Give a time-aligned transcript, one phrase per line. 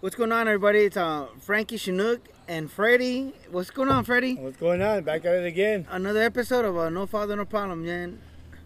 [0.00, 0.80] What's going on, everybody?
[0.84, 3.32] It's uh, Frankie Chinook and Freddie.
[3.50, 4.36] What's going on, Freddie?
[4.36, 5.02] What's going on?
[5.02, 5.88] Back at it again.
[5.90, 8.20] Another episode of uh, No Father, No Problem, man.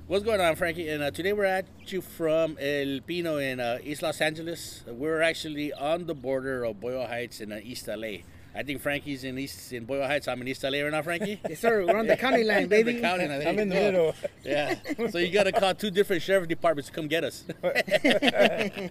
[0.09, 0.91] What's going on, Frankie?
[0.91, 4.85] And uh, today we're at you from El Pino in uh, East Los Angeles.
[4.87, 8.19] We're actually on the border of Boyle Heights and uh, East LA.
[8.55, 10.29] I think Frankie's in East in Boyle Heights.
[10.29, 11.41] I'm in East LA right now, Frankie.
[11.49, 11.87] Yes, sir.
[11.87, 12.93] We're on the county line, baby.
[12.93, 13.47] the county line.
[13.47, 14.15] I'm in the middle.
[14.45, 14.75] Yeah.
[15.11, 17.45] So you got to call two different sheriff departments to come get us.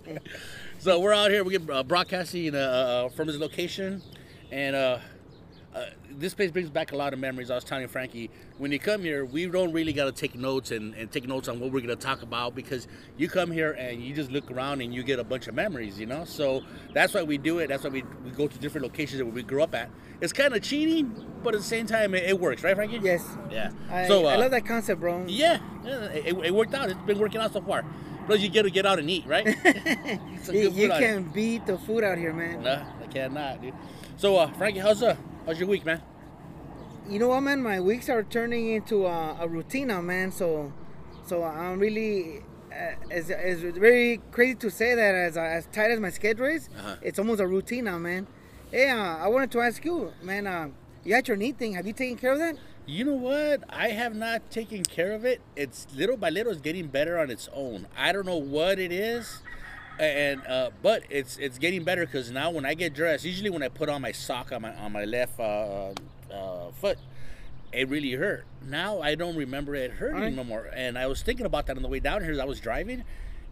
[0.80, 1.44] so we're out here.
[1.44, 4.02] We get uh, broadcasting uh, uh, from his location,
[4.52, 4.98] and uh,
[5.74, 5.86] uh,
[6.18, 7.50] this place brings back a lot of memories.
[7.50, 10.72] I was telling Frankie, when you come here, we don't really got to take notes
[10.72, 13.72] and, and take notes on what we're going to talk about because you come here
[13.72, 16.26] and you just look around and you get a bunch of memories, you know?
[16.26, 16.64] So
[16.94, 17.68] that's why we do it.
[17.68, 19.90] That's why we, we go to different locations that we grew up at.
[20.20, 23.00] It's kind of cheating, but at the same time, it, it works, right, Frankie?
[23.02, 23.26] Yes.
[23.50, 23.72] Yeah.
[23.90, 25.26] I, so, I uh, love that concept, bro.
[25.28, 26.90] yeah, yeah it, it worked out.
[26.90, 27.86] It's been working out so far.
[28.28, 29.48] Plus, you get to get out and eat, right?
[30.42, 31.14] You, good you food out here.
[31.14, 32.64] can beat the food out here, man.
[32.64, 33.76] No, I cannot, dude.
[34.18, 36.02] So, uh, Frankie, how's uh, how's your week, man?
[37.10, 37.62] You know what, man?
[37.62, 40.32] My weeks are turning into a, a routine now, man.
[40.32, 40.72] So,
[41.26, 42.40] so I'm really.
[42.72, 46.70] Uh, it's, it's very crazy to say that as as tight as my schedule is,
[46.78, 46.96] Uh-huh.
[47.02, 48.28] it's almost a routine now, man.
[48.72, 50.48] Hey, uh, I wanted to ask you, man.
[50.48, 50.70] Uh,
[51.04, 51.74] you had your knee thing.
[51.74, 52.56] Have you taken care of that?
[52.86, 53.64] You know what?
[53.70, 55.42] I have not taken care of it.
[55.56, 57.88] It's little by little, it's getting better on its own.
[57.98, 59.42] I don't know what it is,
[60.02, 63.64] and uh, but it's it's getting better because now when I get dressed, usually when
[63.64, 65.94] I put on my sock on my on my left uh,
[66.32, 66.98] uh, foot,
[67.72, 68.46] it really hurt.
[68.68, 70.34] Now I don't remember it hurting Alright.
[70.34, 70.70] no more.
[70.74, 73.04] And I was thinking about that on the way down here as I was driving.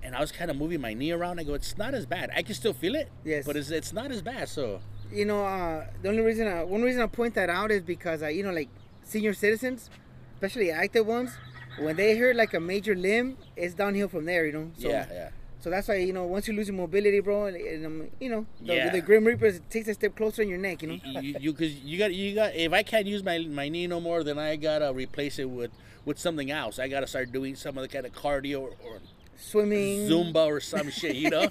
[0.01, 1.41] And I was kind of moving my knee around.
[1.41, 2.31] I go, it's not as bad.
[2.33, 3.11] I can still feel it.
[3.25, 3.45] Yes.
[3.45, 4.47] But it's, it's not as bad.
[4.47, 4.79] So,
[5.11, 8.23] you know, uh, the only reason, I, one reason I point that out is because,
[8.23, 8.69] uh, you know, like
[9.03, 9.89] senior citizens,
[10.35, 11.37] especially active ones,
[11.79, 14.71] when they hurt like a major limb, it's downhill from there, you know.
[14.77, 15.29] So, yeah, yeah.
[15.61, 18.29] So that's why you know once you lose your mobility, bro, and, and, um, you
[18.29, 18.89] know the, Yeah.
[18.91, 20.99] the grim reaper takes a step closer in your neck, you know.
[21.21, 23.99] you, you cause you got you got if I can't use my my knee no
[23.99, 25.71] more, then I gotta replace it with
[26.05, 26.79] with something else.
[26.79, 28.99] I gotta start doing some other kind of cardio or, or
[29.37, 31.15] Swimming, Zumba or some shit.
[31.15, 31.47] You know,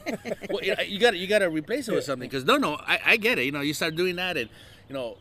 [0.50, 2.28] well, you know, you gotta you gotta replace it with something.
[2.30, 3.44] Cause no, no, I, I get it.
[3.44, 4.48] You know, you start doing that, and
[4.88, 5.16] you know,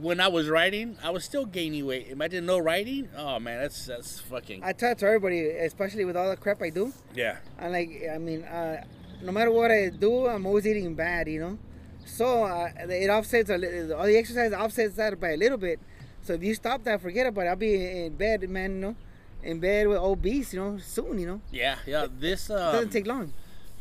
[0.00, 2.08] when I was riding, I was still gaining weight.
[2.08, 3.08] Imagine no riding.
[3.16, 6.62] Oh man, that's that's fucking I tell it to everybody, especially with all the crap
[6.62, 6.92] I do.
[7.14, 7.36] yeah.
[7.58, 8.84] I like, I mean, uh,
[9.22, 11.58] no matter what I do, I'm always eating bad, you know.
[12.06, 15.80] So uh, it offsets a all the exercise offsets that by a little bit.
[16.22, 17.48] So if you stop that, forget about it.
[17.48, 17.74] I'll be
[18.06, 18.96] in bed, man, you know,
[19.42, 21.40] in bed with obese, you know, soon, you know.
[21.50, 22.06] Yeah, yeah.
[22.18, 23.32] This It doesn't um, take long.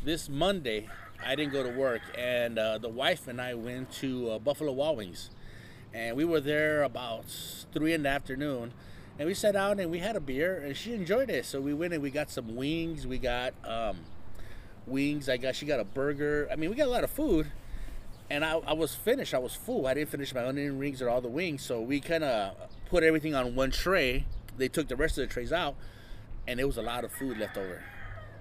[0.03, 0.89] this Monday,
[1.25, 4.71] I didn't go to work, and uh, the wife and I went to uh, Buffalo
[4.73, 5.29] Wild Wings,
[5.93, 7.25] and we were there about
[7.71, 8.73] three in the afternoon,
[9.19, 11.45] and we sat down and we had a beer, and she enjoyed it.
[11.45, 13.05] So we went and we got some wings.
[13.05, 13.97] We got um,
[14.87, 15.29] wings.
[15.29, 16.47] I got she got a burger.
[16.51, 17.51] I mean, we got a lot of food,
[18.29, 19.33] and I, I was finished.
[19.33, 19.85] I was full.
[19.85, 22.55] I didn't finish my onion rings or all the wings, so we kind of
[22.89, 24.25] put everything on one tray.
[24.57, 25.75] They took the rest of the trays out,
[26.47, 27.83] and there was a lot of food left over.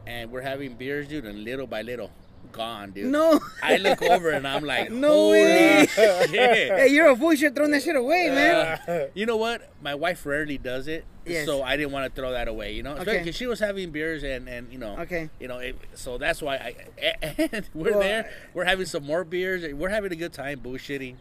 [0.06, 2.10] And we're having beers, dude, and little by little,
[2.50, 3.06] gone, dude.
[3.12, 3.41] No.
[3.62, 5.86] I look over and I'm like, No holy way.
[5.86, 6.30] shit.
[6.30, 7.32] hey, you're a fool.
[7.32, 8.80] You should throw that shit away, man.
[8.88, 9.70] Uh, you know what?
[9.80, 11.47] My wife rarely does it, Yes.
[11.47, 12.72] so I didn't want to throw that away.
[12.72, 13.19] You know, Okay.
[13.19, 15.31] because she was having beers and and you know, Okay.
[15.41, 16.75] you know, it, so that's why I
[17.22, 18.31] and we're Well, there.
[18.54, 19.64] We're having some more beers.
[19.72, 21.16] We're having a good time bullshitting.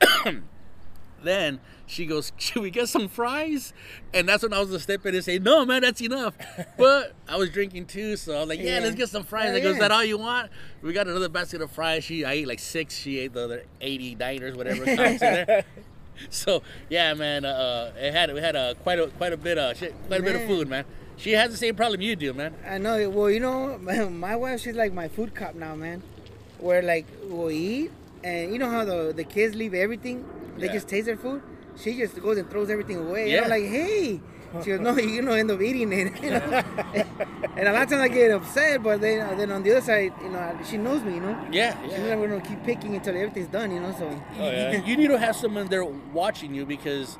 [1.24, 3.72] then she goes, "Should we get some fries?"
[4.14, 6.34] And that's when I was gonna step in and say, "No, man, that's enough."
[6.78, 8.80] But I was drinking too, so I was like, "Yeah, Yeah.
[8.80, 10.50] let's get some fries." Yeah, I go, "Is that all you want?"
[10.82, 12.04] We got another basket of fries.
[12.04, 12.96] She, I ate like six.
[12.96, 15.64] She ate the other eighty diners, whatever comes in there.
[16.30, 19.58] So yeah, man, uh, uh it had we had a quite a quite a bit
[19.58, 20.84] of shit, quite a bit of food, man.
[21.16, 22.54] She has the same problem you do, man.
[22.68, 23.08] I know.
[23.10, 26.02] Well, you know, my wife, she's like my food cop now, man.
[26.58, 27.90] Where like we'll eat,
[28.24, 30.24] and you know how the the kids leave everything,
[30.56, 30.72] they Yeah.
[30.72, 31.42] just taste their food.
[31.76, 33.32] She just goes and throws everything away.
[33.34, 34.20] And I'm like, hey.
[34.62, 36.12] She goes, no, you're gonna end up eating it.
[36.22, 36.38] You know?
[37.56, 40.12] and a lot of times I get upset, but then then on the other side,
[40.22, 41.46] you know, she knows me, you know.
[41.50, 42.14] Yeah, She's yeah.
[42.14, 43.92] not gonna keep picking until everything's done, you know.
[43.98, 44.06] So
[44.38, 44.84] Oh, yeah.
[44.84, 47.16] you, need to have someone there watching you because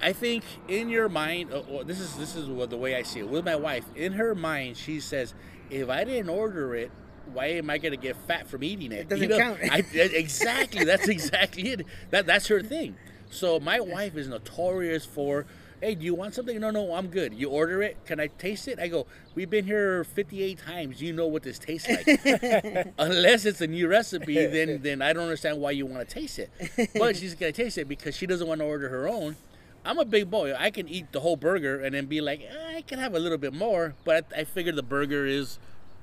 [0.00, 3.18] I, think in your mind, uh, this is this is what the way I see
[3.18, 3.84] it with my wife.
[3.96, 5.34] In her mind, she says,
[5.68, 6.92] if I didn't order it.
[7.32, 9.00] Why am I gonna get fat from eating it?
[9.00, 9.58] It doesn't count.
[9.70, 10.84] I, exactly.
[10.84, 11.86] That's exactly it.
[12.10, 12.96] That that's her thing.
[13.30, 15.46] So my wife is notorious for
[15.80, 16.58] hey, do you want something?
[16.60, 17.34] No, no, I'm good.
[17.34, 17.96] You order it.
[18.04, 18.78] Can I taste it?
[18.78, 21.00] I go, we've been here 58 times.
[21.00, 22.06] You know what this tastes like.
[22.98, 26.38] Unless it's a new recipe, then then I don't understand why you want to taste
[26.38, 26.50] it.
[26.94, 29.36] But she's gonna taste it because she doesn't want to order her own.
[29.84, 30.54] I'm a big boy.
[30.58, 33.18] I can eat the whole burger and then be like, eh, I can have a
[33.18, 33.94] little bit more.
[34.04, 35.58] But I, I figure the burger is,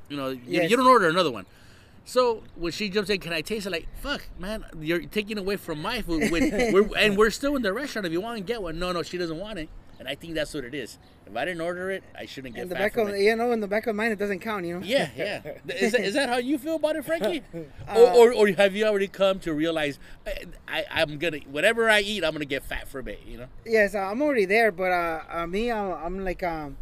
[0.10, 0.70] you know, you, Yes.
[0.70, 1.46] you don't order another one.
[2.06, 3.72] So when she jumps in, can I taste it?
[3.72, 6.32] Like, fuck, man, you're taking away from my food.
[6.32, 8.06] When we're, and we're still in the restaurant.
[8.06, 9.70] If you want to get one, no, no, she doesn't want it.
[9.98, 11.00] And I think that's what it is.
[11.26, 13.22] If I didn't order it, I shouldn't get In the fat back of it.
[13.22, 14.66] you know, in the back of mine, it doesn't count.
[14.66, 14.86] You know.
[14.86, 15.42] Yeah, yeah.
[15.68, 17.42] Is that, is that how you feel about it, Frankie?
[17.88, 21.88] Uh, or, or, or have you already come to realize I, I, I'm gonna whatever
[21.90, 23.22] I eat, I'm gonna get fat from it?
[23.26, 23.48] You know?
[23.64, 26.78] Yes, uh, I'm already there, but uh, uh me, uh, I'm like, um,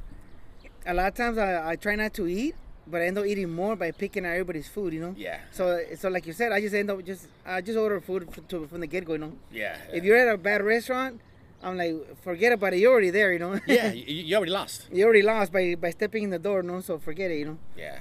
[0.85, 2.55] a lot of times I, I try not to eat,
[2.87, 4.93] but I end up eating more by picking at everybody's food.
[4.93, 5.15] You know.
[5.17, 8.27] Yeah, So, so like you said, I just end up just I just order food
[8.29, 9.13] f- to, from the get go.
[9.13, 9.33] You know.
[9.51, 9.77] yeah.
[9.91, 11.21] If you're at a bad restaurant,
[11.61, 12.79] I'm like, forget about it.
[12.79, 13.31] You're already there.
[13.33, 13.59] You know.
[13.67, 14.87] yeah, you, you already lost.
[14.91, 16.61] you already lost by by stepping in the door.
[16.63, 17.39] No, so forget it.
[17.39, 17.57] You know.
[17.77, 17.97] Yeah.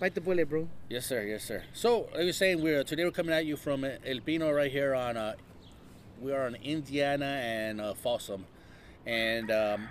[0.00, 0.68] Bite the bullet, bro.
[0.88, 1.22] Yes, sir.
[1.22, 1.62] Yes, sir.
[1.72, 4.92] So, like you're saying, we're today we're coming at you from El Pino right here
[4.94, 5.16] on.
[5.16, 5.34] Uh,
[6.20, 8.44] we are on Indiana and uh, Folsom,
[9.06, 9.88] and um,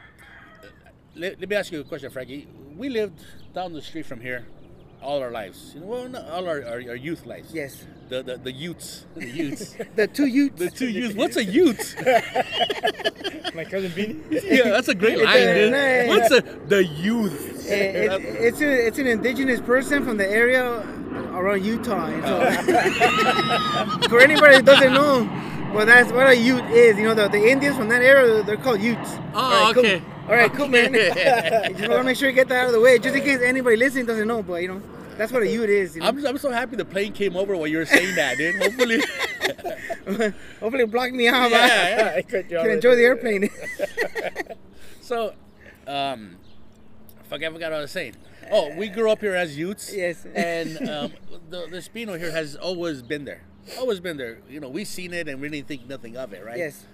[1.15, 2.47] let, let me ask you a question, Frankie.
[2.75, 3.23] We lived
[3.53, 4.45] down the street from here
[5.01, 5.71] all our lives.
[5.75, 7.53] You know, well, not all our, our, our youth lives.
[7.53, 7.85] Yes.
[8.09, 10.59] The the the youths, the youths, The two youths.
[10.59, 11.15] the two youths.
[11.15, 11.95] What's a youth?
[13.55, 14.21] My cousin Beanie.
[14.43, 15.71] yeah, that's a great line, a dude.
[15.71, 17.65] nice- What's a the youth?
[17.69, 20.63] Eh, it, it's a, it's an indigenous person from the area
[21.33, 22.09] around Utah.
[22.09, 25.23] So, for anybody that doesn't know,
[25.73, 26.97] well, that's what a Ute is.
[26.97, 29.17] You know, the, the Indians from that era, they're called Utes.
[29.33, 29.99] Oh, All right, okay.
[29.99, 30.09] Cool.
[30.29, 30.93] All right, cool, man.
[30.93, 33.41] Just want to make sure you get that out of the way, just in case
[33.41, 34.41] anybody listening doesn't know.
[34.41, 34.81] But you know,
[35.17, 35.95] that's what a Ute is.
[35.95, 36.07] You know?
[36.07, 38.55] I'm, I'm so happy the plane came over while you were saying that, dude.
[38.55, 39.01] Hopefully,
[40.59, 41.51] Hopefully, it blocked me out.
[41.51, 42.13] Yeah, yeah.
[42.17, 43.49] I cut can enjoy the airplane.
[45.01, 45.33] So,
[45.85, 46.37] um,
[47.29, 48.15] fuck, I forgot what I was saying.
[48.49, 49.93] Oh, we grew up here as Utes.
[49.93, 50.25] Yes.
[50.33, 51.13] And um,
[51.49, 53.41] the, the Spino here has always been there.
[53.79, 54.39] Always been there.
[54.49, 56.57] You know, we've seen it and we didn't think nothing of it, right?
[56.57, 56.85] yes.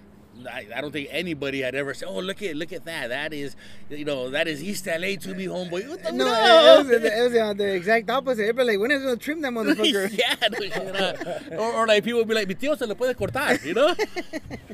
[0.49, 3.07] I, I don't think anybody had ever said, "Oh, look at look at that.
[3.09, 3.57] That is,
[3.89, 6.79] you know, that is East LA to me, homeboy." What the No, no?
[6.79, 8.43] it was, it was the exact opposite.
[8.43, 10.17] Everybody like, when is gonna trim that motherfucker?
[10.17, 10.35] yeah,
[11.49, 13.59] no uh, or, or like people would be like, "Mi tío se le puede cortar,"
[13.65, 13.93] you know.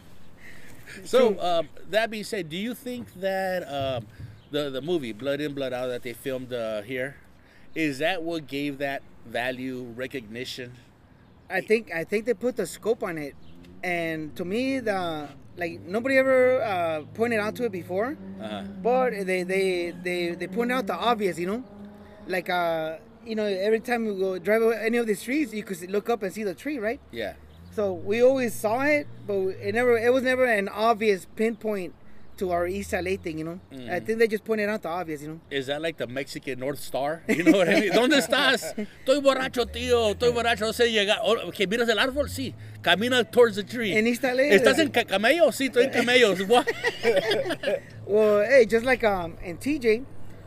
[1.04, 4.06] so um, that being said, do you think that um,
[4.52, 7.16] the the movie Blood In Blood Out that they filmed uh, here
[7.74, 10.74] is that what gave that value recognition?
[11.50, 13.36] I think I think they put the scope on it,
[13.84, 18.64] and to me the like nobody ever uh, pointed out to it before, Uh-huh.
[18.82, 21.64] but they they they they pointed out the obvious, you know,
[22.28, 25.80] like uh you know every time you go drive any of the streets, you could
[25.90, 27.00] look up and see the tree, right?
[27.12, 27.34] Yeah.
[27.72, 31.94] So we always saw it, but it never it was never an obvious pinpoint
[32.38, 33.60] to our East LA thing, you know.
[33.92, 35.40] I think they just pointed out the obvious, you know.
[35.50, 37.24] Is that like the Mexican North Star?
[37.28, 37.92] You know what I mean?
[37.94, 38.74] ¿Dónde estás?
[39.06, 40.12] Estoy borracho, tío.
[40.14, 40.62] Estoy borracho.
[40.66, 41.20] No sé llegar.
[41.24, 42.30] Oh, okay, miras el árbol?
[42.30, 42.54] Sí.
[42.82, 43.96] Camina towards the tree.
[43.98, 45.52] En East LA, ¿Estás en ca- camello?
[45.52, 46.34] Sí, estoy en camello.
[46.48, 46.66] What?
[48.08, 50.04] Well, hey, just like um in TJ,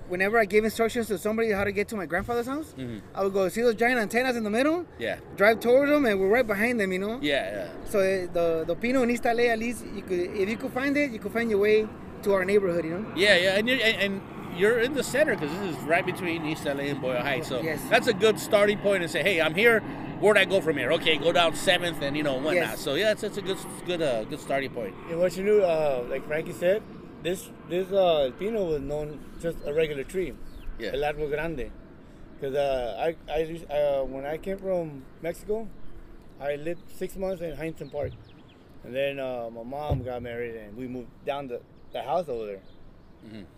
[0.09, 2.75] whenever I gave instructions to somebody how to get to my grandfather's house,
[3.15, 5.17] I would go see those giant antennas in the middle, Yeah.
[5.37, 7.19] drive towards them, and we're right behind them, you know.
[7.23, 7.69] Yeah, yeah.
[7.91, 10.73] So uh, the the Pino in East LA, at least you could, if you could
[10.73, 11.87] find it, you could find your way
[12.23, 13.07] to our neighborhood, you know.
[13.17, 14.23] Yeah, yeah, and you're and, and
[14.57, 17.49] you're in the center because this is right between East LA and Boyle Heights.
[17.49, 17.81] So Yes.
[17.91, 19.81] that's a good starting point and say, hey, I'm here.
[20.21, 20.91] Where'd I go from here?
[20.95, 22.55] Okay, go down Seventh and you know whatnot.
[22.55, 22.81] Yes.
[22.81, 23.57] So yeah, it's, it's a good
[23.87, 24.95] good uh, good starting point.
[25.11, 26.83] And what you knew, uh, like Frankie said,
[27.23, 30.33] this this uh, Pino was known just a regular tree,
[30.79, 30.93] Yeah.
[30.95, 31.71] el árbol grande.
[32.41, 35.67] Because uh, I, I uh, when I came from Mexico,
[36.41, 38.13] I lived six months in Huntington Park,
[38.85, 41.61] and then uh, my mom got married and we moved down the,
[41.93, 42.63] the house over there.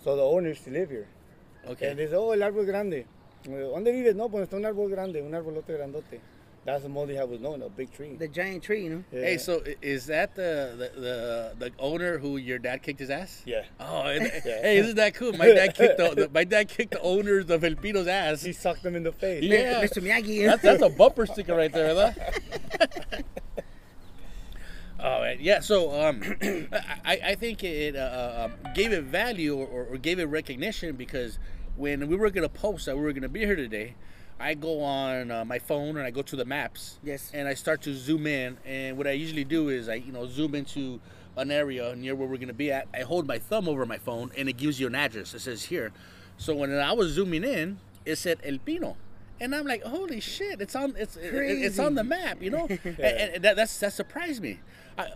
[0.02, 1.07] So the owner used to live here.
[1.69, 1.90] Okay.
[1.90, 3.05] And they said, oh, el árbol grande.
[3.45, 4.14] ¿Dónde vives?
[4.17, 6.21] No, pues está un árbol grande, un arbolote grandote.
[6.64, 8.17] That's the most have was known, a big tree.
[8.17, 9.05] The giant tree, you know.
[9.11, 9.21] Yeah.
[9.21, 13.43] Hey, so is that the, the the the owner who your dad kicked his ass?
[13.47, 13.64] Yeah.
[13.79, 15.33] Oh, and- hey, isn't that cool?
[15.33, 18.43] My dad kicked the, the my dad kicked the owners of El Pino's ass.
[18.43, 19.43] He sucked them in the face.
[19.43, 19.83] Yeah.
[19.83, 20.02] Mr.
[20.02, 20.45] Miyagi.
[20.45, 22.12] That's, that's a bumper sticker right there, huh?
[25.00, 25.61] oh man, yeah.
[25.61, 26.21] So um,
[27.07, 31.38] I, I think it uh, um, gave it value or, or gave it recognition because
[31.76, 33.95] when we were gonna post that we were gonna be here today,
[34.41, 36.99] I go on uh, my phone and I go to the maps.
[37.05, 37.31] Yes.
[37.35, 40.27] And I start to zoom in, and what I usually do is I you know
[40.27, 41.01] zoom into
[41.37, 42.89] an area near where we're gonna be at.
[42.95, 45.35] I hold my thumb over my phone, and it gives you an address.
[45.35, 45.93] It says here.
[46.39, 48.97] So when I was zooming in, it said El Pino.
[49.43, 50.61] And I'm like, holy shit!
[50.61, 52.67] It's on, it's it- it's on the map, you know.
[52.85, 54.61] and, and that that's that surprised me.
[54.99, 55.07] I,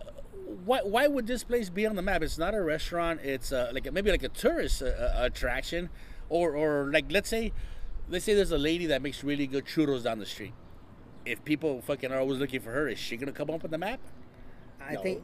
[0.65, 2.21] why why would this place be on the map?
[2.23, 3.21] It's not a restaurant.
[3.23, 5.89] It's uh, like maybe like a tourist uh, uh, attraction,
[6.29, 7.51] or or like let's say,
[8.09, 10.53] let's say there's a lady that makes really good churros down the street.
[11.25, 13.77] If people fucking are always looking for her, is she gonna come up on the
[13.77, 13.99] map?
[14.79, 15.01] I No.
[15.01, 15.23] think,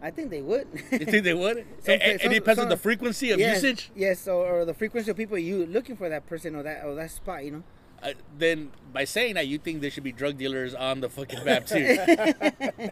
[0.00, 0.68] I think they would.
[0.92, 1.66] You think they would?
[1.80, 3.90] Some- it, it some- depends on some- the frequency of yes, usage.
[3.96, 6.94] Yes, or, or the frequency of people you looking for that person or that or
[6.94, 7.62] that spot, you know.
[8.02, 11.44] Uh, then by saying that, you think there should be drug dealers on the fucking
[11.44, 11.96] map too.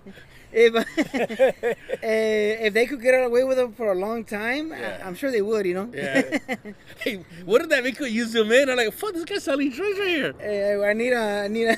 [0.51, 0.75] If
[2.03, 5.03] eh, if they could get away with them for a long time, I- Yeah.
[5.05, 5.67] I'm sure they would.
[5.67, 5.91] You know.
[5.93, 6.39] yeah.
[7.01, 8.71] hey, what did that make you use them in?
[8.71, 10.35] I'm like, fuck, this guy's selling drugs right here.
[10.41, 11.77] Eh, I need a, I need a.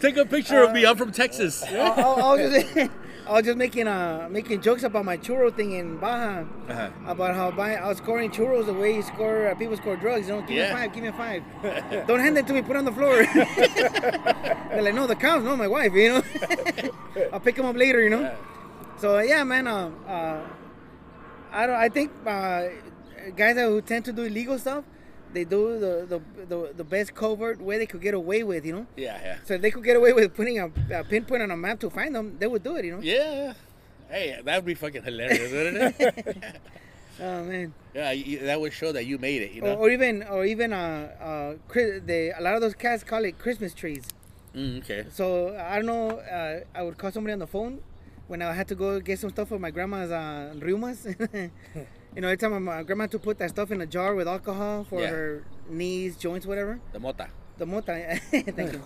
[0.00, 0.84] Take a picture of me.
[0.84, 1.62] I'm from Texas.
[1.62, 2.90] I, I, I was just,
[3.26, 6.44] I was just making uh making jokes about my churro thing in Baja.
[6.68, 6.90] Uh-huh.
[7.06, 10.26] About how buy, I was scoring churros the way you score uh, people score drugs.
[10.28, 10.64] You know, give Yeah.
[10.66, 12.06] me a five, give me a five.
[12.08, 12.62] Don't hand it to me.
[12.62, 13.24] Put it on the floor.
[14.70, 15.92] They're like, no, the cows, no, my wife.
[15.92, 16.22] You know,
[17.32, 18.02] I'll pick them up later.
[18.02, 18.20] You know.
[18.22, 18.36] Yeah.
[18.98, 19.66] So yeah, man.
[19.68, 20.40] Um, uh,
[21.52, 21.76] I don't.
[21.76, 22.68] I think uh,
[23.36, 24.84] guys that who tend to do illegal stuff,
[25.32, 28.64] they do the the, the the best covert way they could get away with.
[28.64, 28.86] You know.
[28.96, 29.36] Yeah, yeah.
[29.44, 31.90] So if they could get away with putting a, a pinpoint on a map to
[31.90, 32.84] find them, they would do it.
[32.84, 33.00] You know.
[33.02, 33.54] Yeah.
[34.10, 36.56] Hey, that would be fucking hilarious, wouldn't it?
[37.20, 37.74] Oh man.
[37.94, 39.74] yeah, you, that would show that you made it, you Or, know?
[39.76, 43.74] or even or even uh uh they a lot of those cats call it Christmas
[43.74, 44.04] trees.
[44.56, 45.04] Mm, okay.
[45.12, 46.18] So I don't know.
[46.18, 47.80] Uh, I would call somebody on the phone
[48.28, 51.06] when I had to go get some stuff for my grandma's uh, rheumas.
[52.14, 54.84] you know, every time my grandma to put that stuff in a jar with alcohol
[54.84, 55.08] for Yeah.
[55.08, 56.80] her knees, joints, whatever.
[56.92, 57.28] The mota.
[57.58, 58.20] The mota.
[58.30, 58.82] Thank you.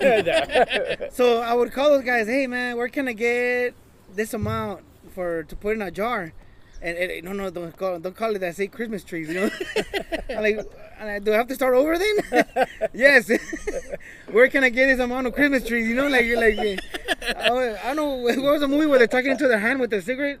[1.12, 2.26] So I would call those guys.
[2.26, 3.74] Hey man, where can I get
[4.14, 4.82] this amount
[5.14, 6.32] for to put in a jar?
[6.80, 8.54] And, and no, no, don't call, don't call it that.
[8.54, 9.28] Say Christmas trees.
[9.28, 9.50] You know.
[10.30, 10.60] I'm like,
[11.00, 12.46] I- do I have to start over then?
[12.94, 13.30] yes.
[14.30, 15.88] where can I get this amount of Christmas trees?
[15.88, 16.80] You know, like you're like,
[17.36, 18.08] I, I don't know.
[18.48, 20.40] What was the movie where they're talking into their hand with a cigarette?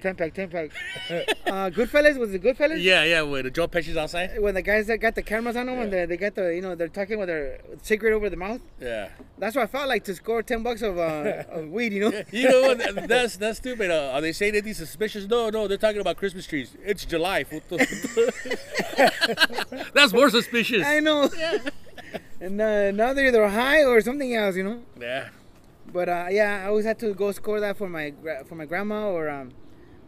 [0.00, 0.70] ten pack, ten pack.
[1.10, 2.82] Uh, Goodfellas was it Goodfellas?
[2.82, 4.38] Yeah, yeah, with the Joe Pesci's outside?
[4.40, 6.60] When the guys that got the cameras on them and they, they got the, you
[6.62, 8.60] know, they're talking with their cigarette over the mouth.
[8.80, 9.08] Yeah.
[9.38, 12.22] That's what I felt like to score ten bucks of, uh, of weed, you know.
[12.30, 13.08] You know what?
[13.08, 13.90] That's that's stupid.
[13.90, 15.26] Uh, are they saying anything suspicious?
[15.26, 16.76] No, no, they're talking about Christmas trees.
[16.84, 17.44] It's July.
[19.36, 19.84] Puto.
[19.94, 20.84] that's more suspicious.
[20.86, 21.28] I know.
[22.40, 24.82] And uh, now they're either high or something else, you know.
[25.00, 25.28] Yeah.
[25.92, 28.66] But uh, yeah, I always had to go score that for my gra- for my
[28.66, 29.52] grandma or um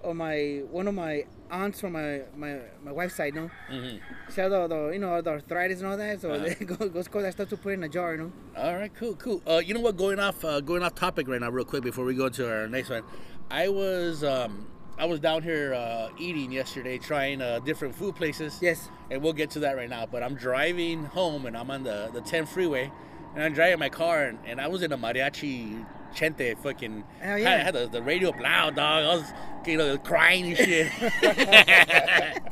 [0.03, 3.51] or my one of my aunts from my my, my wife's side, no.
[3.73, 4.01] Mhm.
[4.35, 6.45] She had all the you know the arthritis and all that, so Uh-huh.
[6.59, 8.33] they go go score that stuff to put in a jar, you know.
[8.57, 9.41] All right, cool, cool.
[9.47, 9.97] Uh, you know what?
[9.97, 12.69] Going off, uh, going off topic right now, real quick before we go to our
[12.69, 13.03] next one.
[13.51, 14.67] I was, um,
[14.99, 18.59] I was down here uh, eating yesterday, trying uh, different food places.
[18.63, 18.89] Yes.
[19.11, 20.07] And we'll get to that right now.
[20.07, 22.91] But I'm driving home, and I'm on the the 10 freeway,
[23.35, 25.85] and I'm driving my car, and, and I was in a mariachi
[26.15, 27.05] chente fucking.
[27.21, 27.65] Hell had- yeah.
[27.65, 29.05] had the, the radio loud, dog.
[29.05, 29.33] I was,
[29.67, 30.91] you know, crying and shit.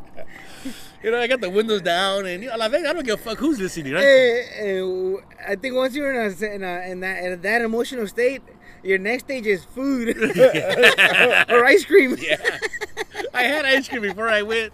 [1.02, 3.38] you know, I got the windows down, and you know, I don't give a fuck
[3.38, 3.94] who's listening.
[3.94, 4.02] Right?
[4.02, 8.06] Hey, hey, I think once you're in a, in, a, in that in that emotional
[8.06, 8.42] state,
[8.84, 10.16] your next stage is food
[11.50, 12.16] or ice cream.
[12.24, 12.58] Yeah.
[13.32, 14.72] I had ice cream before I went.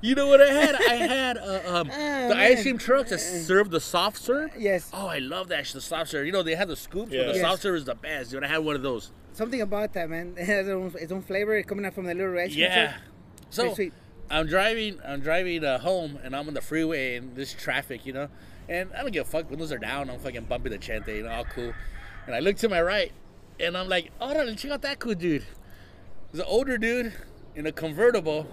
[0.00, 0.74] you know what I had?
[0.74, 4.50] I had uh, um, Oh, the ice cream trucks that serve the soft serve.
[4.58, 4.90] Yes.
[4.92, 5.66] Oh, I love that.
[5.66, 6.24] The soft serve.
[6.26, 7.24] You know, they have the scoops, Yeah.
[7.24, 7.42] but the Yes.
[7.42, 8.42] soft serve is the best, dude.
[8.44, 9.12] I had one of those.
[9.32, 10.34] Something about that, man.
[10.38, 12.88] It has its own, flavor coming out from the little ice cream Yeah.
[12.92, 13.00] truck.
[13.50, 13.92] So sweet.
[14.30, 14.98] I'm driving.
[15.06, 18.28] I'm driving uh, home, and I'm on the freeway, and this traffic, you know,
[18.68, 19.48] and I don't give a fuck.
[19.50, 20.08] Windows are down.
[20.10, 21.72] I'm fucking bumping the chante, you know, all cool.
[22.28, 23.10] And I look to my right,
[23.58, 25.46] and I'm like, oh, check out that cool dude.
[26.30, 27.14] There's an older dude
[27.54, 28.46] in a convertible,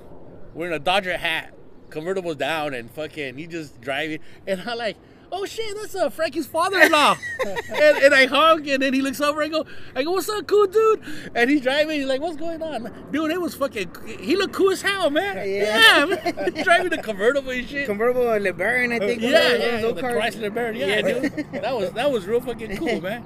[0.54, 1.54] wearing a Dodger hat.
[1.90, 4.96] Convertible's down, and fucking he just driving, and I'm like.
[5.32, 9.42] Oh shit, that's uh, Frankie's father-in-law, and, and I honk, and then he looks over.
[9.42, 11.02] I go, I go, what's up, cool dude?
[11.34, 12.00] And he's driving.
[12.00, 13.32] He's like, what's going on, dude?
[13.32, 13.92] It was fucking.
[14.20, 15.38] He looked cool as hell, man.
[15.38, 16.06] Yeah.
[16.06, 16.54] Yeah, man.
[16.64, 17.88] driving the convertible and shit.
[17.88, 19.22] Convertible LeBaron, I think.
[19.22, 20.02] yeah, those yeah, the.
[20.04, 20.76] Chrysler Baron.
[20.76, 21.52] Yeah, dude.
[21.52, 23.26] That was that was real fucking cool, man.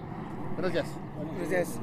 [0.60, 0.88] Gracias.
[1.50, 1.80] Yes.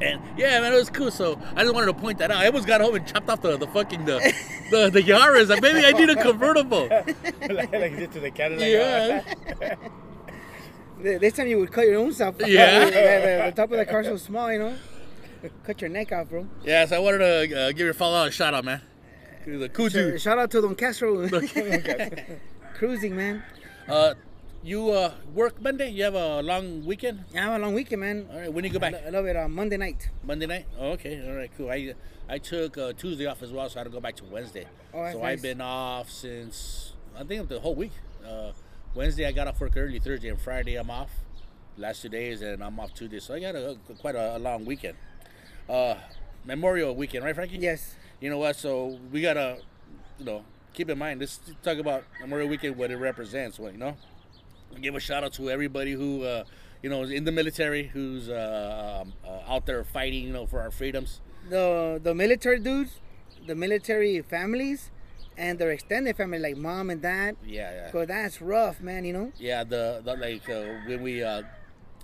[0.00, 1.10] And yeah, man, it was cool.
[1.10, 2.38] So I just wanted to point that out.
[2.38, 4.18] I almost got home and chopped off the, the fucking the
[4.70, 5.48] the, the Yaris.
[5.48, 6.86] Like maybe I need a convertible.
[6.88, 9.24] like, like did to the Cadillac.
[9.60, 9.74] Yeah.
[11.02, 12.36] Th- This time you would cut your own self.
[12.40, 12.84] Yeah.
[12.84, 14.74] the, the, the top of the car so small, you know.
[15.64, 16.46] Cut your neck off, bro.
[16.64, 18.80] Yeah, so I wanted to uh, give your follow a shout out, man.
[19.44, 21.28] He was a cool Shout out to Don Castro.
[22.74, 23.44] Cruising, man.
[23.88, 24.14] Uh,
[24.66, 25.90] you uh, work Monday?
[25.90, 27.24] You have a long weekend?
[27.34, 28.28] I have a long weekend, man.
[28.32, 28.94] All right, when do you go back?
[28.94, 29.36] I love it.
[29.36, 30.10] Uh, Monday night.
[30.24, 30.66] Monday night?
[30.78, 31.70] Oh, okay, all right, cool.
[31.70, 31.94] I
[32.28, 34.66] I took uh, Tuesday off as well, so I had to go back to Wednesday.
[34.92, 35.34] Oh, that's so nice.
[35.34, 37.92] I've been off since I think the whole week.
[38.26, 38.50] Uh,
[38.94, 40.00] Wednesday I got off work early.
[40.00, 41.10] Thursday and Friday I'm off.
[41.78, 43.24] Last two days, and I'm off two days.
[43.24, 44.96] So I got a, quite a, a long weekend.
[45.68, 45.94] Uh,
[46.44, 47.58] Memorial weekend, right, Frankie?
[47.58, 47.96] Yes.
[48.20, 48.56] You know what?
[48.56, 49.58] So we gotta,
[50.18, 51.20] you know, keep in mind.
[51.20, 53.58] Let's talk about Memorial Weekend, what it represents.
[53.58, 53.96] What you know,
[54.80, 56.44] give a shout out to everybody who, uh,
[56.82, 60.46] you know, is in the military, who's uh, um, uh, out there fighting, you know,
[60.46, 61.20] for our freedoms.
[61.48, 63.00] The the military dudes,
[63.46, 64.90] the military families,
[65.36, 67.36] and their extended family, like mom and dad.
[67.46, 67.90] Yeah, yeah.
[67.90, 69.04] Cause that's rough, man.
[69.04, 69.32] You know.
[69.38, 71.42] Yeah, the, the like uh, when we uh,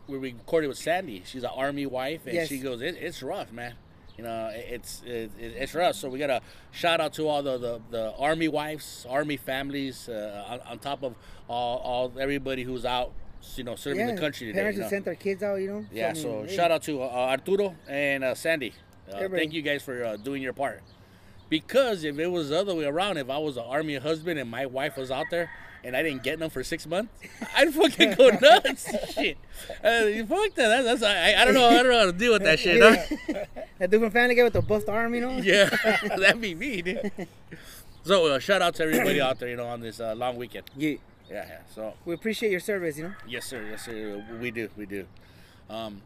[0.07, 2.49] when we recorded with Sandy, she's an army wife, and Yes.
[2.49, 3.75] she goes, it, "It's rough, man.
[4.19, 6.41] You know, it- it's it, it- it's rough." So we got to
[6.71, 11.03] shout out to all the, the, the army wives, army families, uh, on, on top
[11.03, 11.15] of
[11.49, 13.13] all, all everybody who's out,
[13.57, 14.15] you know, serving Yeah.
[14.15, 14.59] the country today.
[14.59, 14.91] Parents you know?
[14.91, 15.57] sent their kids out.
[15.57, 15.87] You know.
[15.93, 18.75] Yeah, I mean, so hey, shout out to uh, Arturo and uh, Sandy.
[19.13, 20.83] Uh, thank you guys for uh, doing your part.
[21.51, 24.51] Because if it was the other way around, if I was an army husband and
[24.51, 25.51] my wife was out there
[25.85, 27.13] and I didn't get them for six months,
[27.57, 28.89] I'd fucking go nuts.
[29.13, 29.37] shit.
[29.85, 30.83] Uh, fuck that.
[30.83, 31.67] That's, that's I, I don't know.
[31.69, 32.81] I don't know how to deal with that shit.
[32.81, 33.62] huh?
[33.83, 35.39] That dude from Family Guy with the bust arm, you know.
[35.43, 35.69] Yeah,
[36.17, 37.11] that'd be me, dude.
[38.05, 40.71] So uh, shout out to everybody out there, you know, on this uh, long weekend.
[40.77, 40.99] Yeah.
[41.29, 41.59] Yeah, yeah.
[41.75, 43.15] So We appreciate your service, you know.
[43.27, 43.67] Yes, sir.
[43.69, 44.25] Yes, sir.
[44.41, 44.69] We do.
[44.77, 45.05] We do.
[45.69, 46.01] Um,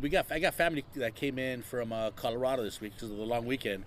[0.00, 3.18] we got I got family that came in from uh, Colorado this week because of
[3.18, 3.84] the long weekend,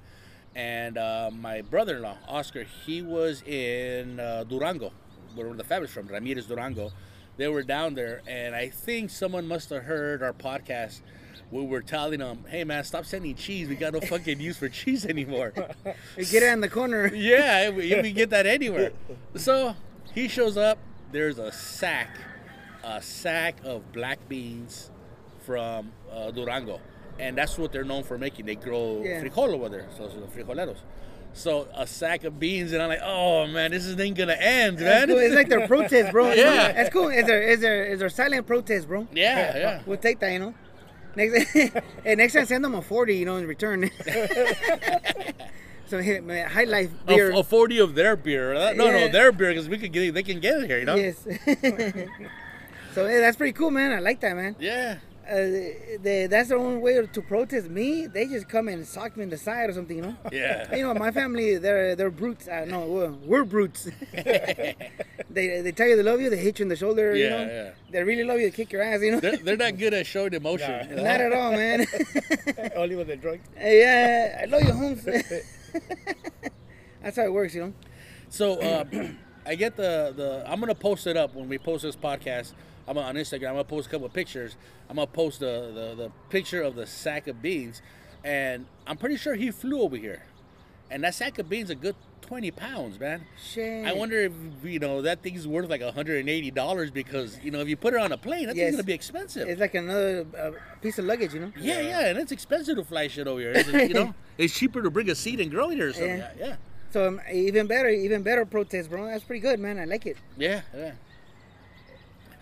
[0.53, 4.91] and uh, my brother-in-law Oscar he was in uh, Durango,
[5.33, 6.91] where the family's from, Ramirez Durango.
[7.37, 11.01] They were down there, and I think someone must have heard our podcast.
[11.51, 13.67] We were telling them, "Hey man, stop sending cheese.
[13.69, 15.53] We got no fucking use for cheese anymore."
[16.17, 17.07] We get it in the corner.
[17.13, 18.91] yeah, we, we get that anywhere.
[19.35, 19.75] So
[20.13, 20.77] he shows up.
[21.11, 22.09] There's a sack,
[22.83, 24.91] a sack of black beans
[25.45, 26.79] from uh, Durango,
[27.17, 28.45] and that's what they're known for making.
[28.45, 29.23] They grow Yeah.
[29.23, 30.77] frijol over there, so, so frijoleros.
[31.33, 35.07] So a sack of beans, and I'm like, oh man, this ain't gonna end, man.
[35.07, 35.17] cool.
[35.17, 36.31] It's like their protest, bro.
[36.33, 36.71] Yeah.
[36.73, 37.09] That's cool.
[37.09, 39.07] Is there is there is there silent protest, bro.
[39.13, 39.81] yeah, yeah.
[39.85, 40.53] We'll take that, you know.
[41.19, 41.55] Next,
[42.05, 43.89] and next time send them a forty, you know, in return.
[45.87, 47.31] so hey, man, high life beer.
[47.31, 48.53] a forty of their beer.
[48.53, 48.91] Uh, No, Yeah.
[49.07, 50.95] no, their beer because we could get, they can get it here, you know.
[50.95, 51.17] Yes.
[52.93, 53.91] so hey, that's pretty cool, man.
[53.91, 54.55] I like that, man.
[54.59, 54.97] Yeah.
[55.29, 58.07] Uh, they, that's their own way to protest me.
[58.07, 60.15] They just come and sock me in the side or something, you know.
[60.31, 60.65] Yeah.
[60.79, 62.47] You know, my family, they're they're brutes.
[62.47, 63.89] Uh, no, we're, we're brutes.
[64.13, 64.75] they
[65.29, 67.15] they tell you they love you, they hit you in the shoulder.
[67.15, 67.71] you know, yeah.
[67.91, 69.01] they really love you, they kick your ass.
[69.01, 70.71] You know, They're, they're not good at showing emotion.
[70.71, 70.83] Nah.
[70.89, 71.03] you know?
[71.03, 71.85] not at all, man.
[72.75, 73.41] Only when they're drunk.
[73.57, 75.03] Yeah, I love you, Holmes.
[77.01, 77.73] That's how it works, you know.
[78.29, 78.85] So uh,
[79.45, 80.43] I get the the.
[80.49, 82.53] I'm gonna post it up when we post this podcast.
[82.89, 83.49] I'm on Instagram.
[83.49, 84.55] I'm gonna post a couple of pictures.
[84.89, 87.81] I'm gonna post the, the the picture of the sack of beans,
[88.23, 90.23] and I'm pretty sure he flew over here,
[90.89, 93.25] and that sack of beans a good 20 pounds, man.
[93.43, 93.85] Shit.
[93.87, 97.67] I wonder if you know that thing's worth like 180 dollars because you know if
[97.69, 98.65] you put it on a plane, that Yes.
[98.65, 99.47] thing's gonna be expensive.
[99.47, 101.51] It's like another uh, piece of luggage, you know.
[101.59, 103.51] yeah, yeah, and it's expensive to fly shit over here.
[103.55, 106.17] It's, you know, it's cheaper to bring a seat and grow it here or something.
[106.17, 106.31] Yeah.
[106.39, 106.55] Yeah, yeah,
[106.91, 109.05] So um, even better, even better protest, bro.
[109.05, 109.77] That's pretty good, man.
[109.79, 110.17] I like it.
[110.37, 110.61] yeah.
[110.75, 110.93] yeah.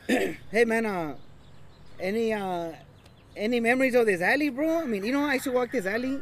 [0.51, 0.85] Hey, man.
[0.85, 1.15] Uh,
[1.99, 2.71] any uh,
[3.35, 4.81] any memories of this alley, bro?
[4.81, 6.19] I mean, you know, I used to walk this alley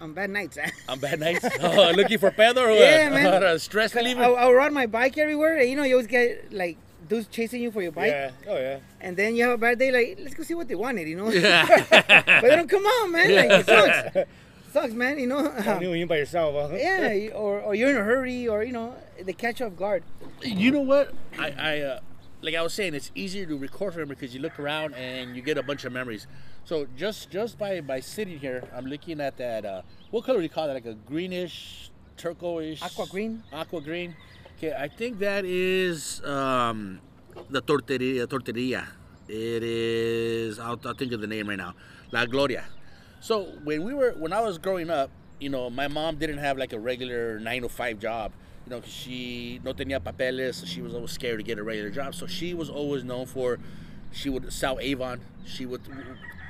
[0.00, 0.56] on bad nights.
[0.88, 3.42] On bad nights, oh, looking for Pedro or Yeah, man.
[3.42, 4.22] Or stress I, reliever.
[4.22, 7.60] I would ride my bike everywhere, and you know, you always get like dudes chasing
[7.62, 8.30] you for your bike, Yeah.
[8.46, 8.78] Oh yeah.
[9.00, 9.90] and then you have a bad day.
[9.90, 11.30] Like, let's go see what they wanted, you know.
[11.30, 11.66] Yeah.
[11.90, 13.34] but they don't come on, man.
[13.34, 14.30] Like, it sucks.
[14.72, 15.18] sucks, man.
[15.18, 15.42] You know.
[15.50, 16.70] When you by yourself.
[16.70, 16.76] Huh?
[16.76, 20.04] yeah, or, or you're in a hurry, or you know, they catch you off guard.
[20.42, 21.12] you know what?
[21.38, 22.00] I, I uh,
[22.40, 25.34] like I was saying, it's easier to record for them because you look around and
[25.34, 26.26] you get a bunch of memories.
[26.64, 29.64] So just just by by sitting here, I'm looking at that.
[29.64, 30.74] Uh, what color do you call that?
[30.74, 33.42] Like a greenish, turquoise, Aqua green?
[33.52, 34.14] Aqua green.
[34.56, 37.00] Okay, I think that is um,
[37.50, 38.26] the torteria.
[38.26, 38.86] Torteria.
[39.28, 40.58] It is.
[40.58, 41.74] I'll, I'll think of the name right now.
[42.12, 42.64] La Gloria.
[43.20, 46.56] So when we were when I was growing up, you know, my mom didn't have
[46.56, 48.32] like a regular nine to five job.
[48.68, 51.88] You know, she no tenía papeles, so she was always scared to get a regular
[51.88, 52.14] job.
[52.14, 53.58] So she was always known for,
[54.12, 55.22] she would sell Avon.
[55.46, 55.80] She would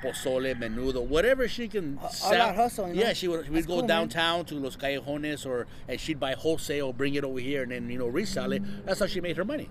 [0.02, 2.33] pozole, menudo, whatever she can all sell.
[2.33, 3.02] that hustle, you know?
[3.02, 3.48] Yeah, she would.
[3.48, 3.88] We'd That's go cool, man.
[3.88, 7.88] downtown to Los Callejones, or and she'd buy wholesale, bring it over here, and then
[7.88, 8.64] you know resell it.
[8.85, 9.70] That's how she made her money.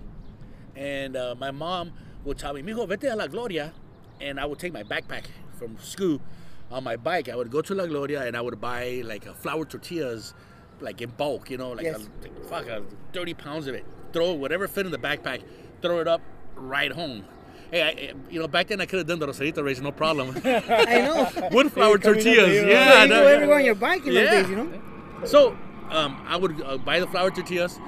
[0.74, 1.92] And uh, my mom
[2.24, 3.74] would tell me, "Mijo, vete a la Gloria,"
[4.22, 5.24] and I would take my backpack
[5.58, 6.22] from school
[6.70, 7.28] on my bike.
[7.28, 10.34] I would go to La Gloria and I would buy like a flour tortillas,
[10.80, 11.96] like in bulk, you know, like, Yes.
[11.96, 12.80] a, like fuck, uh,
[13.12, 13.84] thirty pounds of it.
[14.12, 15.42] Throw whatever fit in the backpack,
[15.82, 16.20] throw it up,
[16.56, 17.24] ride home.
[17.70, 20.30] Hey, I, you know, back then I could have done the Rosarito race, no problem.
[20.44, 21.48] I know.
[21.52, 23.02] Wood flour tortillas, yeah.
[23.02, 24.30] you no, go everywhere on your bike in Yeah.
[24.30, 24.80] days, you know.
[25.24, 25.50] so
[25.90, 27.78] um, I would uh, buy the flour tortillas,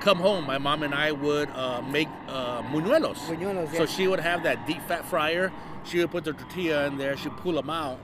[0.00, 0.46] come home.
[0.46, 3.16] My mom and I would uh, make uh, muñuelos.
[3.26, 5.52] Buñuelos, So she would have that deep fat fryer.
[5.84, 7.16] She would put the tortilla in there.
[7.18, 7.98] She'd pull them out,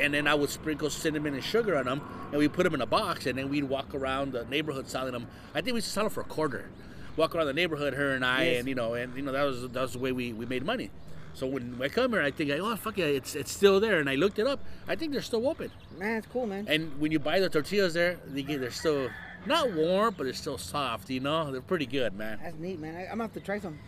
[0.00, 2.80] and then I would sprinkle cinnamon and sugar on them, and we put them in
[2.80, 5.26] a box, and then we'd walk around the neighborhood selling them.
[5.54, 6.68] I think we used sell them for a quarter.
[7.16, 8.58] Walk around the neighborhood, her and I, Yes.
[8.60, 10.64] and you know, and you know that was that was the way we, we made
[10.64, 10.90] money.
[11.34, 14.08] So when I come here, I think, oh fuck yeah, it's it's still there, and
[14.10, 14.60] I looked it up.
[14.88, 15.70] I think they're still open.
[15.98, 16.66] Man, it's cool, man.
[16.68, 19.10] And when you buy the tortillas there, they get, they're still
[19.46, 21.08] not warm, but it's still soft.
[21.10, 22.38] You know, they're pretty good, man.
[22.42, 22.96] That's neat, man.
[22.96, 23.78] I, I'm gonna have to try some.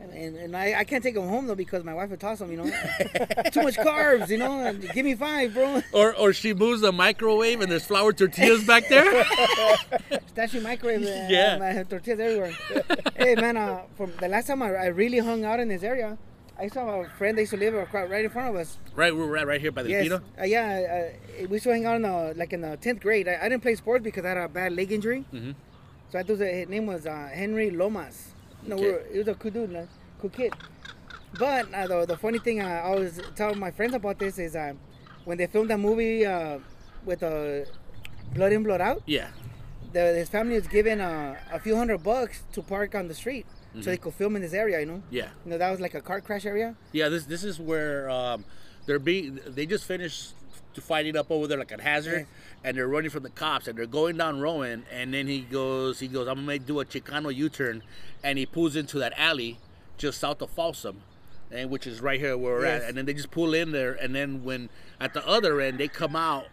[0.00, 2.50] And, and, I, I can't take them home though because my wife would toss them,
[2.50, 2.64] you know.
[3.52, 4.60] Too much carbs, you know.
[4.64, 5.82] and Give me five, bro.
[5.92, 9.24] Or or she moves the microwave and there's flour tortillas back there.
[10.28, 11.02] Statue microwave.
[11.04, 11.58] Uh, Yeah.
[11.58, 12.52] my tortillas everywhere.
[13.16, 13.56] hey, man.
[13.56, 16.16] Uh, from the last time I, I really hung out in this area,
[16.58, 18.78] I saw a friend that used to live right in front of us.
[18.94, 20.04] right, we're right, right here by the Yes.
[20.04, 20.22] Pino.
[20.40, 21.10] Uh, yeah.
[21.42, 23.28] Uh, we used to hang out in the like in the tenth grade.
[23.28, 25.24] I, I didn't play sports because I had a bad leg injury.
[25.32, 25.54] Mhm.
[26.10, 28.32] So I thought his name was uh, Henry Lomas.
[28.66, 28.84] No, Okay.
[28.86, 29.88] we were, he was a cool dude, like,
[30.20, 30.52] cool kid.
[31.38, 34.72] But uh, the, the funny thing I always tell my friends about this is uh,
[35.24, 36.58] when they filmed that movie uh,
[37.04, 37.64] with uh,
[38.34, 39.28] Blood In, Blood Out, Yeah.
[39.92, 43.46] the, his family was given uh, a few hundred bucks to park on the street
[43.74, 43.82] Mm-hmm.
[43.82, 45.02] so they could film in this area, you know?
[45.10, 45.28] Yeah.
[45.44, 46.74] You know, that was like a car crash area.
[46.92, 48.46] Yeah, this this is where um,
[48.86, 49.38] they're being.
[49.46, 50.32] They just finished
[50.76, 52.26] to fighting up over there like at Hazard, Yes.
[52.64, 55.98] and they're running from the cops, and they're going down Rowan, and then he goes,
[56.00, 57.82] he goes, I'm gonna do a Chicano U-turn,
[58.22, 59.58] and he pulls into that alley
[59.98, 61.02] just south of Folsom,
[61.50, 62.82] and which is right here where we're Yes.
[62.82, 64.68] at, and then they just pull in there, and then when
[65.00, 66.46] at the other end they come out,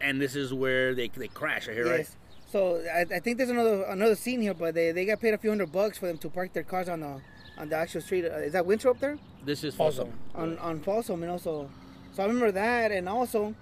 [0.00, 1.98] and this is where they they crash right here, right?
[2.00, 2.16] Yes.
[2.50, 5.38] So I, I think there's another another scene here, but they, they got paid a
[5.38, 7.20] few hundred bucks for them to park their cars on the
[7.58, 8.24] on the actual street.
[8.24, 9.18] Uh, is that Winthrop there?
[9.44, 10.12] This is Folsom.
[10.32, 10.58] Folsom.
[10.58, 11.36] on on Folsom, you know.
[11.38, 11.70] So,
[12.12, 13.54] so I remember that, and also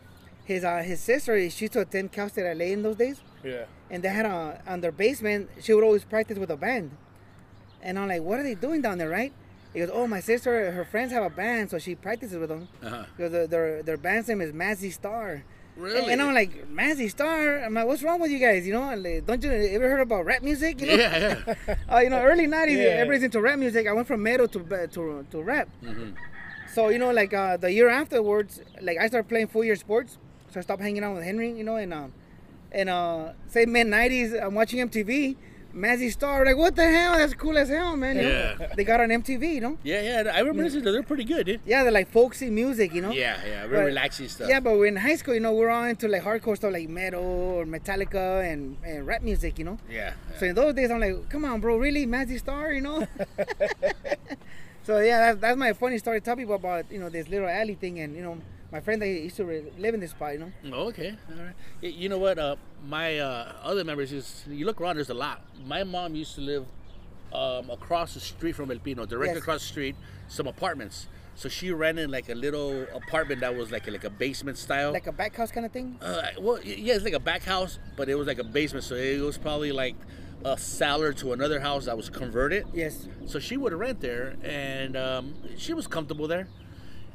[0.48, 3.64] his uh, his sister she used to attend Cal State LA in those days, Yeah.
[3.90, 5.42] and they had a on their basement.
[5.64, 6.90] She would always practice with a band,
[7.86, 9.32] and I'm like, what are they doing down there, right?
[9.74, 12.68] He goes, oh, my sister, her friends have a band, so she practices with them.
[12.82, 13.04] Uh-huh.
[13.16, 15.44] Because their, their their band's name is Mazzy Star.
[15.76, 16.10] Really?
[16.12, 17.38] And I'm like, Mazzy Star?
[17.64, 18.66] I'm like, what's wrong with you guys?
[18.66, 20.80] You know, like, don't you ever heard about rap music?
[20.80, 20.94] You know?
[21.04, 21.16] yeah,
[21.68, 21.74] yeah.
[21.94, 22.98] uh, you know, early '90s, Yeah.
[23.02, 23.86] everybody's into rap music.
[23.86, 24.60] I went from metal to
[24.96, 25.68] to to rap.
[25.84, 26.10] Mm-hmm.
[26.74, 30.18] So you know, like uh, the year afterwards, like I started playing full year sports,
[30.50, 31.50] so I stopped hanging out with Henry.
[31.50, 32.12] You know, and um,
[32.72, 35.36] and uh, say mid '90s, I'm watching MTV.
[35.74, 37.12] Mazzy Star, like what the hell?
[37.18, 38.16] That's cool as hell, man.
[38.16, 38.28] you know?
[38.58, 38.74] Yeah.
[38.74, 39.78] They got on MTV, you know.
[39.84, 40.32] Yeah, yeah.
[40.34, 40.82] I remember listening.
[40.82, 41.60] They're pretty good, dude.
[41.66, 43.12] Yeah, they're like folksy music, you know.
[43.12, 43.66] Yeah, yeah.
[43.66, 44.48] Very But- relaxing stuff.
[44.48, 46.88] Yeah, but we're in high school, you know, we're all into like hardcore stuff like
[46.88, 49.78] metal or Metallica and, and rap music, you know.
[49.90, 50.14] Yeah.
[50.38, 53.06] So in those days, I'm like, come on, bro, really, Mazzy Star, you know?
[54.84, 56.20] so yeah, that's, that's my funny story.
[56.20, 58.38] to Tell people about you know this little alley thing, and you know
[58.70, 59.44] my friend that used to
[59.78, 60.52] live in this spot, you know.
[60.72, 61.14] Oh, okay.
[61.30, 61.54] All right.
[61.80, 62.38] You know what?
[62.38, 64.96] Uh, my uh, other members is you look around.
[64.96, 65.42] There's a lot.
[65.64, 66.66] My mom used to live
[67.32, 69.42] um, across the street from El Pino, directly Yes.
[69.42, 69.96] across the street,
[70.28, 71.06] some apartments.
[71.34, 74.92] So she rented like a little apartment that was like a, like a basement style.
[74.92, 75.96] Like a back house kind of thing.
[76.02, 78.84] Uh, well, yeah, it's like a back house, but it was like a basement.
[78.84, 79.94] So it was probably like
[80.44, 82.66] a cellar to another house that was converted.
[82.74, 83.06] Yes.
[83.26, 86.48] So she would rent there, and um, she was comfortable there.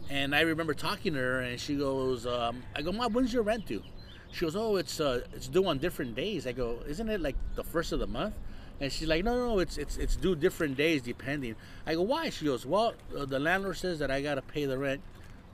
[0.09, 3.43] And I remember talking to her, and she goes, um, "I go, Mom, when's your
[3.43, 3.83] rent due?"
[4.31, 7.35] She goes, "Oh, it's uh, it's due on different days." I go, "Isn't it like
[7.55, 8.35] the first of the month?"
[8.81, 12.29] And she's like, "No, no, it's it's it's due different days depending." I go, "Why?"
[12.29, 15.01] She goes, "Well, uh, the landlord says that I gotta pay the rent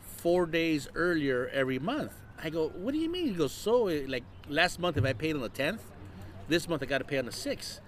[0.02, 4.02] four days earlier every month." I go, "What do you mean?" He goes, "So uh,
[4.08, 5.82] like last month, if I paid on the tenth,
[6.50, 7.80] this month I got to pay on the 6th.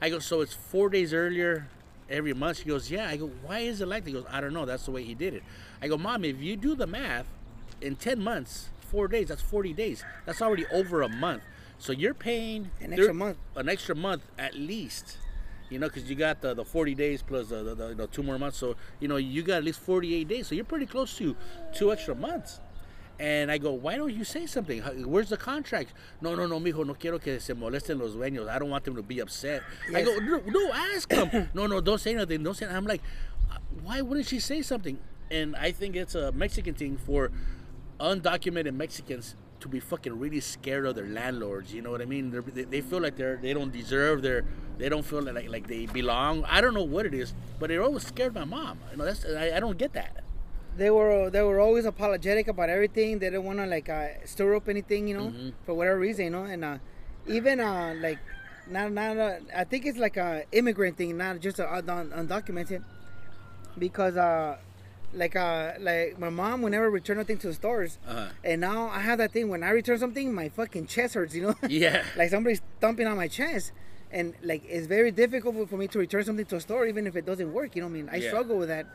[0.00, 1.68] I go, so it's four days earlier
[2.08, 2.58] every month?
[2.58, 3.08] She goes, yeah.
[3.08, 4.10] I go, why is it like that?
[4.10, 4.64] He goes, I don't know.
[4.64, 5.42] That's the way he did it.
[5.82, 7.26] I go, mom, if you do the math,
[7.80, 10.04] in 10 months, four days, that's 40 days.
[10.24, 11.42] That's already over a month.
[11.78, 13.36] So you're paying An thir- extra month.
[13.54, 15.18] An extra month at least.
[15.68, 18.22] You know, because you got the, the 40 days plus the, the, the, the two
[18.22, 18.56] more months.
[18.56, 20.46] So, you know, you got at least 48 days.
[20.46, 21.36] So you're pretty close to
[21.74, 22.60] two extra months.
[23.18, 24.80] And I go, why don't you say something?
[25.08, 25.92] Where's the contract?
[26.20, 28.48] No, no, no, mijo, no quiero que se molesten los dueños.
[28.48, 29.62] I don't want them to be upset.
[29.94, 31.48] I go, no, no, ask them.
[31.54, 32.42] no, no, don't say nothing.
[32.42, 32.66] Don't say.
[32.66, 33.00] I'm like,
[33.82, 34.98] why wouldn't she say something?
[35.30, 37.30] And I think it's a Mexican thing for
[38.00, 41.72] undocumented Mexicans to be fucking really scared of their landlords.
[41.72, 42.30] You know what I mean?
[42.30, 44.44] They're, they they feel like they're they don't deserve their
[44.78, 46.44] they don't feel like like they belong.
[46.44, 48.78] I don't know what it is, but it always scared my mom.
[48.90, 50.22] You know, that's I, I don't get that.
[50.76, 53.18] They were they were always apologetic about everything.
[53.18, 55.52] They didn't want to like uh, stir up anything, you know, Mhm.
[55.64, 56.44] for whatever reason, you know.
[56.44, 56.78] And uh,
[57.26, 58.18] even uh, like
[58.68, 62.84] not not uh, I think it's like a immigrant thing, not just a un- undocumented,
[63.78, 64.58] because uh,
[65.16, 68.28] like uh, like my mom would never return nothing to the stores, Uh-huh.
[68.44, 71.42] and now I have that thing when I return something, my fucking chest hurts, you
[71.42, 71.54] know.
[71.68, 72.04] Yeah.
[72.16, 73.72] like somebody's thumping on my chest.
[74.12, 77.16] And like it's very difficult for me to return something to a store, even if
[77.16, 77.74] it doesn't work.
[77.74, 78.28] You know, what I mean, I Yeah.
[78.28, 78.86] struggle with that,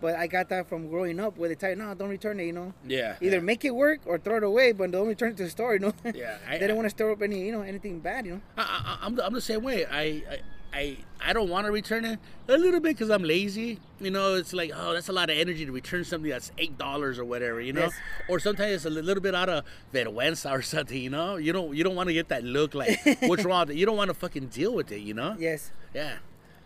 [0.00, 2.44] but I got that from growing up, where they tell you, no, don't return it.
[2.44, 3.16] You know, Yeah.
[3.20, 3.42] either yeah.
[3.42, 5.72] make it work or throw it away, but don't return it to the store.
[5.74, 8.26] You know, Yeah, I- they don't want to stir up any, you know, anything bad.
[8.26, 9.84] You know, I, I'm, the, I'm the same way.
[9.86, 10.38] I, I
[10.72, 13.78] I I don't want to return it a little bit because I'm lazy.
[14.00, 16.78] You know, it's like oh, that's a lot of energy to return something that's eight
[16.78, 17.60] dollars or whatever.
[17.60, 17.92] You know, Yes.
[18.28, 20.96] or sometimes it's a little bit out of vergüenza or something.
[21.00, 23.60] You know, you don't you don't want to get that look like what's wrong.
[23.66, 23.76] with it?
[23.76, 25.00] You don't want to fucking deal with it.
[25.00, 25.36] You know?
[25.38, 25.72] Yes.
[25.94, 26.18] Yeah.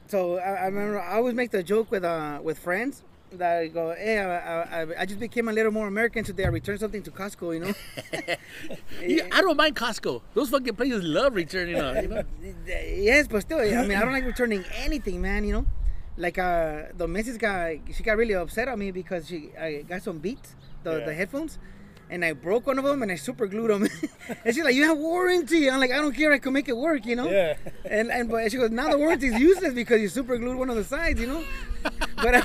[0.09, 3.67] So I, I remember I always make the joke with uh with friends that I
[3.69, 6.45] go, hey, I, I, I just became a little more American today.
[6.45, 8.37] I returned something to Costco, you know.
[9.03, 10.23] Yeah, I don't mind Costco.
[10.35, 11.77] Those fucking places love returning.
[11.81, 12.23] Uh, you know?
[12.67, 15.45] yes, but still, I mean, I don't like returning anything, man.
[15.45, 15.67] You know,
[16.17, 20.03] like uh, the missus got she got really upset at me because she I got
[20.03, 21.05] some Beats, the, Yeah.
[21.07, 21.59] the headphones,
[22.11, 23.89] and I broke one of them and I super glued them.
[24.45, 26.33] and she's like, "You have warranty." I'm like, "I don't care.
[26.33, 27.29] I can make it work," you know.
[27.29, 27.57] Yeah.
[27.85, 30.71] And and but she goes, "Now the warranty is useless because you super glued one
[30.71, 31.45] of the sides," you know.
[32.17, 32.43] But uh,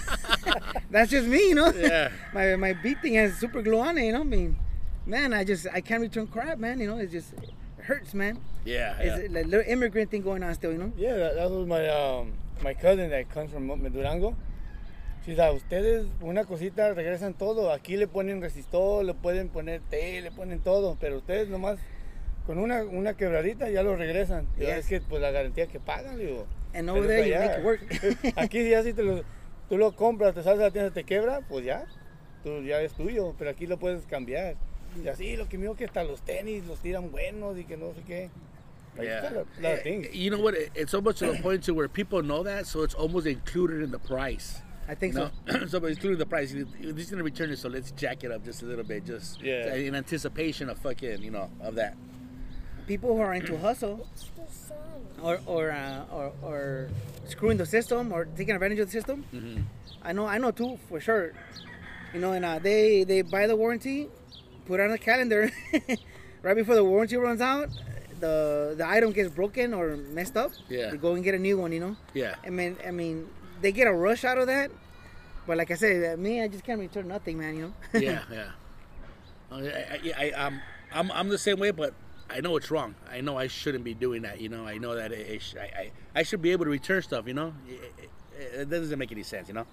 [0.91, 1.71] that's just me, you know.
[1.71, 2.09] Yeah.
[2.33, 4.21] my my beat thing has super glue on it, you know.
[4.21, 4.57] I mean,
[5.05, 6.79] man, I just I can't return crap, man.
[6.81, 7.51] You know, it just it
[7.83, 8.41] hurts, man.
[8.65, 8.97] Yeah.
[8.99, 9.27] It's yeah.
[9.27, 10.91] a like, little immigrant thing going on still, you know.
[10.97, 14.35] Yeah, that, that was my um, my cousin that comes from Durango.
[15.25, 17.71] She's like, ustedes una cosita regresan todo.
[17.71, 21.77] Aquí le ponen resistor, le pueden poner té, le ponen todo, pero ustedes nomás
[22.45, 24.47] con una, una quebradita ya lo regresan.
[24.57, 24.69] Y Yes.
[24.79, 26.47] es que pues la garantía que pagan, digo.
[26.73, 28.33] And over there you make it work.
[28.37, 29.23] aquí ya si te lo,
[29.67, 31.85] tú lo compras, te sales a la tienda, te quebra, pues ya,
[32.43, 34.55] tú, ya es tuyo, pero aquí lo puedes cambiar.
[35.03, 37.77] Y así, lo que me dijo que hasta los tenis los tiran buenos y que
[37.77, 38.29] no sé qué.
[38.99, 39.31] Yeah.
[39.83, 40.09] things.
[40.13, 40.55] You know what?
[40.55, 43.83] It- It's almost to the point to where people know that, so it's almost included
[43.83, 44.61] in the price.
[44.89, 45.53] I think You so.
[45.59, 45.65] know?
[45.71, 46.51] so it's including the price.
[46.51, 48.83] You- you- This is gonna return it, so let's jack it up just a little
[48.83, 49.75] bit, just Yeah.
[49.75, 51.95] in anticipation of fucking, you know, of that.
[52.87, 54.07] People who are into hustle
[55.21, 56.89] or or, uh, or or
[57.27, 59.25] screwing the system or taking advantage of the system.
[59.33, 59.63] Mhm.
[60.01, 61.33] I know I know too for sure.
[62.13, 64.09] You know, and uh, they they buy the warranty,
[64.65, 65.51] put it on the calendar,
[66.41, 67.69] right before the warranty runs out.
[68.19, 70.51] The the item gets broken or messed up.
[70.67, 70.89] Yeah.
[70.89, 71.71] They go and get a new one.
[71.71, 71.95] You know.
[72.15, 72.35] Yeah.
[72.43, 73.27] I mean, I mean,
[73.61, 74.71] they get a rush out of that.
[75.47, 77.55] But like I said, me, I just can't return nothing, man.
[77.55, 77.99] You know.
[77.99, 78.51] yeah, yeah.
[79.51, 80.61] Uh, I, I, I, I'm,
[80.93, 81.93] I'm, I'm the same way, but
[82.29, 82.93] I know it's wrong.
[83.11, 84.39] I know I shouldn't be doing that.
[84.39, 86.71] You know, I know that it, it sh- I, I, I should be able to
[86.71, 87.27] return stuff.
[87.27, 89.47] You know, it, it, doesn't make any sense.
[89.47, 89.65] You know.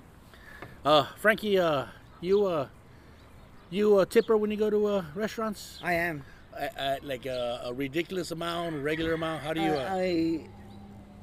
[0.85, 1.87] Uh, Frankie, uh,
[2.21, 2.69] you, uh,
[3.71, 5.79] you uh, tipper when you go to uh, restaurants?
[5.83, 6.25] I am.
[7.03, 9.43] Like a, a ridiculous amount, a regular amount?
[9.43, 9.73] How do you?
[9.73, 10.47] Uh, Uh, I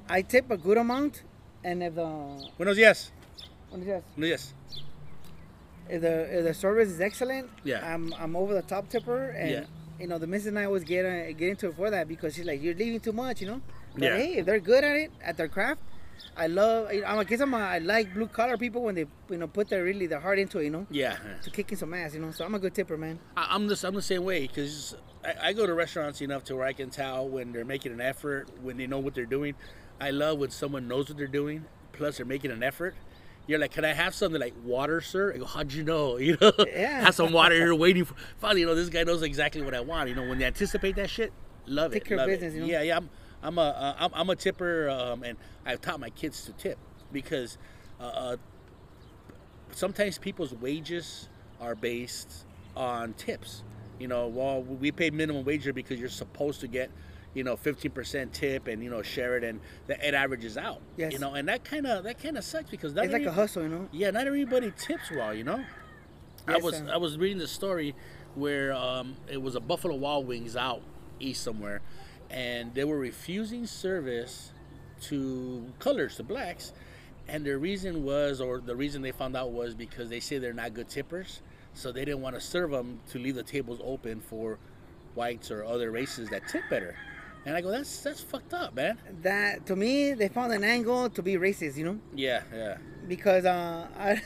[0.10, 1.24] I tip a good amount,
[1.64, 2.04] and if the
[2.58, 3.12] buenos días.
[3.74, 4.04] is that?
[4.16, 4.54] Buenos días.
[5.90, 7.82] if the if the service is excellent, Yeah.
[7.94, 9.64] I'm I'm over the top tipper, and Yeah.
[10.00, 12.36] you know the missus and I always get uh, get into it for that because
[12.36, 13.62] she's like you're leaving too much, you know.
[13.94, 14.18] But Yeah.
[14.18, 15.82] hey, if they're good at it at their craft,
[16.38, 16.90] I love.
[17.06, 19.70] I'm I guess I'm a, I like blue collar people when they you know put
[19.70, 21.18] their really their heart into it, you know, Yeah.
[21.44, 22.32] to kicking some ass, you know.
[22.32, 23.20] So I'm a good tipper, man.
[23.38, 24.96] I- I'm the I'm the same way because
[25.26, 28.02] I, I go to restaurants enough to where I can tell when they're making an
[28.02, 29.56] effort, when they know what they're doing.
[30.00, 32.96] I love when someone knows what they're doing, plus they're making an effort.
[33.48, 35.34] You're like, can I have something like water, sir?
[35.34, 36.18] I go, how'd you know?
[36.20, 37.02] You know, Yeah.
[37.02, 38.16] have some water here waiting for.
[38.40, 40.10] Finally, you know, this guy knows exactly what I want.
[40.10, 41.34] You know, when they anticipate that shit,
[41.66, 42.08] love Take it.
[42.10, 42.40] care of it.
[42.40, 42.68] business, you know?
[42.68, 42.98] Yeah, yeah.
[42.98, 43.10] I'm
[43.42, 46.78] I'm a uh, I'm, I'm a tipper, um, and I've taught my kids to tip
[47.12, 47.58] because
[48.00, 48.38] uh, uh,
[49.72, 51.28] sometimes people's wages
[51.60, 53.64] are based on tips.
[54.00, 56.90] You know, well, we pay minimum wage here because you're supposed to get,
[57.34, 60.82] you know, 15% tip and you know share it, and that it averages out.
[60.98, 61.14] Yes.
[61.14, 63.64] You know, and that kind of that kind of sucks because It's like a hustle,
[63.64, 63.90] you know.
[63.92, 65.64] yeah, not everybody tips well, you know.
[66.48, 66.90] I was sir.
[66.92, 67.96] I was reading the story
[68.36, 70.82] where um, it was a Buffalo Wild Wings out
[71.20, 71.82] east somewhere,
[72.30, 74.52] and they were refusing service
[75.02, 76.74] to colors to blacks,
[77.28, 80.54] and the reason was, or the reason they found out was because they say they're
[80.54, 81.42] not good tippers,
[81.74, 84.58] so they didn't want to serve them to leave the tables open for
[85.16, 86.96] whites or other races that tip better.
[87.46, 88.98] And I go, that's that's fucked up, man.
[89.22, 92.00] That to me, they found an angle to be racist, you know.
[92.16, 92.78] Yeah, yeah,
[93.08, 94.22] because uh, I,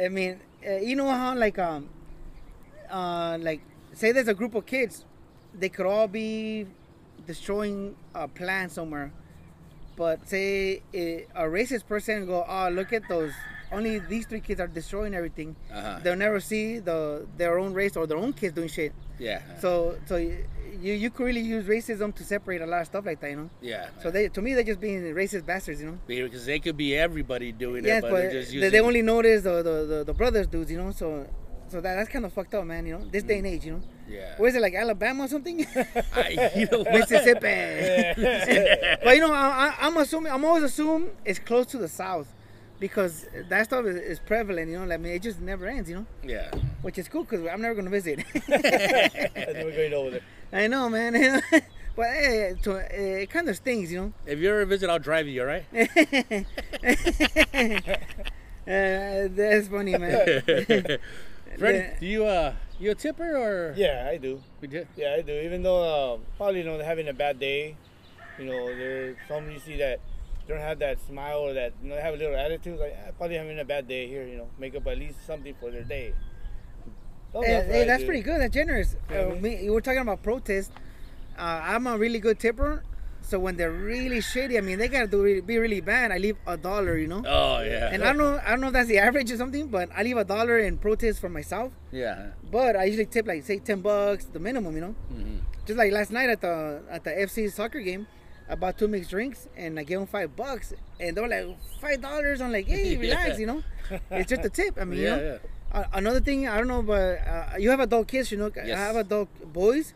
[0.00, 1.88] I mean, uh, you know how like um,
[2.90, 3.60] uh, like
[3.92, 5.04] say there's a group of kids,
[5.58, 6.66] they could all be
[7.26, 9.12] destroying a plant somewhere,
[9.96, 13.32] but say eh, a racist person go, oh look at those,
[13.72, 15.56] only these three kids are destroying everything.
[15.72, 15.98] Uh-huh.
[16.02, 18.92] They'll never see the their own race or their own kids doing shit.
[19.18, 20.16] yeah, So so
[20.80, 23.36] you you could really use racism to separate a lot of stuff like that, you
[23.36, 23.50] know.
[23.60, 23.88] yeah.
[24.02, 25.98] So they to me they're just being racist bastards, you know.
[26.06, 28.70] because they could be everybody doing Yes, it, but, but they're just using.
[28.70, 30.92] they only notice the, the, the, the brothers dudes, you know.
[30.92, 31.26] So
[31.70, 32.84] so that, that's kind of fucked up, man.
[32.84, 33.50] You know, this day and mm.
[33.52, 33.82] age, you know.
[34.08, 34.34] yeah.
[34.38, 35.64] Where is it like Alabama or something?
[36.14, 36.82] I, you know?
[36.82, 38.20] Mississippi.
[39.04, 42.34] but you know, I, I, I'm assuming I'm always assume it's close to the south
[42.80, 44.68] because that stuff is, is prevalent.
[44.68, 45.88] You know, like I mean, it just never ends.
[45.88, 46.50] You know, Yeah.
[46.82, 48.18] which is cool because I'm never gonna visit.
[48.34, 50.20] I think we're going over there.
[50.52, 51.42] I know, man.
[51.96, 54.12] But eh, to, eh, it kind of stings, you know.
[54.26, 55.42] If you ever visit, I'll drive you.
[55.42, 55.64] All right.
[58.66, 60.42] Uh, that's funny, man.
[61.58, 64.40] Freddie, do you uh you a tipper or Yeah, I do.
[64.60, 64.86] we do.
[64.96, 65.32] Yeah, I do.
[65.32, 65.82] Even though
[66.14, 67.76] uh, probably you know they're having a bad day,
[68.38, 69.98] you know, there's some you see that
[70.48, 72.78] don't have that smile or that you know they have a little attitude.
[72.78, 74.26] Like eh, probably having a bad day here.
[74.26, 76.14] You know, make up at least something for their day.
[77.32, 78.40] So Hey, what hey, that's pretty good.
[78.40, 78.96] That's generous.
[79.10, 80.72] Yeah, Uh, me, you were talking about protest.
[81.38, 82.82] Uh, I'm a really good tipper.
[83.22, 86.10] So when they're really shitty, I mean, they gotta do really, be really bad.
[86.10, 87.22] I leave a dollar, you know.
[87.24, 87.90] Oh yeah.
[87.92, 90.02] And I don't know, I don't know if that's the average or something, but I
[90.02, 91.72] leave a dollar in protest for myself.
[91.92, 92.30] yeah.
[92.50, 94.94] But I usually tip like say ten bucks, the minimum, you know.
[95.12, 95.36] Mm-hmm.
[95.66, 98.08] Just like last night at the at the FC soccer game,
[98.48, 101.46] I bought two mixed drinks and I gave them five bucks, and they were like
[101.80, 102.40] five dollars.
[102.40, 103.62] I'm like, hey, relax, you know.
[104.10, 104.76] It's just a tip.
[104.80, 105.32] I mean, Yeah, you know.
[105.34, 105.38] yeah.
[105.72, 108.50] Uh, another thing, I don't know, but uh, you have adult kids, you know.
[108.54, 108.76] Yes.
[108.76, 109.94] I have adult boys.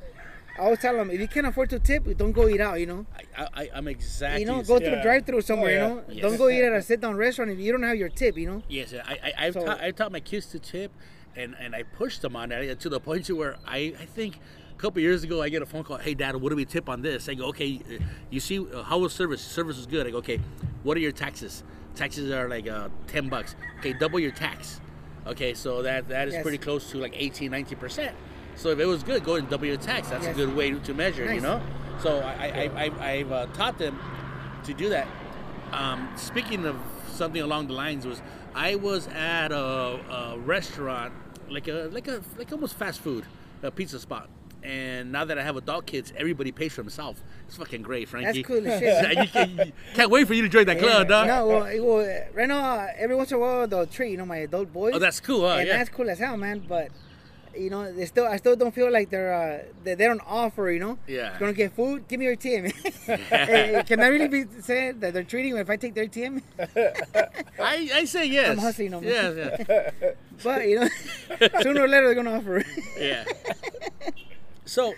[0.57, 2.87] I always tell them if you can't afford to tip, don't go eat out, you
[2.87, 3.07] know.
[3.37, 4.43] I, I I'm exactly.
[4.43, 4.85] you know, go same.
[4.85, 5.03] to the Yeah.
[5.03, 5.89] drive-through somewhere, Oh, yeah.
[5.89, 6.05] you know.
[6.11, 6.23] Yes.
[6.23, 8.63] Don't go eat at a sit-down restaurant if you don't have your tip, you know.
[8.69, 10.93] Yes, I, I, I've, So- taught, I've taught my kids to tip,
[11.35, 14.39] and, and I pushed them on that to the point to where I, I think
[14.77, 15.97] a couple years ago I get a phone call.
[15.97, 17.29] Hey, Dad, what do we tip on this?
[17.29, 19.41] I go, okay, uh, you see uh, how was service?
[19.43, 20.07] Service is good.
[20.07, 20.39] I go, okay,
[20.85, 21.65] what are your taxes?
[21.97, 23.57] Taxes are like uh, ten bucks.
[23.81, 24.81] Okay, double your tax.
[25.27, 26.43] Okay, so that that is Yes.
[26.43, 28.17] pretty close to like 18, 19 percent.
[28.57, 30.09] So if it was good, go and double your tax.
[30.11, 30.35] That's Yes.
[30.35, 31.61] a good way to measure, you know.
[32.01, 33.99] So I, I, I, I I've uh, taught them
[34.65, 35.09] to do that.
[35.73, 36.77] Um, speaking of
[37.11, 38.21] something along the lines, was
[38.55, 41.13] I was at a, a restaurant,
[41.49, 43.25] like a like a like almost fast food,
[43.63, 44.29] a pizza spot.
[44.65, 47.21] And now that I have adult kids, everybody pays for themselves.
[47.47, 48.43] It's fucking great, Frankie.
[48.43, 49.19] That's cool as shit.
[49.19, 51.27] you can, can't wait for you to join that club, dog.
[51.27, 54.25] No, well, well, right now, uh, every once in a while they'll treat, you know,
[54.27, 54.93] my adult boys.
[54.95, 55.57] Oh, that's cool, huh?
[55.59, 55.77] and Yeah.
[55.77, 56.65] that's cool as hell, man.
[56.67, 56.89] But
[57.57, 60.71] you know, they still, I still don't feel like they're, uh, they, they don't offer,
[60.71, 60.99] you know.
[61.07, 61.31] Yeah.
[61.31, 62.09] You're Gonna get food?
[62.09, 62.35] Give me your.
[62.43, 66.43] Hey, can that really be said that they're treating me if I take their TM?
[67.61, 68.51] I, I say yes.
[68.51, 70.11] I'm hustling on Yeah, yeah.
[70.43, 70.89] But you know,
[71.63, 72.65] sooner or later they're gonna offer.
[72.99, 73.25] yeah.
[74.65, 74.95] So,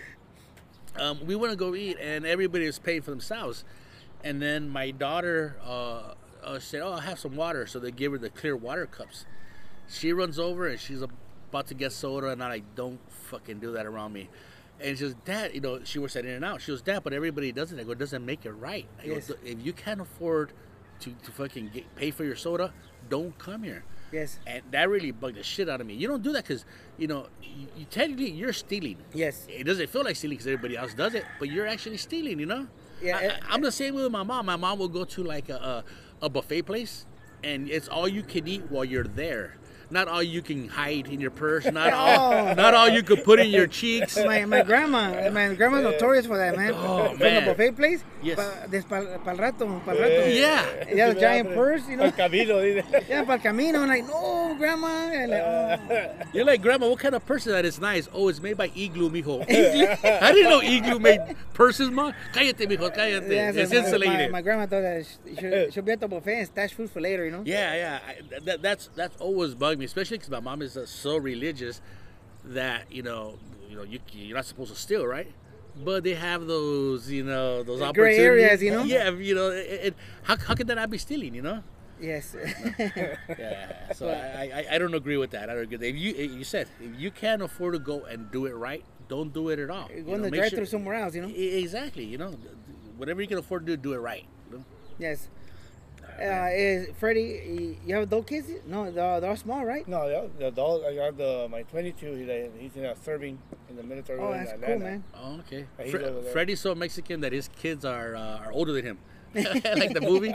[0.99, 3.63] um, we want to go eat, and everybody is paying for themselves.
[4.23, 8.11] And then my daughter uh, uh, said, "Oh, I'll have some water." So they give
[8.13, 9.25] her the clear water cups.
[9.89, 12.99] She runs over and she's about to get soda, and I'm like, "Don't
[13.29, 14.29] fucking do that around me."
[14.79, 17.03] And she goes, "Dad, you know, she works at In and Out." She goes, "Dad,
[17.03, 19.27] but everybody does it." I go, "It doesn't make it right." I Yes.
[19.27, 20.51] go, "If you can't afford
[21.01, 22.73] to, to fucking get, pay for your soda,
[23.09, 24.39] don't come here." Yes.
[24.45, 25.93] And that really bugged the shit out of me.
[25.93, 26.65] You don't do that because,
[26.97, 28.97] you know, you, you technically you're stealing.
[29.13, 29.45] Yes.
[29.49, 32.39] It doesn't feel like stealing because everybody else does it, but you're actually stealing.
[32.39, 32.67] You know.
[33.01, 34.45] Yeah, I, eh, I, am the same with my mom.
[34.45, 35.83] My mom will go to like a,
[36.21, 37.05] a, a buffet place,
[37.43, 39.57] and it's all you can eat while you're there.
[39.89, 41.65] Not all you can hide in your purse.
[41.71, 42.33] Not all.
[42.33, 42.53] Oh.
[42.53, 44.17] Not all you could put in your cheeks.
[44.17, 46.73] My, my grandma, my grandma's notorious for that, man.
[46.75, 47.45] Oh, From man.
[47.45, 48.03] the buffet place.
[48.21, 48.37] Yes.
[48.37, 50.33] Pa, des, pal, pal rato, pal rato.
[50.33, 50.65] Yeah.
[50.93, 52.05] Yeah, the giant purse, you know.
[52.05, 52.59] El camino.
[52.59, 53.81] Yeah, para el camino.
[53.81, 54.87] I'm like, no, grandma.
[54.87, 56.25] And like, oh.
[56.33, 57.65] You're like, Grandma, what kind of purse is that?
[57.65, 58.07] It's nice.
[58.13, 59.41] Oh, it's made by Igloo, mijo.
[59.43, 59.45] I
[60.33, 62.11] didn't know Igloo made purses, ma.
[62.33, 63.29] Cállate, mijo, cállate.
[63.29, 64.31] Yeah, it's my, insulated.
[64.31, 66.89] My, my grandma thought that she, she'll, she'll be at the buffet and stash food
[66.89, 67.43] for later, you know.
[67.45, 67.99] Yeah, yeah.
[68.07, 71.81] I, that, that's that's always bugged me, especially because my mom is uh, so religious
[72.45, 75.31] that you know, you know, you you're not supposed to steal, right?
[75.83, 78.19] But they have those, you know, those gray opportunities.
[78.19, 78.83] areas, you know?
[78.83, 81.35] Yeah, you know, it, it, how how can that not be stealing?
[81.35, 81.63] You know?
[81.99, 82.35] Yes.
[83.39, 83.93] Yeah.
[83.93, 85.49] So I, I I don't agree with that.
[85.49, 85.89] I don't agree.
[85.89, 89.33] If you you said if you can't afford to go and do it right, don't
[89.33, 89.89] do it at all.
[89.93, 91.29] You Go in the make drive sure- through somewhere else, you know.
[91.33, 92.03] Exactly.
[92.05, 92.35] You know,
[92.97, 94.25] whatever you can afford to do, do it right.
[94.51, 94.65] you know?
[94.99, 95.29] Yes.
[96.19, 97.77] Uh, is Freddie?
[97.85, 98.49] You have adult kids?
[98.65, 99.87] No, they're, they're small, right?
[99.87, 100.81] No, the, the dog.
[100.83, 102.13] I got the my 22.
[102.15, 103.37] He's like, he's in a serving
[103.69, 104.17] in the military.
[104.19, 105.03] Oh, in that's cool, man.
[105.13, 105.67] Oh, okay.
[105.77, 108.97] Yeah, Fre- Freddie's so Mexican that his kids are uh, are older than him.
[109.35, 110.33] like the movie.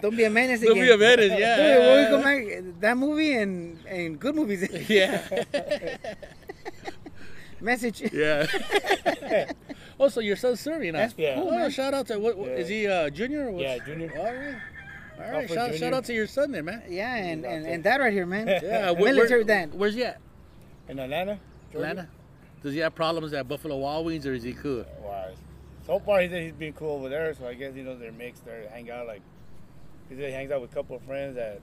[0.00, 0.84] Don't be a menace Don't again.
[0.86, 1.56] be a menace, yeah.
[1.56, 4.68] Dude, when we come back, that movie and and good movies.
[4.88, 5.26] yeah.
[7.60, 8.12] Message.
[8.12, 8.46] Yeah.
[10.00, 11.00] oh, so your son's serving now?
[11.00, 11.34] That's Yeah.
[11.36, 11.70] cool, Oh, man.
[11.70, 13.46] shout out to what, what is he uh, junior?
[13.48, 14.12] Or what's- Yeah, junior.
[14.16, 14.54] All right.
[15.26, 15.48] All right.
[15.50, 16.84] Shout, shout out to your son there, man.
[16.88, 18.46] Yeah, and, and, and that right here, man.
[18.46, 18.92] Yeah.
[18.92, 19.74] where- Military where- dad.
[19.74, 20.20] Where's he at?
[20.88, 21.40] In Atlanta.
[21.72, 21.88] Georgia?
[21.88, 22.08] Atlanta.
[22.62, 24.84] Does he have problems at Buffalo Wild Wings or is he cool?
[25.02, 25.30] Wow.
[25.84, 27.34] So far, he said he's been cool over there.
[27.34, 28.44] So I guess you know they're mixed.
[28.44, 29.22] They hang out like
[30.08, 31.60] he said he hangs out with a couple of friends that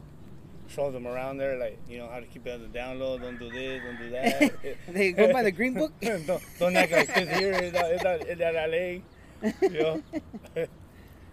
[0.68, 3.18] shows them around there, like you know how to keep it on the down low.
[3.18, 3.82] Don't do this.
[3.84, 4.78] Don't do that.
[4.88, 5.94] They go by the green book.
[6.02, 7.54] don't, don't act like this here.
[7.54, 9.70] It's not, it's not, it's not LA.
[9.70, 10.68] You know.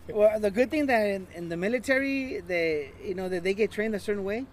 [0.09, 3.71] Well, the good thing that in, in the military, they you know that they get
[3.71, 4.47] trained a certain way,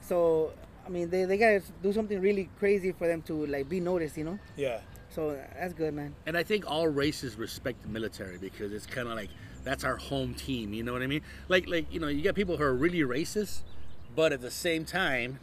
[0.00, 0.52] so
[0.86, 4.16] I mean they, they gotta do something really crazy for them to like be noticed,
[4.16, 4.38] you know.
[4.56, 4.80] Yeah.
[5.10, 6.14] So that's good, man.
[6.26, 9.28] And I think all races respect the military because it's kind of like
[9.64, 10.72] that's our home team.
[10.72, 11.22] You know what I mean?
[11.48, 13.62] Like like you know you got people who are really racist,
[14.14, 15.40] but at the same time,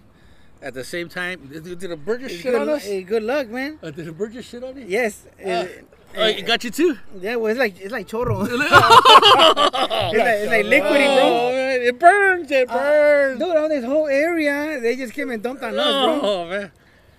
[0.61, 2.83] at the same time, did, did a just shit good, on us?
[2.83, 3.79] hey, good luck, man.
[3.81, 4.85] Uh, did a just shit on you?
[4.87, 5.25] Yes.
[5.43, 5.67] Uh, uh,
[6.17, 6.97] oh, it got you too.
[7.19, 8.43] yeah, well, it's like it's like choro.
[8.45, 8.67] it's, like,
[10.13, 11.23] it's like liquidy, bro.
[11.23, 12.51] Oh, man, it burns.
[12.51, 13.39] It burns.
[13.39, 16.19] Dude, on this whole area, they just came and dumped on us, bro.
[16.21, 16.71] oh man.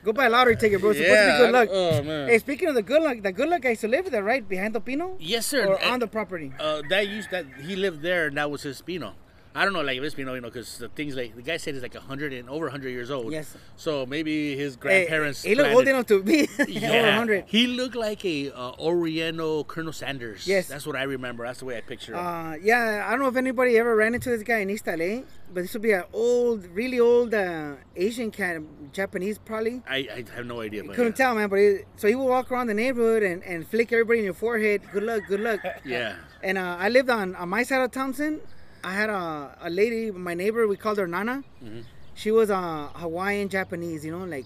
[0.05, 0.91] Go buy a lottery ticket, bro.
[0.91, 1.69] It's supposed Yeah, to be good luck.
[1.71, 2.29] oh, man.
[2.29, 4.47] Hey, speaking of the good luck, the good luck guy used to live there, right?
[4.49, 5.17] Behind the Pino?
[5.21, 5.65] Yes, sir.
[5.67, 6.53] Or on the property?
[6.59, 9.13] Uh, that used that he lived there, and that was his Spino.
[9.55, 11.75] I don't know, like his Spino, you know, because the things like the guy said
[11.75, 13.33] he's like hundred and over hundred years old.
[13.33, 13.55] Yes.
[13.77, 15.43] So maybe his Hey, grandparents.
[15.43, 17.45] he looked old enough to be over 100.
[17.47, 20.47] He looked like a uh, Oriental Colonel Sanders.
[20.47, 20.69] Yes.
[20.69, 21.45] That's what I remember.
[21.45, 22.25] That's the way I picture him.
[22.25, 25.23] Uh, yeah, I don't know if anybody ever ran into this guy in East LA,
[25.53, 29.83] but this would be an old, really old uh, Asian cat, Japanese probably.
[29.87, 30.83] I, I have no idea.
[30.83, 31.27] But Couldn't yeah.
[31.27, 31.49] tell, man.
[31.51, 34.35] But he, so he would walk around the neighborhood and, and flick everybody in your
[34.35, 34.81] forehead.
[34.93, 35.61] Good luck, good luck.
[35.85, 36.15] Yeah.
[36.43, 38.41] And uh, I lived on, on my side of Thompson.
[38.85, 41.45] I had a, a lady, my neighbor, we called her Nana.
[41.63, 41.81] Mm-hmm.
[42.15, 44.45] She was a Hawaiian Japanese, you know, like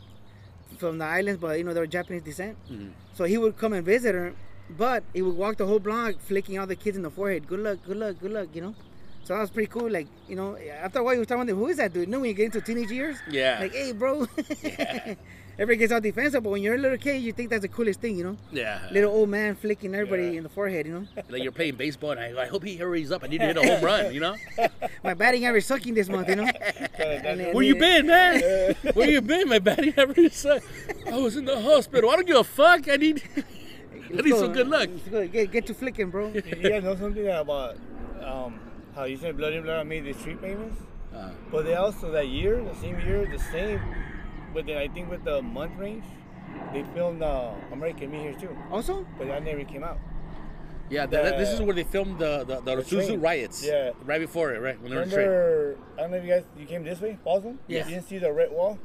[0.78, 2.56] from the islands, but you know, they were Japanese descent.
[2.70, 2.88] Mm-hmm.
[3.14, 4.34] So he would come and visit her,
[4.70, 7.46] but he would walk the whole block flicking all the kids in the forehead.
[7.48, 8.74] Good luck, good luck, good luck, you know?
[9.26, 9.90] So that was pretty cool.
[9.90, 12.06] Like, you know, after a while, you was talking to who is that dude?
[12.06, 13.16] You know, when you get into teenage years?
[13.28, 13.58] Yeah.
[13.60, 14.26] Like, hey, bro.
[15.58, 17.98] Everybody gets all defensive, but when you're a little kid, you think that's the coolest
[18.02, 18.36] thing, you know?
[18.52, 18.86] Yeah.
[18.92, 20.30] Little old man flicking everybody Yeah.
[20.38, 21.06] in the forehead, you know?
[21.30, 23.24] Like you're playing baseball, and I, I hope he hurries up.
[23.24, 24.12] I need to hit a home run.
[24.12, 24.36] You know.
[25.02, 26.46] My batting average sucking this month, you know?
[26.98, 28.74] Then- Where you been, man?
[28.92, 29.48] Where you been?
[29.48, 30.66] My batting average sucked.
[31.10, 32.10] I was in the hospital.
[32.10, 32.86] I don't give a fuck.
[32.88, 33.22] I need.
[34.16, 34.90] I need some good luck.
[35.10, 35.26] Go.
[35.26, 36.28] Get, get to flicking, bro.
[36.34, 37.76] you guys know something about
[38.22, 38.60] um,
[38.96, 40.74] how you said Bloody and Blood made the street famous?
[41.14, 43.80] Uh, But they also that year, the same year, the same,
[44.52, 46.04] but then I think with the month range,
[46.72, 48.56] they filmed uh, American Me here too.
[48.70, 49.06] Also?
[49.18, 49.98] But that never came out.
[50.90, 53.64] yeah, th- th- this is where they filmed the the, the, The riots.
[53.64, 53.90] Yeah.
[54.04, 55.16] Right before it, right when they were in the.
[55.16, 57.58] Remember, I don't know if you guys, you came this way, Boston?
[57.68, 57.86] Yes.
[57.86, 58.78] You didn't see the red wall?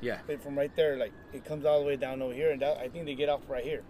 [0.00, 0.18] Yeah.
[0.28, 2.78] It, from right there, like, it comes all the way down over here, and that,
[2.78, 3.82] I think they get off right here.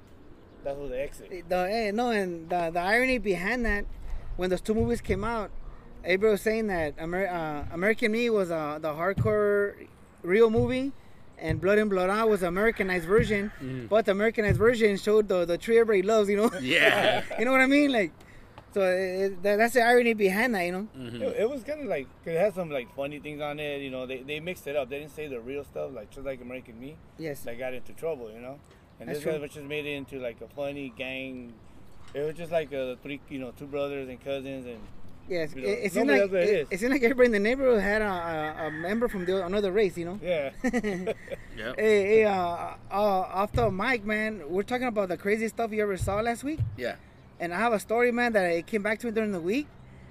[0.64, 1.48] That was the exit.
[1.48, 3.86] The, eh, no, and the, the irony behind that,
[4.36, 5.50] when those two movies came out,
[6.04, 9.74] everybody was saying that Amer- uh, American Me was uh, the hardcore
[10.22, 10.92] real movie,
[11.38, 13.50] and Blood In Blood Out was the Americanized version.
[13.88, 16.50] But the Americanized version showed the, the tree everybody loves, you know?
[16.60, 17.24] Yeah.
[17.38, 17.90] you know what I mean?
[17.92, 18.12] Like,
[18.72, 20.88] so it, that, that's the irony behind that, you know?
[20.96, 23.80] It, it was kind of like, 'cause it had some, like, funny things on it,
[23.82, 24.88] you know, they, they mixed it up.
[24.88, 26.96] They didn't say the real stuff, like, just like American Me.
[27.18, 27.40] Yes.
[27.40, 28.58] That got into trouble, you know?
[29.00, 29.40] And That's this guy true.
[29.42, 31.52] was just made it into, like, a funny gang.
[32.14, 34.78] It was just like uh, three, you know, two brothers and cousins, and
[35.28, 36.68] Yes, You it, know, it seemed like else it it, is.
[36.70, 39.72] it seemed like everybody in the neighborhood had a, a, a member from the, another
[39.72, 40.18] race, you know.
[40.22, 40.50] yeah.
[41.56, 41.74] Yeah.
[41.76, 45.82] Hey, hey, uh, uh, off the mic, man, we're talking about the craziest stuff you
[45.82, 46.60] ever saw last week.
[46.76, 46.96] Yeah.
[47.38, 49.66] And I have a story, man, that it came back to me during the week.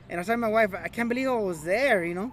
[0.09, 2.31] And I was telling my wife, I can't believe I was there, you know.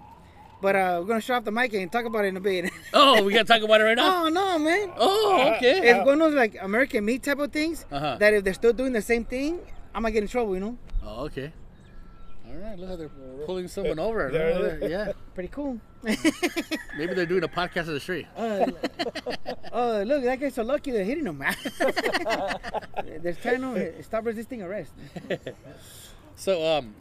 [0.61, 2.69] But uh, we're gonna shut off the mic and talk about it in a bit.
[2.93, 4.25] Oh, we gotta talk about it right now.
[4.25, 4.91] oh no, man!
[4.97, 5.89] Oh, okay.
[5.89, 8.17] It's one of those like American Me type of things Uh-huh.
[8.19, 9.59] that if they're still doing the same thing,
[9.95, 10.77] I might get in trouble, you know.
[11.03, 11.53] Oh, okay.
[12.69, 12.79] All right.
[12.81, 14.29] Look how they're pulling someone over.
[14.31, 14.91] There it Look, is.
[14.91, 15.11] Yeah.
[15.33, 15.79] Pretty cool.
[16.03, 18.27] Maybe they're doing a podcast of the street.
[18.37, 18.67] Uh,
[19.73, 21.55] oh, look, that guy's so lucky they're hitting him, man.
[23.21, 24.93] they're trying to stop resisting arrest.
[26.35, 26.95] So, um,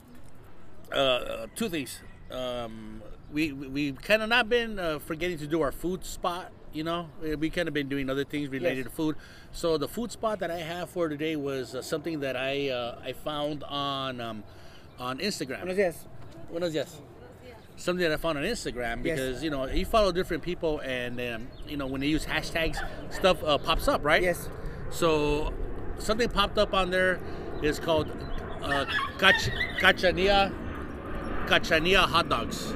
[0.90, 2.00] uh, uh, two things.
[2.28, 3.00] Um,
[3.32, 6.50] we we we've kind of not been uh, forgetting to do our food spot.
[6.72, 7.08] You know,
[7.38, 8.86] we kind of been doing other things related Yes.
[8.86, 9.14] to food.
[9.52, 12.98] So the food spot that I have for today was uh, something that I uh,
[13.00, 14.42] I found on um,
[14.98, 15.60] on Instagram.
[15.64, 15.94] Buenos días.
[16.52, 16.88] Buenos días.
[17.76, 19.18] Something that I found on Instagram Yes.
[19.18, 22.76] because you know you follow different people and um, you know when they use hashtags,
[23.10, 24.22] stuff uh, pops up, right?
[24.22, 24.48] Yes.
[24.90, 25.52] So
[25.98, 27.20] something popped up on there.
[27.62, 28.08] It's called
[28.62, 28.84] uh,
[29.18, 30.52] Cach- Cachanilla
[31.46, 32.72] Cachanilla hot dogs,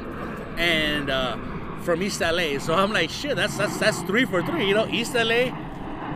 [0.57, 1.37] and uh,
[1.83, 2.59] from East LA.
[2.61, 4.69] So I'm like, shit, that's that's that's three for three.
[4.69, 5.51] You know, East LA,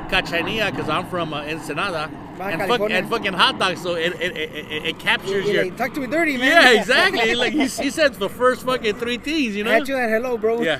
[0.08, 2.08] Cachanilla, because I'm from uh, Ensenada,
[2.40, 3.82] and, fuck, and fucking hot dogs.
[3.82, 5.64] So it it, it, it, it captures Yeah, your.
[5.64, 6.50] like, talk to me dirty, man.
[6.74, 7.34] Yeah, exactly.
[7.34, 9.72] Like he, he said the first fucking three things, you I know.
[9.72, 10.62] had you at hello, bro.
[10.62, 10.78] Yeah.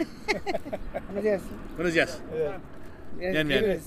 [1.13, 1.43] Buenos días.
[1.77, 2.21] Buenos días.
[2.35, 2.59] yeah.
[3.19, 3.83] Yes, Bien, it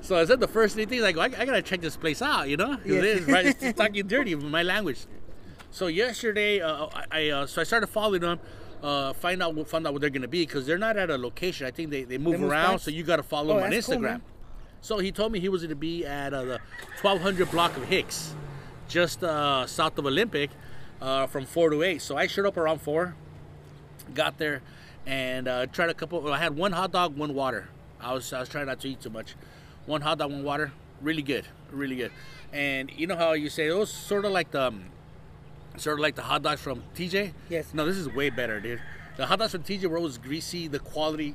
[0.00, 1.02] So I said the first three things.
[1.02, 3.20] I go, I, I gotta check this place out, you know, 'Cause it Yes.
[3.20, 3.46] is right.
[3.60, 5.00] It's talking dirty, in my language.
[5.70, 8.38] So yesterday, uh, I I, uh, so I started following them,
[8.82, 11.18] uh, find out what found out what they're gonna be because they're not at a
[11.18, 11.66] location.
[11.66, 12.84] I think they, they move move around, spots?
[12.84, 14.02] so you gotta follow Oh, them on that's cool, Instagram.
[14.02, 14.22] man.
[14.80, 16.60] So he told me he was gonna be at uh, the
[17.02, 18.34] 1200 block of Hicks,
[18.88, 20.50] just uh, south of Olympic,
[21.00, 22.02] uh, from four to eight.
[22.02, 23.14] So I showed up around four,
[24.14, 24.62] got there,
[25.06, 26.30] and uh, tried a couple.
[26.32, 27.68] I had one hot dog, one water.
[28.00, 29.34] I was I was trying not to eat too much.
[29.86, 30.72] One hot dog, one water.
[31.00, 32.12] really good, really good.
[32.52, 34.84] And you know how you say it was sort of like the, um,
[35.76, 37.32] sort of like the hot dogs from TJ.
[37.48, 37.72] Yes.
[37.74, 38.80] No, this is way better, dude.
[39.16, 40.68] The hot dogs from TJ were always greasy.
[40.68, 41.34] The quality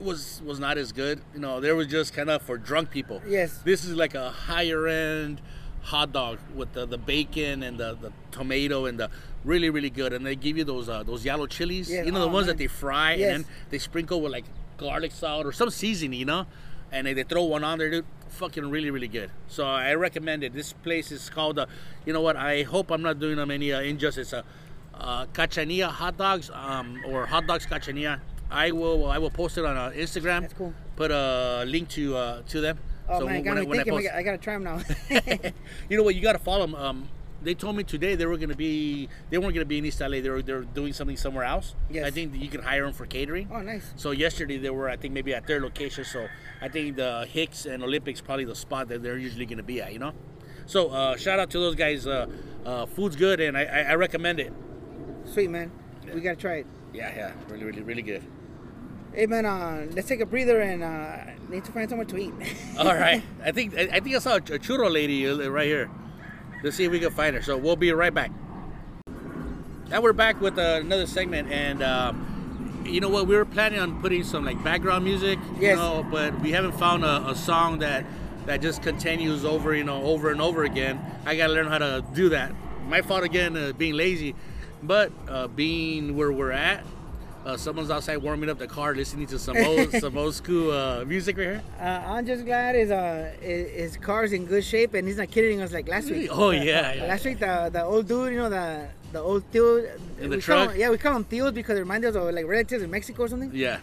[0.00, 1.20] was was not as good.
[1.34, 3.22] You know, they were just kind of for drunk people.
[3.26, 3.58] Yes.
[3.64, 5.40] This is like a higher end
[5.82, 9.10] hot dog with the, the bacon and the, the tomato and the
[9.44, 10.12] really really good.
[10.12, 11.90] And they give you those uh, those yellow chilies.
[11.90, 12.56] Yeah, You know the oh, ones man.
[12.56, 13.34] that they fry Yes.
[13.34, 14.44] and then they sprinkle with like
[14.76, 16.18] garlic salt or some seasoning.
[16.18, 16.46] You know,
[16.92, 18.04] and they, they throw one on there, dude.
[18.28, 19.30] Fucking really really good.
[19.48, 20.52] So I recommend it.
[20.52, 21.58] This place is called.
[21.58, 21.66] Uh,
[22.06, 22.36] you know what?
[22.36, 24.32] I hope I'm not doing them any uh, injustice.
[24.32, 24.42] Uh,
[24.94, 28.20] uh, Cachanilla hot dogs um, or hot dogs Cachanilla.
[28.50, 30.42] I will I will post it on uh, Instagram.
[30.42, 30.72] That's cool.
[30.96, 32.78] Put a link to uh, to them.
[33.08, 33.92] Oh So man, when got I- me when I thinking.
[33.92, 34.80] I, post- got- I gotta try them now.
[35.88, 36.14] you know what?
[36.14, 36.74] You got to follow them.
[36.74, 37.08] Um,
[37.40, 39.08] they told me today they were to be.
[39.30, 40.20] They weren't going to be in East LA.
[40.20, 40.42] They were.
[40.42, 41.74] They were doing something somewhere else.
[41.88, 42.04] Yes.
[42.04, 43.48] I think you can hire them for catering.
[43.52, 43.92] oh, nice.
[43.96, 44.88] So yesterday they were.
[44.90, 46.04] I think maybe at their location.
[46.04, 46.26] So
[46.60, 49.80] I think the Hicks and Olympics probably the spot that they're usually going to be
[49.80, 49.92] at.
[49.92, 50.12] You know.
[50.66, 52.06] So uh, shout out to those guys.
[52.06, 52.26] Uh,
[52.66, 54.52] uh, food's good and I, I, I recommend it.
[55.24, 55.70] Sweet man.
[56.12, 56.66] We gotta try it.
[56.92, 58.22] Yeah, yeah, really, really, really good.
[59.18, 61.16] Hey man, uh, let's take a breather and uh,
[61.48, 62.32] need to find somewhere to eat.
[62.78, 63.20] All right.
[63.44, 65.90] I think I, I think I saw a churro lady uh, right here.
[66.62, 67.42] Let's see if we can find her.
[67.42, 68.30] So we'll be right back.
[69.88, 73.26] Now we're back with uh, another segment, and um, you know what?
[73.26, 75.78] We were planning on putting some like background music, you Yes.
[75.78, 78.06] know, but we haven't found a, a song that
[78.46, 81.00] that just continues over, you know, over and over again.
[81.26, 82.52] I gotta learn how to do that.
[82.86, 84.36] My fault again, uh, being lazy,
[84.80, 86.84] but uh, being where we're at.
[87.48, 91.02] Uh, someone's outside warming up the car, listening to some old, some old school uh,
[91.06, 91.62] music right here.
[91.80, 95.62] Uh, I'm just glad his uh his, car's in good shape and he's not kidding
[95.62, 96.28] us like last week.
[96.30, 97.06] Oh yeah, yeah.
[97.06, 99.90] Last week the the old dude, you know the the old dude.
[100.20, 100.72] In the truck?
[100.72, 103.22] him- yeah, we call him tios because they remind us of like relatives in Mexico
[103.22, 103.50] or something.
[103.54, 103.80] Yeah.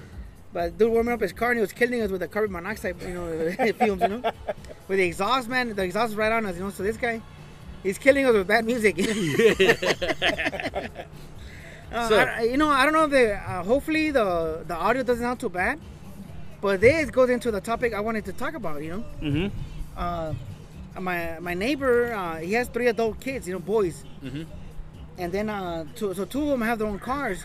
[0.54, 3.02] But dude warming up his car and he was killing us with the carbon monoxide,
[3.02, 4.22] you know, fumes, you know,
[4.88, 5.76] with the exhaust, man.
[5.76, 6.70] The exhaust is right on us, you know.
[6.70, 7.20] So this guy,
[7.82, 8.96] he's killing us with bad music.
[11.92, 15.04] Uh, So- I, you know, I don't know if the uh, hopefully the the audio
[15.04, 15.80] doesn't sound too bad,
[16.62, 18.82] but this goes into the topic I wanted to talk about.
[18.84, 19.48] You know, Mm-hmm.
[19.98, 20.34] uh,
[21.00, 24.46] my my neighbor uh, he has three adult kids, you know, boys, Mhm.
[25.18, 27.44] and then uh, two, so two of them have their own cars.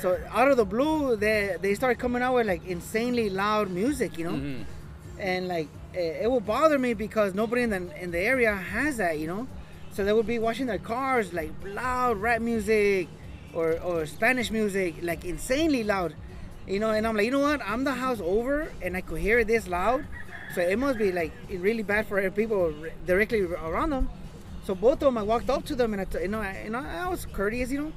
[0.00, 4.18] So out of the blue, they they start coming out with like insanely loud music,
[4.18, 4.64] you know, Mhm.
[5.18, 8.96] and like it, it will bother me because nobody in the in the area has
[8.98, 9.46] that, you know.
[9.92, 13.08] So they would be watching their cars like loud rap music
[13.56, 16.14] or or Spanish music, like insanely loud,
[16.68, 16.90] you know.
[16.90, 17.60] And I'm like, you know what?
[17.64, 20.04] I'm the house over, and I could hear this loud,
[20.54, 22.74] so it must be like really bad for people
[23.06, 24.08] directly around them.
[24.66, 26.62] So both of them, I walked up to them and I, t- you know, I,
[26.64, 27.92] you know, I was courteous, you know,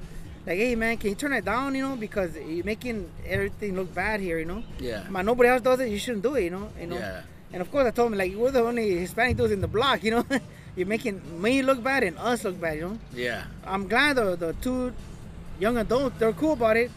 [0.45, 3.91] like, hey man, can you turn it down, you know, because you're making everything look
[3.93, 4.64] bad here, you know.
[4.80, 5.10] Yeah.
[5.10, 5.89] Man, nobody else does it.
[5.89, 6.70] You shouldn't do it, you know.
[6.80, 6.97] You know.
[6.97, 7.22] Yeah.
[7.51, 10.03] And of course, I told him like we're the only Hispanic dudes in the block,
[10.03, 10.26] you know.
[10.76, 12.99] You're making me look bad and us look bad, you know.
[13.16, 13.45] Yeah.
[13.66, 14.93] I'm glad the the two
[15.60, 16.91] young adults they're cool about it,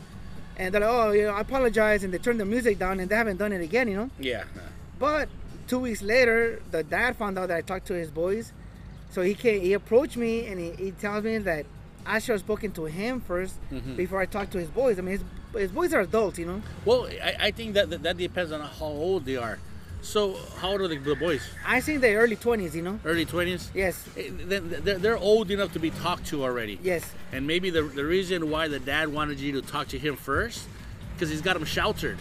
[0.57, 3.09] and they're like, oh, you know, I apologize, and they turn the music down, and
[3.09, 4.11] they haven't done it again, you know.
[4.19, 4.45] Yeah.
[4.99, 5.29] But
[5.67, 8.53] two weeks later, the dad found out that I talked to his boys,
[9.11, 11.67] so he came, he approached me and he, he tells me that
[12.07, 13.97] I should have spoken to him 1st Mhm.
[13.97, 14.99] before I talked to his boys.
[14.99, 15.19] I mean,
[15.53, 16.63] his, his boys are adults, you know.
[16.85, 19.59] Well, I, I think that, that that depends on how old they are.
[20.03, 21.43] So, how old are the, the boys?
[21.67, 22.99] I think they're early 20s, you know.
[23.05, 23.71] Early twenties.
[23.73, 26.79] Yes, eh, Then they're, they're old enough to be talked to already.
[26.83, 27.09] yes.
[27.31, 30.67] And maybe the the reason why the dad wanted you to talk to him first,
[31.15, 32.19] because he's got them sheltered,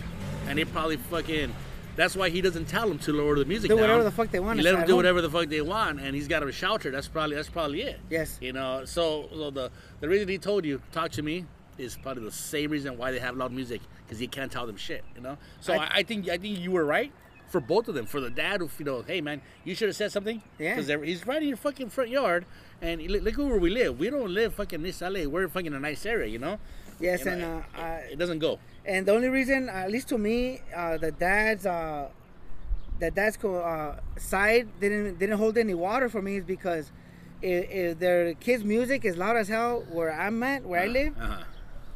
[0.47, 1.53] and he probably fucking.
[1.97, 3.81] That's why he doesn't tell them to lower the music Do down.
[3.81, 4.97] whatever the fuck they want He let them do home.
[4.97, 6.93] whatever the fuck they want, and he's got them sheltered.
[6.93, 7.99] That's probably that's probably it.
[8.09, 8.37] Yes.
[8.39, 11.45] You know, so, so the the reason he told you talk to me
[11.79, 14.77] is probably the same reason why they have loud music because he can't tell them
[14.77, 15.03] shit.
[15.15, 15.37] You know.
[15.61, 17.11] So I, I think I think you were right
[17.51, 18.05] for both of them.
[18.05, 20.41] For the dad, who you know, hey man, you should have said something.
[20.57, 20.75] Yeah.
[20.75, 22.45] Because he's right in your fucking front yard,
[22.81, 23.99] and look, look where we live.
[23.99, 25.25] We don't live fucking in East LA.
[25.25, 26.59] We're fucking in a nice area, you know.
[26.99, 28.59] Yes, You and know, uh, I, it doesn't go.
[28.85, 32.09] and the only reason, at least to me, uh, the dad's uh,
[32.99, 36.91] the dad's uh, side didn't didn't hold any water for me is because
[37.41, 41.13] if, if their kids' music is loud as hell where I'm at, where I live,
[41.17, 41.43] Uh-huh.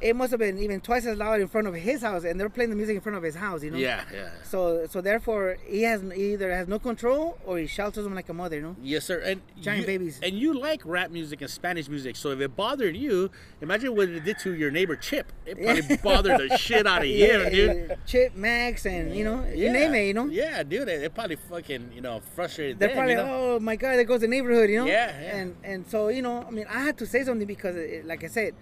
[0.01, 2.49] It must have been even twice as loud in front of his house, and they're
[2.49, 3.77] playing the music in front of his house, you know.
[3.77, 4.29] Yeah, yeah.
[4.43, 8.29] So so therefore he has he either has no control or he shelters them like
[8.29, 8.75] a mother, you know.
[8.81, 9.19] Yes, sir.
[9.19, 10.19] And Giant you, babies.
[10.21, 13.29] And you like rap music and Spanish music, so if it bothered you,
[13.61, 15.31] imagine what it did to your neighbor Chip.
[15.45, 17.97] It probably bothered the shit out of you, dude.
[18.05, 20.25] Chip, Max, and you know, you name it, you know.
[20.25, 20.87] Yeah, dude.
[20.87, 22.97] It, it probably fucking you know frustrated They're them.
[22.97, 23.55] probably, you know?
[23.55, 24.85] oh my god, there goes the neighborhood, you know.
[24.85, 25.37] Yeah, yeah.
[25.37, 28.23] And and so you know, I mean, I had to say something because, it, like
[28.23, 28.53] I said,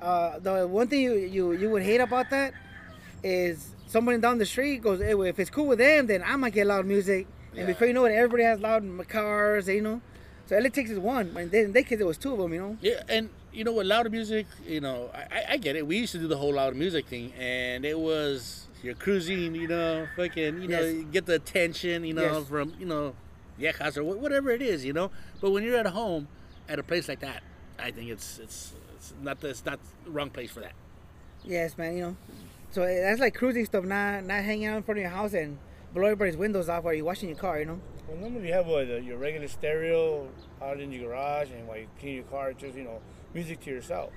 [0.00, 2.54] uh, the one thing you, you you would hate about that
[3.22, 6.52] is somebody down the street goes, hey, if it's cool with them, then I might
[6.52, 7.26] get loud music.
[7.56, 10.00] And before you know it, everybody has loud cars, you know.
[10.46, 11.36] So all it takes is one.
[11.36, 12.76] And then they kids, it was two of them, you know.
[12.80, 15.86] Yeah, and you know what, loud music, you know, I, I- get it.
[15.86, 19.66] We used to do the whole loud music thing, and it was you're cruising, you
[19.66, 20.94] know, fucking, you know, Yes.
[20.94, 22.48] you get the attention, you know, Yes.
[22.48, 23.14] from you know,
[23.58, 25.10] viejas or whatever it is, you know.
[25.40, 26.28] But when you're at home,
[26.68, 27.42] at a place like that,
[27.78, 28.72] I think it's it's
[29.10, 30.72] it's not the, it's not the wrong place for that.
[31.44, 32.16] Yes, man, you know.
[32.70, 35.32] So eh, that's like cruising stuff, not not hanging out in front of your house
[35.34, 35.58] and
[35.94, 37.80] blow everybody's windows off while you're washing your car, you know.
[38.08, 40.28] Well, normally you have what, uh, your regular stereo
[40.62, 43.00] out in your garage, and while you clean your car, just you know,
[43.34, 44.12] music to yourself.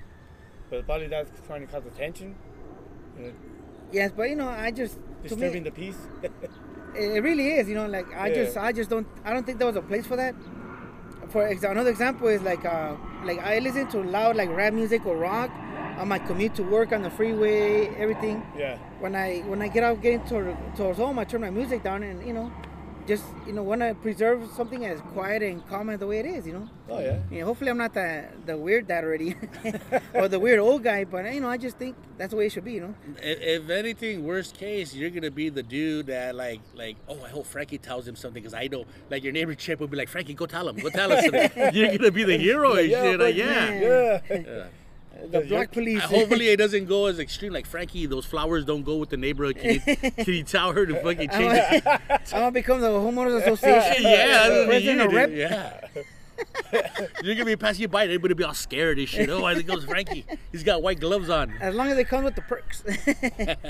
[0.70, 2.34] But probably that's trying to cause attention,
[3.18, 3.32] you know,
[3.92, 5.98] Yes, but you know, I just to me, disturbing the peace.
[6.22, 6.32] it
[6.94, 7.86] it really is, you know.
[7.86, 8.34] Like I Yeah.
[8.44, 10.34] just I just don't I don't think there was a place for that.
[11.28, 15.06] For exa- another example is like uh like I listen to loud like rap music
[15.06, 15.50] or rock
[15.98, 18.44] on my commute to work on the freeway, everything.
[18.56, 18.76] yeah.
[19.00, 22.02] when I when I get out getting toward, towards home, I turn my music down
[22.02, 22.50] and you know,
[23.06, 26.26] just you know, want to preserve something as quiet and calm as the way it
[26.26, 26.46] is.
[26.46, 27.18] You know, Oh yeah.
[27.30, 29.34] you know, hopefully I'm not the the weird dad already,
[30.14, 31.04] or the weird old guy.
[31.04, 32.74] But you know, I just think that's the way it should be.
[32.74, 36.96] You know, If, if anything, worst case, you're gonna be the dude that like like
[37.08, 39.90] oh I hope Frankie tells him something because I know like your neighbor Chip would
[39.90, 41.50] be like Frankie go tell him go tell us something.
[41.74, 43.18] you're gonna be the hero and shit.
[43.20, 43.80] Like, yeah.
[43.80, 44.20] Yeah.
[44.30, 44.64] Yeah.
[45.30, 46.02] The you're- black police.
[46.02, 48.06] Uh, Hopefully it doesn't go as extreme like Frankie.
[48.06, 49.56] Those flowers don't go with the neighborhood.
[49.58, 51.52] Can you, can you tell her to fucking I'm change?
[51.54, 51.84] it?
[51.84, 54.02] gonna, I'm gonna become the homeowners association.
[54.02, 55.30] yeah, that's what president you or rep.
[55.32, 55.80] Yeah.
[57.22, 59.28] You're gonna be passing you by, and everybody be all scared and shit.
[59.30, 60.24] Oh, I think it was Frankie.
[60.50, 61.52] He's got white gloves on.
[61.60, 62.82] As long as they come with the perks.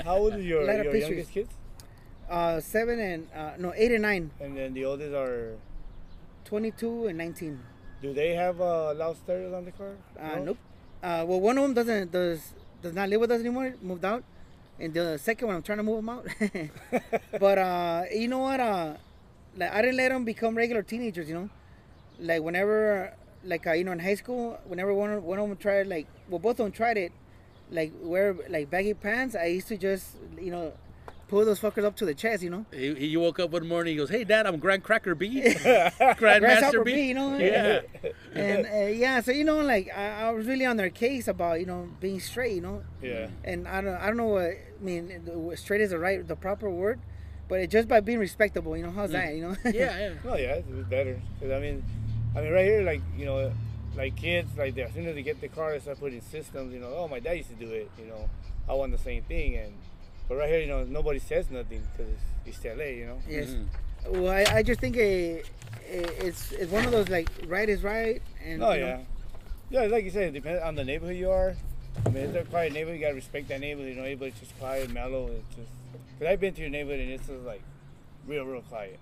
[0.03, 1.49] How old is your, Light up your youngest kids?
[2.29, 5.55] uh, seven and uh, no, eight and nine, And then the oldest are.
[6.45, 7.59] 22 and 19.
[8.01, 9.93] Do they have uh, loud stereos on the car?
[10.19, 10.43] Uh, No?
[10.43, 10.57] Nope.
[11.03, 13.75] Uh, well, one of them doesn't does does not live with us anymore.
[13.81, 14.23] Moved out,
[14.79, 16.25] and the second one I'm trying to move him out.
[17.39, 18.59] but uh, you know what?
[18.61, 18.93] Uh,
[19.57, 21.27] like I didn't let them become regular teenagers.
[21.27, 21.49] You know,
[22.19, 25.87] like whenever, like uh, you know, in high school, whenever one one of them tried,
[25.87, 27.11] like well, both of them tried it,
[27.71, 29.35] like wear like baggy pants.
[29.35, 30.73] I used to just you know
[31.33, 32.43] pull those fuckers up to the chest.
[32.43, 32.65] You know.
[32.71, 33.93] He, he woke up one morning.
[33.93, 35.41] He goes, "Hey, Dad, I'm Grand Cracker B,
[36.21, 37.37] Grandmaster B, B." you know?
[37.37, 37.81] Yeah.
[38.35, 41.59] And uh, yeah, so you know, like I, I was really on their case about
[41.59, 42.53] you know being straight.
[42.53, 43.27] You know, Yeah.
[43.43, 46.69] and I don't I don't know what I mean straight is the right the proper
[46.69, 46.99] word,
[47.47, 49.55] but it, just by being respectable, you know how's that, you know?
[49.65, 50.13] yeah, yeah.
[50.25, 51.19] No, yeah, it's it's better.
[51.39, 51.83] Cause I mean,
[52.35, 53.51] I mean, right here, like you know,
[53.95, 56.73] like kids, like they, as soon as they get the car, they start putting systems.
[56.73, 57.89] You know, oh, my dad used to do it.
[57.99, 58.29] You know,
[58.67, 59.73] I want the same thing, and
[60.27, 62.11] but right here, you know, nobody says nothing because
[62.45, 62.85] it's, it's LA.
[62.85, 63.19] You know.
[63.27, 63.49] yes.
[63.49, 63.65] Mhm.
[64.09, 65.49] Well, I, I just think it,
[65.89, 69.05] it, it's it's one of those like right is right, and Oh you know,
[69.69, 69.87] yeah, yeah.
[69.91, 71.55] Like you said, it depends on the neighborhood you are.
[72.05, 73.89] I mean, if they're a quiet neighborhood, you gotta respect that neighborhood.
[73.91, 75.27] You know, everybody's just quiet, mellow.
[75.27, 75.69] It's just
[76.19, 77.61] because I've been to your neighborhood and it's just like
[78.27, 78.99] real, real quiet.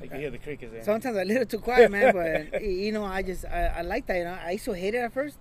[0.00, 0.72] Like you uh, hear the crickets.
[0.74, 0.82] In.
[0.84, 2.14] sometimes a little too quiet, man.
[2.14, 4.16] But you know, I just I, I like that.
[4.16, 5.36] You know, I used to hate it at first,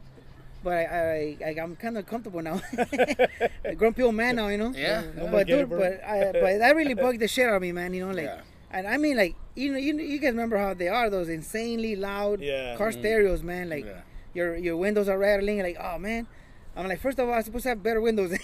[0.64, 2.62] but I, I, I I'm kind of comfortable now.
[3.66, 4.74] a grumpy old man now, you know.
[4.76, 5.04] Yeah.
[5.16, 7.94] No, but dude, but I, but that really bugged the shit out of me, man.
[7.94, 8.42] You know, like, Yeah.
[8.72, 11.96] and I mean, like, you know, you you guys remember how they are those insanely
[11.96, 12.76] loud Yeah.
[12.78, 13.00] car Mhm.
[13.00, 13.70] stereos, man.
[13.70, 14.02] Like, Yeah.
[14.34, 15.60] your your windows are rattling.
[15.62, 16.28] Like, oh man.
[16.76, 18.32] I'm like, first of all, I'm supposed to have better windows.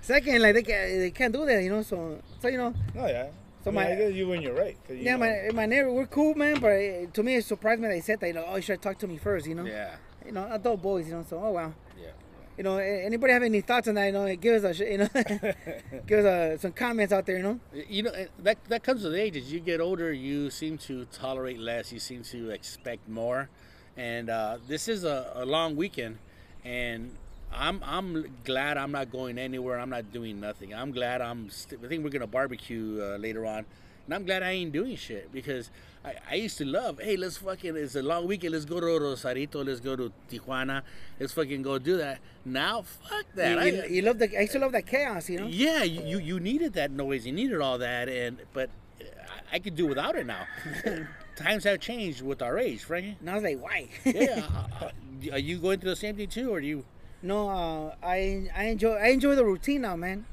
[0.00, 1.82] Second, like they can't, they can't do that, you know.
[1.82, 3.28] So, so you know, Oh yeah.
[3.68, 4.76] So I, my- I guess you when you're right.
[4.88, 6.60] you yeah, know, my my neighbor, we're cool, man.
[6.60, 8.26] But it, to me, it surprised me that they said that.
[8.28, 9.64] You know, oh, you should talk to me first, you know.
[9.64, 9.96] Yeah.
[10.24, 11.24] You know, adult boys, you know.
[11.28, 11.74] So, oh wow.
[12.00, 12.10] Yeah.
[12.56, 14.06] You know, anybody have any thoughts on that?
[14.06, 15.08] You know, give us a, you know,
[16.06, 17.36] give us uh some comments out there.
[17.36, 17.60] You know.
[17.88, 19.36] You know that that comes with age.
[19.36, 21.92] As you get older, you seem to tolerate less.
[21.92, 23.48] You seem to expect more.
[23.96, 26.18] And uh, this is a, a long weekend,
[26.64, 27.10] and
[27.52, 29.78] I'm I'm glad I'm not going anywhere.
[29.78, 30.74] I'm not doing nothing.
[30.74, 31.50] I'm glad I'm.
[31.50, 33.64] St- I think we're gonna barbecue uh, later on,
[34.06, 35.70] and I'm glad I ain't doing shit because
[36.04, 37.00] I, I used to love.
[37.00, 37.74] Hey, let's fucking.
[37.76, 38.52] It's a long weekend.
[38.52, 39.64] Let's go to Rosarito.
[39.64, 40.82] Let's go to Tijuana.
[41.18, 42.18] Let's fucking go do that.
[42.44, 43.52] Now, fuck that.
[43.52, 44.36] You, I- you, you love the.
[44.36, 45.28] I used to love that chaos.
[45.30, 45.46] You know.
[45.46, 48.68] yeah, you, you you needed that noise, you needed all that, and but
[49.00, 50.46] I, I could do without it now.
[51.36, 53.16] Times have changed with our age, Frankie.
[53.20, 53.88] And I was like, why?
[54.04, 54.44] Yeah,
[54.82, 54.90] uh, uh,
[55.32, 56.84] are you going through the same thing too, or do you?
[57.22, 60.24] No, uh, I I enjoy I enjoy the routine now, man.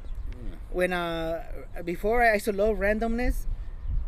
[0.72, 1.44] When uh
[1.84, 3.46] before I used to love randomness,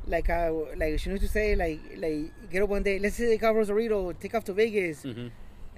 [0.07, 3.28] like I like she used to say like like get up one day, let's say
[3.30, 5.03] take off Rosarito, take off to Vegas.
[5.03, 5.32] Mhm.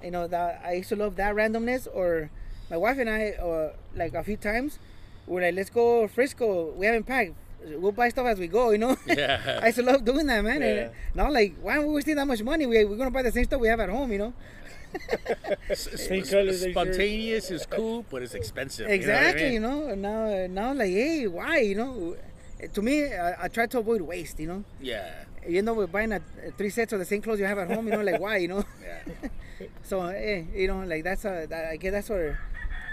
[0.04, 1.88] You know that I used to love that randomness.
[1.92, 2.30] Or
[2.70, 4.78] my wife and I, uh, like a few times,
[5.26, 6.72] we're like, let's go Frisco.
[6.72, 7.32] We haven't packed.
[7.64, 8.70] We'll buy stuff as we go.
[8.70, 8.96] You know.
[9.06, 9.60] Yeah.
[9.62, 10.60] I used to love doing that, man.
[10.60, 10.66] Yeah.
[10.68, 12.66] And now like, why are we wasting that much money?
[12.66, 14.12] We we're gonna buy the same stuff we have at home.
[14.12, 14.32] You know.
[15.74, 18.80] Spontaneous is cool, but it's expensive.
[18.80, 19.52] you know I Exactly, mean?
[19.54, 19.94] you know.
[19.94, 21.58] Now, now, like, hey, why?
[21.60, 22.16] You know,
[22.72, 24.38] to me, I, I try to avoid waste.
[24.40, 25.10] You know, Yeah.
[25.46, 26.20] you know, we're buying a,
[26.56, 27.86] three sets of the same clothes you have at home.
[27.86, 28.36] You know, like why?
[28.38, 28.64] You know.
[28.82, 29.28] Yeah.
[29.82, 32.38] So, eh, you know, like that's a, that, I guess that's where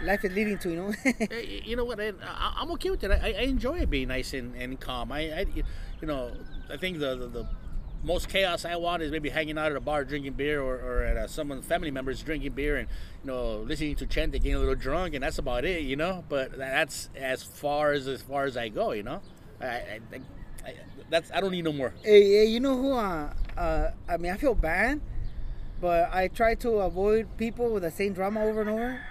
[0.03, 0.69] life is leading to.
[0.69, 0.93] You know.
[1.65, 1.99] You know what?
[2.01, 2.11] I,
[2.57, 3.11] I'm okay with it.
[3.11, 5.11] I, I enjoy it being nice and, and calm.
[5.13, 5.45] I, I,
[6.01, 6.31] you know,
[6.69, 7.47] I think the, the, the
[8.03, 11.03] most chaos I want is maybe hanging out at a bar drinking beer or, or
[11.03, 12.87] at a, someone family members drinking beer and
[13.23, 15.81] you know listening to chant and getting a little drunk and that's about it.
[15.81, 18.91] You know, but that's as far as as far as I go.
[18.91, 19.21] You know,
[19.59, 19.99] I, I,
[20.65, 20.73] I,
[21.09, 21.93] that's I don't need no more.
[22.03, 22.93] Hey, hey, you know who?
[22.93, 25.01] Uh, uh, I mean, I feel bad,
[25.81, 29.01] but I try to avoid people with the same drama over and over.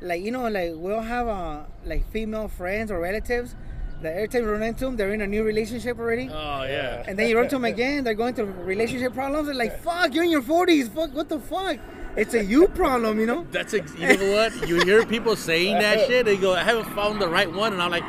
[0.00, 3.54] Like you know, like we all have uh, like female friends or relatives
[4.02, 6.28] that every time you run into them, they're in a new relationship already.
[6.30, 7.04] Oh yeah.
[7.06, 9.46] And then you run to them again, they're going through relationship problems.
[9.46, 10.88] They're like, "Fuck, you're in your 40s.
[10.88, 11.78] Fuck, what the fuck?
[12.16, 15.78] It's a you problem, you know." That's ex- you know what you hear people saying
[15.78, 16.24] that shit.
[16.26, 18.04] They go, "I haven't found the right one," and I'm like,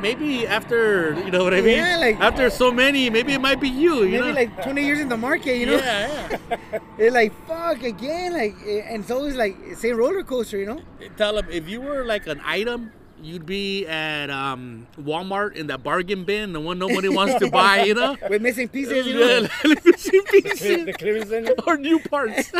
[0.00, 1.78] maybe after you know what I mean.
[1.78, 4.02] Yeah, like- after so many, maybe it might be you.
[4.04, 4.32] You Maybe know.
[4.42, 5.76] like 20 years in the market, you know.
[5.76, 6.78] yeah, yeah.
[6.98, 10.80] It's like fuck again, like, eh, and it's always like same roller coaster, you know.
[11.16, 12.90] Tell them if you were like an item,
[13.22, 17.82] you'd be at um, Walmart in that bargain bin, the one nobody wants to buy.
[17.84, 18.16] You know.
[18.28, 19.40] With missing pieces, you know.
[19.64, 21.52] missing the pieces clearance center.
[21.66, 22.50] or new parts.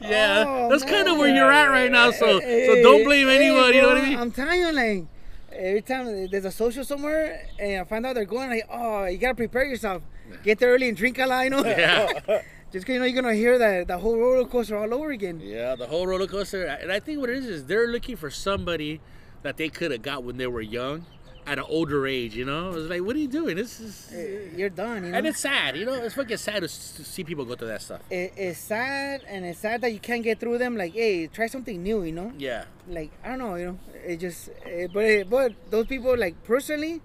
[0.00, 2.10] yeah, Oh, that's kind of where you're at right now.
[2.10, 3.72] So, so don't blame Hey, anyone.
[3.74, 4.18] you know what I mean?
[4.18, 5.04] I'm telling you, like
[5.52, 9.18] every time there's a social somewhere and I find out they're going, like, oh, you
[9.18, 10.02] gotta prepare yourself.
[10.42, 11.64] Get there early and drink a lot, you know.
[11.64, 12.42] Yeah.
[12.74, 15.40] Just 'cause you know you're gonna hear that the whole roller coaster all over again.
[15.40, 16.64] Yeah, the whole roller coaster.
[16.64, 19.00] And I think what it is is they're looking for somebody
[19.44, 21.06] that they could have got when they were young,
[21.46, 22.34] at an older age.
[22.34, 23.54] You know, it's like, what are you doing?
[23.54, 24.12] This is,
[24.56, 25.18] You're done, you know.
[25.18, 25.76] and it's sad.
[25.76, 28.00] You know, it's fucking sad to, see people go through that stuff.
[28.10, 30.76] It- it's sad and it's sad that you can't get through them.
[30.76, 32.32] Like, hey, try something new, you know.
[32.38, 33.78] Yeah, Like I don't know, you know.
[34.04, 37.02] It just, eh, but it, but those people, like personally,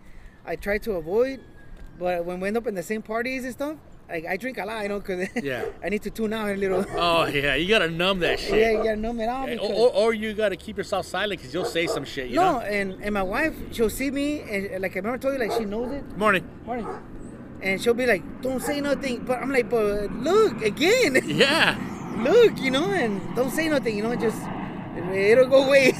[0.47, 1.41] I try to avoid.
[1.99, 3.75] But when we end up in the same parties and stuff,
[4.09, 5.65] like I drink a lot, you know, cause Yeah.
[5.83, 6.83] I need to tune out a little.
[6.95, 8.57] Oh yeah, you gotta numb that shit.
[8.59, 9.49] yeah, you gotta numb it out.
[9.49, 12.29] Eh, or, because- or, or you gotta keep yourself silent because you'll say some shit.
[12.29, 12.59] You no, know.
[12.61, 15.57] and and my wife, she'll see me, and like I remember I told you, like
[15.57, 16.17] she knows it.
[16.17, 16.43] Morning.
[16.65, 16.87] Morning.
[17.61, 21.75] And she'll be like, "Don't say nothing," but I'm like, "But look again, Yeah.
[22.23, 24.39] look, you know, and don't say nothing, you know, just
[25.13, 25.91] it'll go away."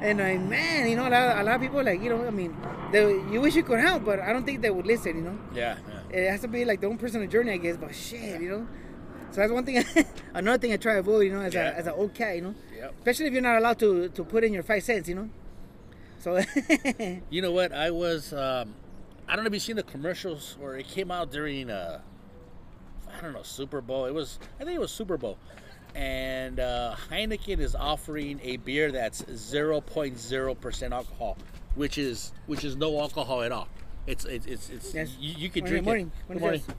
[0.00, 2.30] and like, man, you know, a lot, a lot of people like, you know, I
[2.30, 2.56] mean,
[2.90, 5.38] they, you wish you could help, but I don't think they would listen, you know.
[5.54, 5.76] Yeah.
[5.88, 5.99] yeah.
[6.12, 7.76] It has to be like their own personal journey, I guess.
[7.76, 8.68] But shit, you know.
[9.30, 9.84] So that's one thing.
[10.34, 11.70] another thing I try to avoid, you know, as Yeah.
[11.70, 12.54] a as an old cat, you know.
[12.76, 12.94] Yep.
[12.98, 15.30] Especially if you're not allowed to to put in your five cents, you know.
[16.18, 16.40] So
[17.30, 17.72] You know what?
[17.72, 18.32] I was.
[18.32, 18.74] Um,
[19.28, 21.70] I don't know if you've seen the commercials where it came out during.
[21.70, 22.00] Uh,
[23.16, 24.06] I don't know Super Bowl.
[24.06, 24.38] It was.
[24.60, 25.38] I think it was Super Bowl,
[25.94, 31.36] and uh, Heineken is offering a beer that's 0.0% alcohol,
[31.74, 33.68] which is which is no alcohol at all.
[34.06, 35.16] It's it's it's, it's Yes.
[35.18, 36.12] you, you could Morning, drink morning.
[36.28, 36.40] it.
[36.40, 36.62] Morning.
[36.66, 36.76] dias.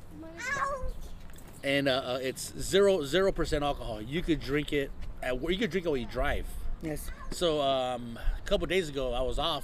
[1.64, 4.02] And uh, uh, it's zero zero percent alcohol.
[4.02, 4.92] You could drink it.
[5.22, 6.48] At, you could drink it when you drive.
[6.82, 9.64] yes, So um, a couple days ago, I was off,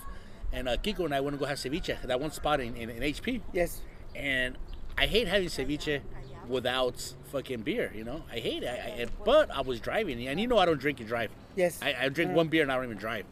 [0.54, 2.00] and uh, Kiko and I went to go have ceviche.
[2.04, 3.82] That one spot in, in, in HP, yes,
[4.16, 4.56] and
[4.96, 6.02] I hate having ceviche
[6.48, 7.92] without fucking beer.
[7.96, 8.68] You know, I hate it.
[8.70, 11.32] I, I, but I was driving, and you know I don't drink and drive.
[11.56, 11.80] yes.
[11.82, 13.26] I, I drink Uh, one beer and I don't even drive.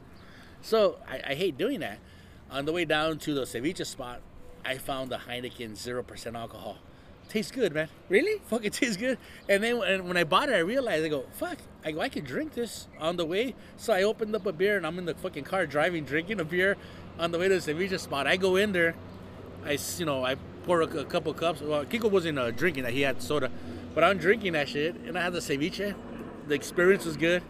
[0.63, 1.99] So I, I hate doing that.
[2.55, 4.21] On the way down to the ceviche spot,
[4.63, 6.77] I found the Heineken zero percent alcohol.
[7.27, 7.89] Tastes good, man.
[8.07, 8.39] Really?
[8.45, 9.17] Fuck, it tastes good.
[9.49, 12.07] And then when, when I bought it, I realized I go, fuck, I go, I
[12.07, 13.55] could drink this on the way.
[13.75, 16.45] So I opened up a beer and I'm in the fucking car driving, drinking a
[16.45, 16.77] beer
[17.19, 18.25] on the way to the ceviche spot.
[18.25, 18.95] I go in there,
[19.65, 21.59] I, you know I pour a, a couple cups.
[21.59, 23.51] Well, Kiko wasn't uh, drinking that; he had soda,
[23.93, 25.93] but I'm drinking that shit, and I had the ceviche.
[26.47, 27.43] The experience was good.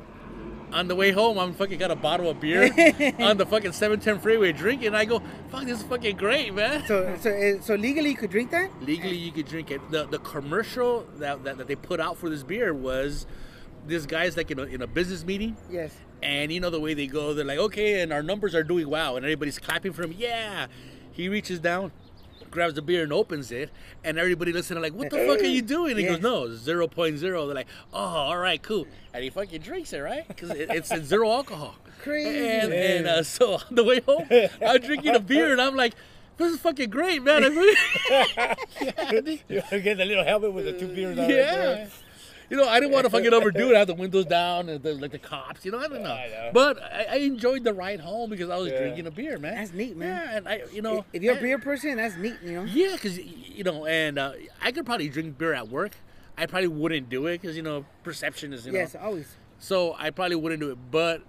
[0.74, 2.64] On the way home, I'm fucking got a bottle of beer
[3.20, 4.94] on the fucking 710 freeway drinking.
[4.94, 6.84] I go, fuck, this is fucking great, man.
[6.86, 8.70] So so uh, so legally you could drink that?
[8.84, 9.80] Legally, you could drink it.
[9.92, 13.26] The the commercial that, that, that they put out for this beer was
[13.88, 15.96] this guy's like in a, in a business meeting, Yes.
[16.24, 18.90] and you know the way they go, they're like, okay, and our numbers are doing
[18.90, 20.14] well, and everybody's clapping for him.
[20.18, 20.68] Yeah.
[21.12, 21.92] He reaches down,
[22.56, 23.70] grabs the beer and opens it,
[24.04, 25.98] and everybody listening like, what the fuck are you doing?
[25.98, 26.20] He Yes.
[26.20, 27.20] goes, no, 0.0.
[27.20, 28.88] They're like, oh, all right, cool.
[29.14, 30.28] And he fucking drinks it, right?
[30.28, 31.76] Because it, it's zero alcohol.
[32.02, 32.30] Crazy.
[32.48, 34.28] And, and uh, so on the way home,
[34.66, 35.94] I'm drinking a beer, and I'm like,
[36.38, 37.44] this is fucking great, man.
[37.46, 41.36] I mean, You get the little helmet with the two beers on it.
[41.36, 41.88] yeah.
[42.50, 43.76] You know, I didn't want to fucking overdo it.
[43.76, 45.66] I have the windows down and the, like the cops.
[45.66, 46.12] You know, I don't know.
[46.12, 46.50] I know.
[46.54, 48.80] But I, I enjoyed the ride home because I was Yeah.
[48.82, 49.56] drinking a beer, man.
[49.56, 50.10] That's neat, man.
[50.10, 52.64] Yeah, and I, you know, If you're a beer person, that's neat, you know.
[52.66, 55.94] yeah, because you know, and uh, I could probably drink beer at work.
[56.38, 58.80] I probably wouldn't do it because you know perception is you know.
[58.80, 59.36] Yes, always.
[59.60, 60.78] So I probably wouldn't do it.
[60.92, 61.22] But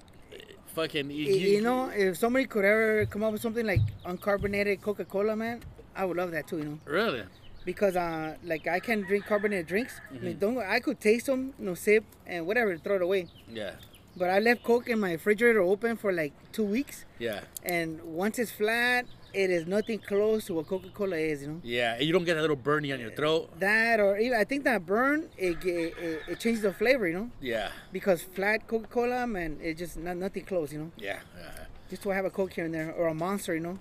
[0.74, 1.10] fucking.
[1.10, 5.36] You, Y- You know, if somebody could ever come up with something like uncarbonated Coca-Cola,
[5.36, 5.62] man,
[5.94, 6.58] I would love that too.
[6.58, 7.22] You know, Really?
[7.66, 9.94] Because uh, like I can drink carbonated drinks.
[10.10, 10.24] I Mm-hmm.
[10.24, 13.28] mean, don't I could taste them, you know, sip and whatever, throw it away.
[13.60, 13.72] Yeah.
[14.16, 17.40] But I left Coke in my refrigerator open for like two weeks, Yeah.
[17.62, 19.04] and once it's flat,
[19.34, 21.42] it is nothing close to what Coca-Cola is.
[21.42, 21.60] You know.
[21.62, 21.98] Yeah.
[22.00, 23.50] You don't get a little burny on your throat.
[23.60, 25.92] That or even I think that burn it, it,
[26.28, 27.68] it, changes the flavor, you know, Yeah.
[27.92, 30.90] because flat Coca-Cola, man, it's just not nothing close, you know.
[30.96, 31.18] Yeah.
[31.38, 31.64] yeah.
[31.90, 33.78] Just to have a Coke here and there or a Monster, you know.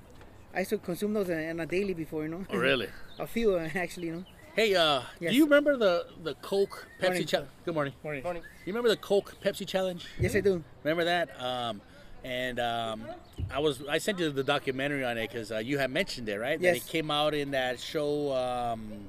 [0.54, 2.46] I used to consume those on a daily before, you know.
[2.50, 2.90] Oh, really?
[3.20, 4.26] a few uh, actually, you know.
[4.56, 5.32] Hey, uh, Yes.
[5.32, 7.52] do you remember the the Coke Pepsi challenge?
[7.66, 7.94] Good morning.
[8.04, 8.24] Morning.
[8.24, 8.44] Morning.
[8.66, 10.06] You remember the Coke Pepsi challenge?
[10.20, 10.64] Yes, I do.
[10.84, 11.30] Remember that?
[11.42, 11.82] Um,
[12.24, 13.06] and um,
[13.52, 16.40] I was I sent you the documentary on it because uh, you had mentioned it,
[16.40, 16.58] right?
[16.60, 16.78] That Yes.
[16.78, 18.34] it came out in that show.
[18.34, 19.08] Um,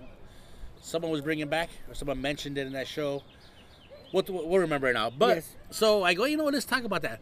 [0.80, 3.22] someone was bringing back, or someone mentioned it in that show.
[4.10, 5.10] What we'll remember it now.
[5.10, 5.54] But Yes.
[5.70, 6.54] so I go, you know what?
[6.54, 7.20] Let's talk about that.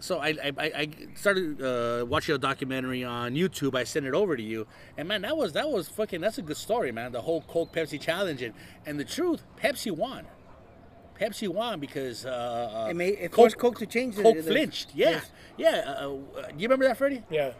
[0.00, 3.74] So I I, I- I started uh, watching a documentary on YouTube.
[3.76, 6.20] I sent it over to you, and man, that was that was fucking.
[6.20, 7.12] That's a good story, man.
[7.12, 8.54] The whole Coke Pepsi challenge, and
[8.86, 10.24] and the truth, Pepsi won.
[11.20, 14.14] Pepsi won because uh, uh, It made it forced Coke to change.
[14.14, 14.90] the- Coke the- flinched.
[14.94, 15.30] Yeah, Yes.
[15.56, 15.94] yeah.
[15.98, 17.24] Uh, uh, you remember that, Freddie?
[17.28, 17.52] Yeah.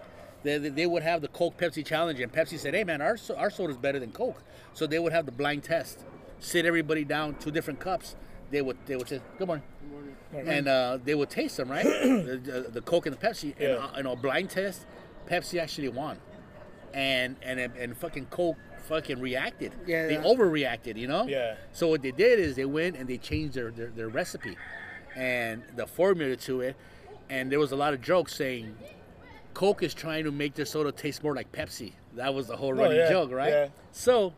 [0.44, 3.16] They, they, they would have the Coke Pepsi challenge, and Pepsi said, "Hey, man, our
[3.16, 4.40] so- our soda's better than Coke."
[4.74, 6.04] So they would have the blind test,
[6.38, 8.14] sit everybody down, two different cups.
[8.52, 9.64] They would they would say, "Good morning,"
[10.32, 11.84] and uh, they would taste them, right?
[11.84, 13.86] the, the, the Coke and the Pepsi, and Yeah.
[13.94, 14.86] uh, in a blind test,
[15.28, 16.18] Pepsi actually won,
[16.94, 18.56] and and and fucking Coke
[18.86, 19.72] fucking reacted.
[19.86, 21.26] Yeah, they overreacted, you know.
[21.26, 21.56] Yeah.
[21.72, 24.56] So what they did is they went and they changed their, their, their recipe
[25.14, 26.76] and the formula to it.
[27.28, 28.74] And there was a lot of jokes saying
[29.52, 31.92] Coke is trying to make their soda taste more like Pepsi.
[32.14, 33.50] That was the whole Oh, running yeah, joke, right?
[33.52, 33.68] yeah.
[33.92, 34.32] So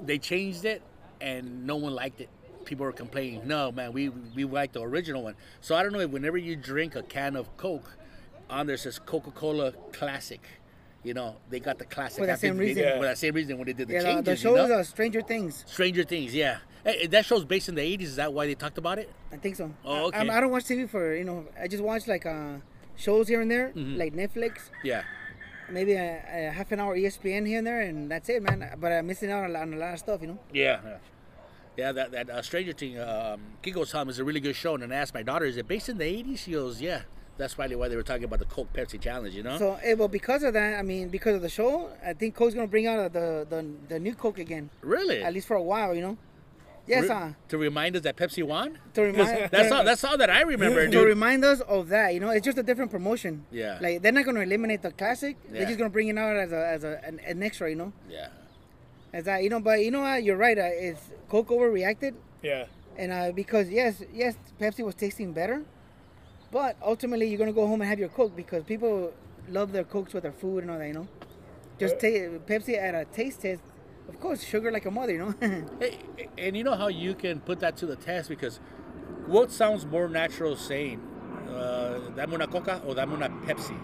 [0.00, 0.80] they changed it
[1.20, 2.30] and no one liked it.
[2.72, 5.34] People were complaining, no, man, we, we like the original one.
[5.60, 7.98] So I don't know if whenever you drink a can of Coke,
[8.48, 10.40] on there says Coca Cola Classic.
[11.04, 12.20] You know, they got the classic.
[12.20, 12.82] For that I think same they- reason.
[12.84, 12.96] Yeah.
[12.96, 14.24] For that same reason when they did the Yeah, the, changes.
[14.24, 14.64] the you show know?
[14.64, 15.64] is uh, Stranger Things.
[15.66, 16.60] Stranger Things, yeah.
[16.82, 18.02] Hey, that show's based in the 80s.
[18.04, 19.10] Is that why they talked about it?
[19.30, 19.70] I think so.
[19.84, 20.26] Oh, okay.
[20.26, 21.44] I, I, don't watch TV for you know.
[21.60, 22.54] I just watch like uh,
[22.96, 23.98] shows here and there, Mm-hmm.
[23.98, 24.70] like Netflix.
[24.82, 25.02] Yeah.
[25.68, 28.66] Maybe a, a half an hour ESPN here and there, and that's it, man.
[28.80, 30.38] But I'm missing out on, a lot- on a lot of stuff, you know.
[30.54, 30.80] Yeah.
[30.82, 30.96] Yeah,
[31.76, 34.74] yeah that, that uh, Stranger Thing, um, Kiko's Home is a really good show.
[34.74, 36.38] And I asked my daughter, is it based in the 80s?
[36.38, 37.02] She goes, yeah.
[37.38, 39.56] That's probably why they were talking about the Coke Pepsi challenge, you know?
[39.58, 42.54] So, eh, well, because of that, I mean, because of the show, I think Coke's
[42.54, 45.22] gonna bring out the the, the new Coke again, really?
[45.22, 46.18] at least for a while, you know.
[46.86, 48.78] Yes, uh, to remind us that Pepsi won?
[48.94, 52.20] to remind That's all, that's all that I remember, to remind us of that, you
[52.20, 53.46] know, it's just a different promotion.
[53.50, 53.78] Yeah.
[53.80, 55.36] Like they're not gonna eliminate the classic.
[55.46, 55.52] Yeah.
[55.52, 57.92] They're just gonna bring it out as a as a an, an extra, you know.
[58.10, 58.28] yeah.
[59.12, 60.22] As that, you know, but you know what?
[60.22, 60.58] You're right.
[60.58, 62.64] Uh, it's Coke overreacted, Yeah.
[62.96, 65.62] and uh, because yes, yes, Pepsi was tasting better,
[66.50, 69.12] but ultimately you're gonna go home and have your Coke because people
[69.48, 71.08] love their Cokes with their food and all that, you know.
[71.78, 73.60] Just Uh, ta- Pepsi at a taste test,
[74.08, 75.34] of course, sugar like a mother, you know.
[75.80, 75.98] Hey,
[76.38, 78.60] and you know how you can put that to the test because
[79.26, 81.00] what sounds more natural saying,
[81.50, 83.76] uh, dame una coca or dame una Pepsi?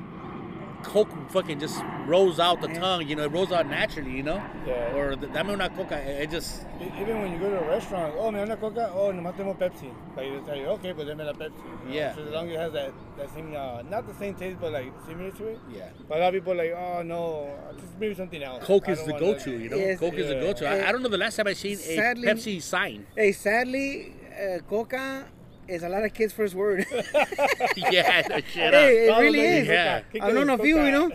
[0.83, 4.43] Coke fucking just rolls out the tongue, you know, it rolls out naturally, you know?
[4.66, 4.95] Yeah.
[4.95, 8.14] Or the dame una coca, it it just, Even when you go to a restaurant,
[8.16, 9.91] oh, me una coca, oh, nomás tengo Pepsi.
[10.16, 11.59] Like, they tell you, okay, but dame la Pepsi.
[11.85, 11.95] you know?
[11.95, 12.14] Yeah.
[12.14, 14.72] So as long as it has that, that same, uh, not the same taste, but
[14.72, 15.59] like similar to it.
[15.74, 15.89] yeah.
[16.09, 18.64] But a lot of people are like, oh, no, just maybe something else.
[18.64, 19.62] Coke is the go-to, that.
[19.62, 19.76] you know?
[19.76, 19.99] Yes.
[19.99, 20.66] Coke is the go-to.
[20.68, 21.97] I, I don't know the last time I seen sadly, a
[22.37, 23.07] Sadly- Pepsi sign.
[23.16, 25.26] hey, sadly, uh, Coca
[25.69, 26.87] is a lot of kids' first word.
[27.77, 29.19] yeah, no shit Hey, it.
[29.19, 29.66] Really is.
[29.69, 30.01] Yeah.
[30.01, 30.19] Coca.
[30.19, 31.11] ¿Qué I've known quieres, a few, you know.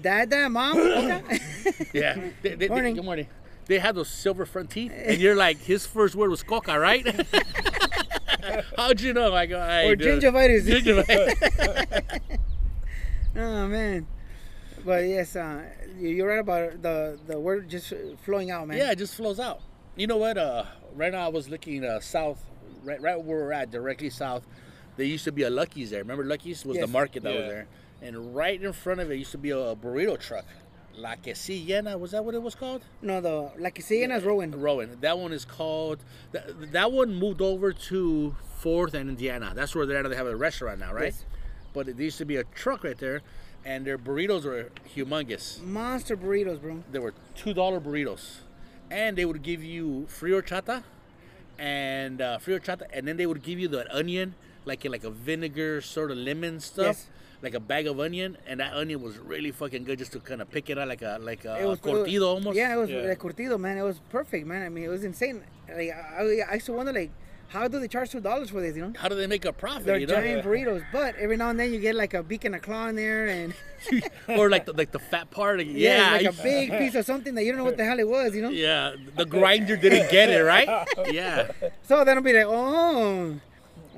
[0.00, 1.22] Dad, dad, mom, Coca.
[1.92, 2.14] Yeah.
[2.42, 2.94] They, they, they- Morning.
[2.94, 3.26] good morning.
[3.66, 7.04] They had those silver front teeth, and you're like, his first word was coca, right?
[8.78, 9.34] How'd you know?
[9.34, 10.22] I go, hey, or dude.
[10.22, 10.62] gingivitis.
[10.64, 12.38] Gingivitis.
[13.36, 14.06] oh man.
[14.86, 15.64] But yes, uh,
[15.98, 17.92] you- you're right about the the word just
[18.24, 18.78] flowing out, man.
[18.78, 19.60] yeah, it just flows out.
[19.96, 20.38] You know what?
[20.38, 22.42] Uh, right now I was looking uh, south,
[22.82, 24.46] right, right where we're at, directly south.
[24.96, 26.00] There used to be a Lucky's there.
[26.00, 27.66] Remember Lucky's was the market that was there,
[28.02, 30.44] and right in front of it used to be a burrito truck.
[30.96, 32.82] La Quesillena, was that what it was called?
[33.02, 34.50] No, the La Quesillena is Rowan.
[34.50, 34.96] Rowan.
[35.00, 36.02] That one is called.
[36.32, 39.52] That, that one moved over to Fourth and Indiana.
[39.54, 40.08] That's where they're at.
[40.08, 41.14] They have a restaurant now, right?
[41.14, 41.24] Yes.
[41.72, 43.20] But there used to be a truck right there,
[43.64, 45.62] and their burritos were humongous.
[45.62, 46.82] Monster burritos, bro.
[46.90, 48.38] They were two dollar burritos,
[48.90, 50.82] and they would give you free horchata,
[51.58, 54.34] and uh, free horchata, and then they would give you the onion,
[54.64, 56.86] like in like a vinegar sort of lemon stuff.
[56.86, 57.06] Yes.
[57.40, 60.42] Like a bag of onion, and that onion was really fucking good, just to kind
[60.42, 62.56] of pick it out like a like a It was cortido almost.
[62.56, 63.02] Yeah, it was Yeah.
[63.02, 63.78] like curtido, man.
[63.78, 64.62] It was perfect, man.
[64.66, 65.44] I mean, it was insane.
[65.68, 67.12] Like I, I used to wonder, like,
[67.48, 68.76] how do they charge two dollars for this?
[68.76, 69.86] You know, How do they make a profit?
[69.86, 70.14] they're you know?
[70.14, 72.88] giant burritos, but every now and then you get like a beak and a claw
[72.88, 73.54] in there, and
[74.28, 75.58] or like the, like the fat part.
[75.58, 77.84] Like, yeah, yeah, like a big piece of something that you don't know what the
[77.84, 78.34] hell it was.
[78.34, 80.68] You know, Yeah, the grinder didn't get it right.
[81.12, 81.50] Yeah,
[81.82, 83.40] so then I'll be like, oh,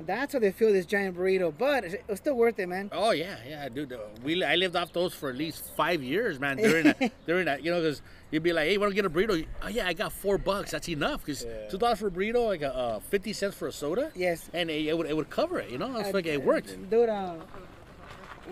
[0.05, 2.89] that's how they feel this giant burrito, but it was still worth it, man.
[2.93, 3.91] Oh yeah, yeah, dude.
[3.93, 6.57] uh, We I lived off those for at least five years, man.
[6.57, 9.09] During that, during that, you know, because you'd be like, "Hey, want to get a
[9.09, 10.71] burrito?" Oh yeah, I got four bucks.
[10.71, 11.23] That's enough.
[11.25, 11.69] Because Yeah.
[11.69, 14.11] two dollars for a burrito, like a, uh, fifty cents for a soda.
[14.15, 14.49] Yes.
[14.53, 15.69] and it, it would it would cover it.
[15.69, 16.89] You know, it's like it worked.
[16.89, 17.35] Dude, uh,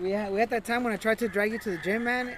[0.00, 2.04] we had, we had that time when I tried to drag you to the gym,
[2.04, 2.36] man,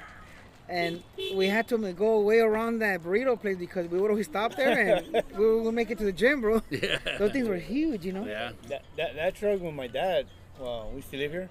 [0.69, 1.03] and
[1.35, 4.97] we had to go way around that burrito place because we would always stop there
[4.97, 6.63] and we would make it to the gym, bro.
[6.71, 6.99] Yeah.
[7.19, 8.25] Those things were huge, you know.
[8.25, 8.53] Yeah.
[8.69, 10.27] That, that, that truck with my dad,
[10.59, 11.51] well, we used to live here.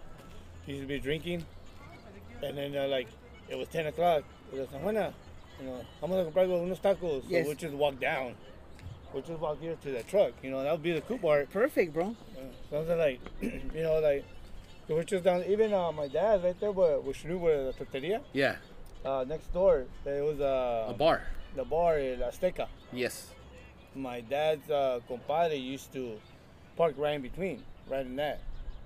[0.66, 1.46] He used to be drinking.
[2.42, 3.08] And then, uh, like,
[3.48, 4.24] it was 10 o'clock.
[4.52, 5.14] It was San Juana,
[5.62, 7.22] you know, vamos a comprar unos tacos.
[7.24, 7.46] So Yes.
[7.46, 8.36] we'll just walk down.
[9.14, 10.32] We'll just walk here to the truck.
[10.42, 11.50] You know, that would be the cool part.
[11.52, 12.16] Perfect, bro.
[12.38, 14.24] Uh, something like, you know, like,
[14.88, 15.44] so we're just down.
[15.44, 18.56] Even uh, my dad right there where, where Shnu, where the torteria, Yeah.
[19.06, 21.24] uh, next door, there was uh, A bar.
[21.56, 22.68] the bar, El Azteca.
[22.94, 23.34] Yes.
[23.94, 26.18] my dad's uh, compadre used to
[26.78, 28.40] park right in between, right in that.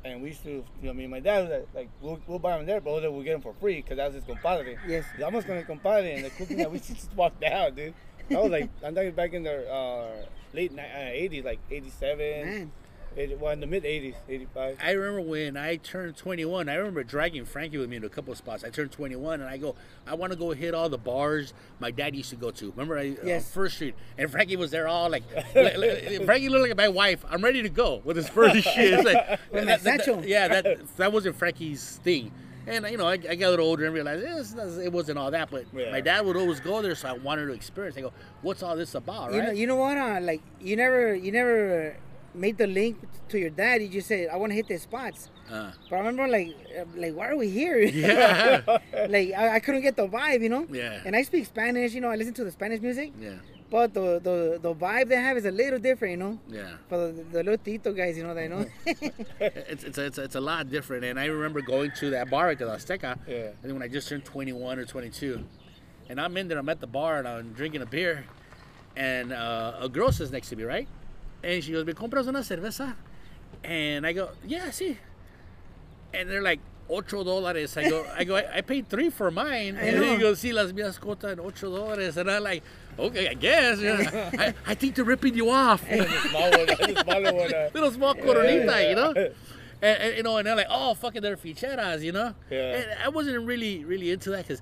[0.05, 2.39] And we used to, you know, me and my dad was like, like we'll, we'll
[2.39, 4.77] buy them there, but we'll get them for free because that's his compadre.
[4.87, 5.03] Yes.
[5.19, 7.93] Vamos con el compadre, and the cooking that we used to just walk down, dude.
[8.29, 12.17] That was like, I'm talking back in the uh, late ni- uh, 80s, like 87,
[12.45, 12.71] Man,
[13.17, 14.77] 80, well, in the mid 80s, 85.
[14.83, 18.31] I remember when I turned 21, I remember dragging Frankie with me to a couple
[18.31, 18.63] of spots.
[18.63, 21.91] I turned 21 and I go, I want to go hit all the bars my
[21.91, 22.71] dad used to go to.
[22.71, 23.43] Remember, I, Yes.
[23.43, 23.95] uh, First Street.
[24.17, 27.23] And Frankie was there all like, Frankie looked like my wife.
[27.29, 28.93] I'm ready to go with his first shit.
[28.93, 32.31] It's like, With that- my that- yeah, that, that wasn't Frankie's thing.
[32.67, 34.25] And, you know, I, I got a little older and realized
[34.57, 35.51] eh, it wasn't all that.
[35.51, 35.91] But Yeah.
[35.91, 37.95] my dad would always go there, so I wanted to experience.
[37.95, 38.11] I go,
[38.41, 39.95] what's all this about, you know, you know what?
[39.97, 41.95] Uh, like you never, you never
[42.35, 42.97] made the link
[43.29, 43.81] to your dad.
[43.81, 46.55] You just said, "I want to hit the spots." Uh, But I remember, like,
[46.95, 47.79] like why are we here?
[47.83, 48.61] yeah.
[49.09, 50.67] like I, I couldn't get the vibe, you know.
[50.71, 51.01] Yeah.
[51.05, 52.09] And I speak Spanish, you know.
[52.09, 53.35] I listen to the Spanish music, yeah.
[53.69, 56.39] but the the, the vibe they have is a little different, you know.
[56.49, 56.77] Yeah.
[56.89, 58.65] For the, the little Tito guys, you know, they know.
[59.39, 61.05] it's, it's, it's, it's a lot different.
[61.05, 63.17] And I remember going to that bar at the Azteca.
[63.27, 63.49] Yeah.
[63.57, 65.43] I think when I just turned 21 or 22.
[66.09, 68.25] And I'm in there, I'm at the bar and I'm drinking a beer.
[68.95, 70.87] And uh, a girl sits next to me, right?
[71.45, 72.95] And she goes, ¿Me compras una cerveza?
[73.63, 74.97] And I go, yeah, sí.
[76.13, 77.77] And they're like, ocho dólares.
[77.77, 79.77] I go, I go, I, I paid three for mine.
[79.81, 80.19] I and then he know.
[80.19, 82.17] goes, sí, las mías costan ocho dólares.
[82.17, 82.63] And I'm like,
[82.97, 83.79] okay, I guess.
[83.79, 83.95] know,
[84.39, 85.87] I, I think they're ripping you off.
[85.87, 87.53] the small one, the one.
[87.53, 89.13] Uh, little small coronita, you know.
[89.81, 92.33] And, and, you know, and they're like, oh, fucking, they're ficheras, you know.
[92.49, 92.77] Yeah.
[92.77, 94.61] And I wasn't really, really into that because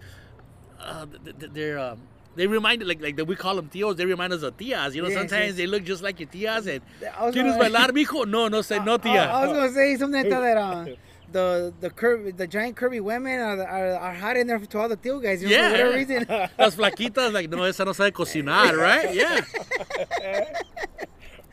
[0.82, 2.00] uh, th- th- they're um,
[2.36, 3.96] they reminded like like that we call them tios.
[3.98, 4.94] They remind us of tias.
[4.96, 5.56] You know, Yes, sometimes yes.
[5.56, 6.68] they look just like your tias.
[6.68, 6.82] And
[7.18, 8.28] I was ¿Quieres gonna- bailar, mijo?
[8.28, 9.24] No, no say no, I, tia.
[9.32, 10.42] I was gonna say something like that.
[10.42, 10.86] that uh,
[11.32, 14.88] the the curvy, the giant curvy women are, are, are hot in there to all
[14.90, 15.42] the Tito guys.
[15.42, 15.68] You know, yeah.
[15.68, 16.26] for whatever reason.
[16.60, 19.14] Las flaquitas, like, no, esa no sabe cocinar, right?
[19.16, 19.40] Yeah.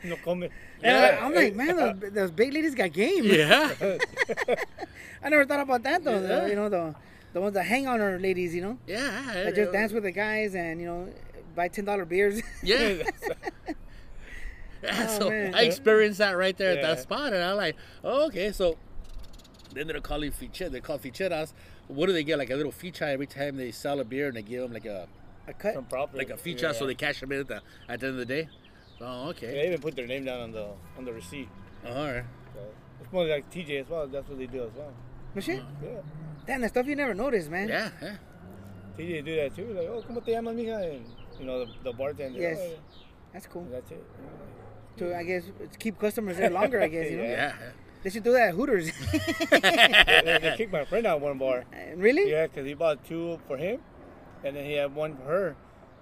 [0.03, 0.49] no come.
[0.83, 3.23] And I, am like, man, those, those big ladies got game.
[3.23, 3.71] Yeah.
[5.23, 6.19] I never thought about that though.
[6.19, 6.47] the- Yeah.
[6.47, 6.95] you know, the
[7.33, 8.53] the ones that hang on our ladies.
[8.55, 9.31] You know, Yeah.
[9.33, 11.09] that just dance with the guys and you know,
[11.55, 12.41] buy ten dollar beers.
[12.63, 13.03] Yeah.
[14.83, 15.53] Yeah, Oh, so man.
[15.53, 18.51] I experienced that right there at that spot, and I'm like, oh, okay.
[18.51, 18.77] So
[19.75, 20.57] then they're calling fiche.
[20.57, 21.53] They call called ficheras.
[21.87, 22.39] What do they get?
[22.39, 24.85] Like a little ficha every time they sell a beer, and they give them like
[24.85, 25.07] a
[25.47, 25.75] a cut.
[25.75, 26.17] Some profit.
[26.17, 26.71] like a ficha, yeah.
[26.71, 28.49] so they cash them in at the at the end of the day.
[28.99, 29.51] Oh, okay.
[29.51, 31.49] They even put their name down on the on the receipt.
[31.85, 32.23] All right.
[32.55, 32.59] So
[33.01, 34.07] it's more like TJ as well.
[34.07, 34.93] That's what they do as well.
[35.35, 35.61] No shit.
[35.83, 35.89] Yeah.
[36.45, 37.69] Damn, that stuff you never noticed, man.
[37.69, 38.15] Yeah, yeah.
[38.97, 39.73] TJ do that too.
[39.73, 40.83] Like, oh, ¿cómo te llamas, mija?
[40.83, 41.05] And,
[41.39, 42.39] you know, the, the bartender.
[42.39, 42.57] Yes.
[42.59, 42.75] "Oh, yeah."
[43.33, 43.61] That's cool.
[43.63, 44.03] And that's it.
[44.97, 45.43] To I guess
[45.79, 46.81] keep customers there longer.
[46.81, 47.23] I guess you know.
[47.41, 47.53] Yeah.
[48.03, 48.91] They should do that at Hooters.
[49.51, 51.65] they, they kicked my friend out one bar.
[51.95, 52.31] really?
[52.31, 53.79] Yeah, because he bought two for him,
[54.43, 55.55] and then he had one for her.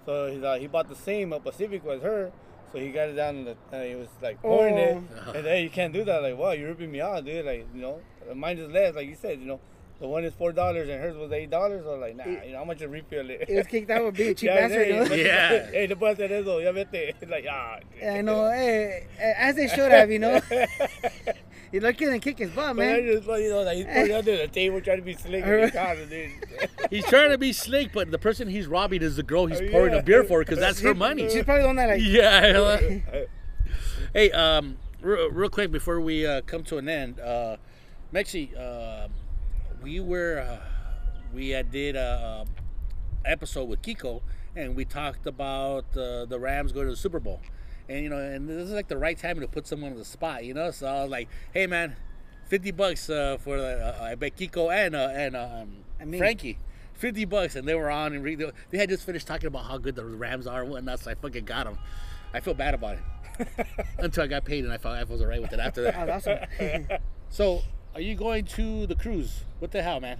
[0.06, 2.32] So he's, uh, he bought the same a Pacific as her.
[2.72, 4.48] So he got it down, in the, and he was like oh.
[4.48, 5.02] pouring it.
[5.26, 5.32] Oh.
[5.32, 6.22] And hey, you can't do that.
[6.22, 7.44] Like, wow, you're ripping me off, dude.
[7.44, 8.00] Like, you know,
[8.34, 8.94] mine is less.
[8.94, 9.60] Like you said, you know,
[10.00, 11.84] the one is four dollars and hers was eight dollars.
[11.84, 13.44] So like, nah, you know, how much to refill it?
[13.48, 14.88] It was kicked out with being a cheap Yeah, bastard.
[14.88, 15.70] You hey, Yeah.
[15.70, 16.58] Hey, no puedo hacer eso.
[16.58, 17.14] Ya vete.
[17.28, 17.78] Like, ah.
[18.04, 20.40] I know, hey, as they should have, you know.
[21.72, 23.02] You're lucky than kick his butt, But man.
[23.06, 26.32] just, you know, like he's putting under the table trying to be slick with his.
[26.90, 29.68] He's trying to be slick, but the person he's robbing is the girl he's Oh,
[29.70, 31.28] pouring a beer for because that's her money.
[31.28, 32.00] She's probably on that like.
[32.02, 33.24] Yeah.
[34.12, 37.56] hey, um, real, real quick before we uh, come to an end, uh,
[38.12, 39.06] Mexi, uh,
[39.82, 40.58] we were uh,
[41.34, 42.46] we uh, did a,
[43.24, 44.22] a episode with Kiko,
[44.56, 47.40] and we talked about uh, the Rams going to the Super Bowl.
[47.88, 50.04] and you know, and this is like the right time to put someone on the
[50.04, 50.70] spot, you know.
[50.70, 51.96] So I was like, "Hey, man,
[52.46, 55.70] fifty bucks uh, for uh, I bet Kiko and uh, and um,
[56.00, 56.58] I mean- Frankie."
[56.94, 59.78] 50 bucks and they were on and re- they had just finished talking about how
[59.78, 61.78] good the Rams are and whatnot so I fucking got them
[62.34, 62.96] I feel bad about
[63.38, 63.48] it
[63.98, 66.04] until I got paid and I felt I was alright with it after that Oh,
[66.04, 66.98] that's awesome.
[67.30, 67.62] so
[67.94, 70.18] are you going to the cruise what the hell man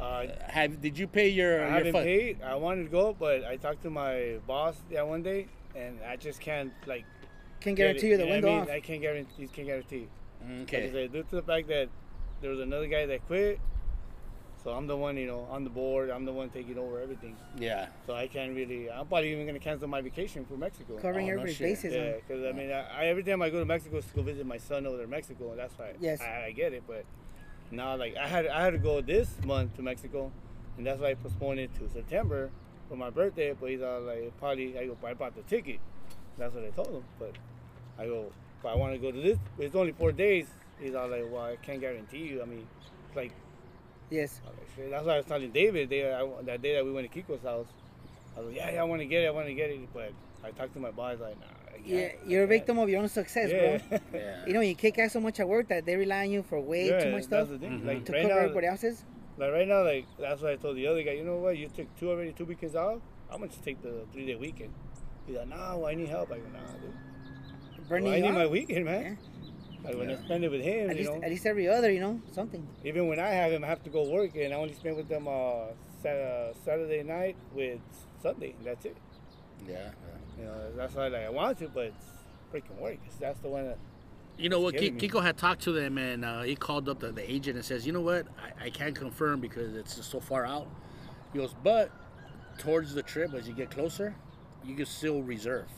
[0.00, 2.04] Uh, have did you pay your, I your haven't fund?
[2.04, 2.42] paid.
[2.42, 6.16] I wanted to go, but I talked to my boss that one day, and I
[6.16, 7.06] just can't like.
[7.60, 8.68] Can't guarantee you the know window I mean, off.
[8.68, 9.48] I can't guarantee.
[9.48, 10.06] Can't guarantee.
[10.42, 11.88] Like I okay said, due to the fact that
[12.42, 13.58] there was another guy that quit,
[14.66, 16.10] so I'm the one, you know, on the board.
[16.10, 17.36] I'm the one taking over everything.
[17.56, 18.90] yeah So I can't really.
[18.90, 20.96] I'm probably even gonna cancel my vacation for Mexico.
[20.96, 21.68] Covering Oh, everybody's shit.
[21.68, 21.94] bases.
[21.94, 22.16] Yeah, huh?
[22.26, 24.44] because I mean, I, I, every time I go to Mexico, it's to go visit
[24.44, 26.20] my son over there in Mexico, and that's why Yes.
[26.20, 26.82] I, I get it.
[26.84, 27.04] But
[27.70, 30.32] now, like, I had I had to go this month to Mexico,
[30.76, 32.50] and that's why I postponed it to September
[32.88, 33.54] for my birthday.
[33.58, 35.78] But he's all like, probably I go, I bought the ticket.
[36.38, 37.04] That's what I told him.
[37.20, 37.34] But
[38.00, 40.46] I go, if I want to go to this, it's only four days.
[40.80, 42.42] He's all like, well, I can't guarantee you.
[42.42, 42.66] I mean,
[43.06, 43.30] it's like
[44.10, 44.40] Yes.
[44.46, 44.90] I'm like, shit.
[44.90, 47.42] That's why I was telling David they, I, that day that we went to Kiko's
[47.42, 47.66] house.
[48.36, 49.80] I was like, yeah, yeah, I want to get it, I want to get it.
[49.92, 50.12] But
[50.44, 51.46] I talked to my boss, like, nah,
[51.84, 53.78] Yeah, you're a victim of your own success, Yeah.
[53.88, 53.98] bro.
[54.20, 56.42] yeah You know, you kick ass so much at work that they rely on you
[56.42, 57.80] for way yeah, too much stuff That's the thing.
[57.80, 57.86] Mhm.
[57.86, 59.04] Like to right cover now, everybody else's.
[59.38, 61.12] like right now, like that's why I told the other guy.
[61.12, 61.56] You know what?
[61.56, 63.00] You took two already, two weekends off.
[63.30, 64.72] I'm gonna just take the three day weekend.
[65.26, 66.30] He's like, no, I need help.
[66.30, 67.88] I go, nah, dude.
[67.88, 69.18] Burning Well, I you need my weekend, man.
[69.86, 71.22] Like when I spend it with him, At you least, know.
[71.22, 72.66] at least every other, you know, something.
[72.84, 75.08] Even when I have him, I have to go work, and I only spend with
[75.08, 75.66] them uh,
[76.02, 77.78] Sat- uh, Saturday night with
[78.22, 78.54] Sunday.
[78.64, 78.96] That's it.
[79.68, 79.90] yeah
[80.38, 82.06] You know, that's why like I want to, but it's
[82.52, 82.98] freaking work.
[83.20, 83.78] That's the one that
[84.38, 84.76] You know what?
[84.76, 87.64] Ki- Kiko had talked to them, and uh, he called up the, the agent and
[87.64, 88.26] says, "You know what?
[88.60, 90.66] I, I can't confirm because it's just so far out."
[91.32, 91.90] He goes, "But
[92.58, 94.14] towards the trip, as you get closer,
[94.64, 95.68] you can still reserve."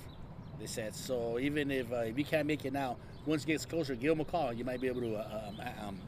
[0.59, 1.38] They said so.
[1.38, 2.96] Even if uh, if you can't make it now,
[3.29, 4.53] once it gets closer, give them a call.
[4.53, 5.99] You might be able to uh, um, uh, um,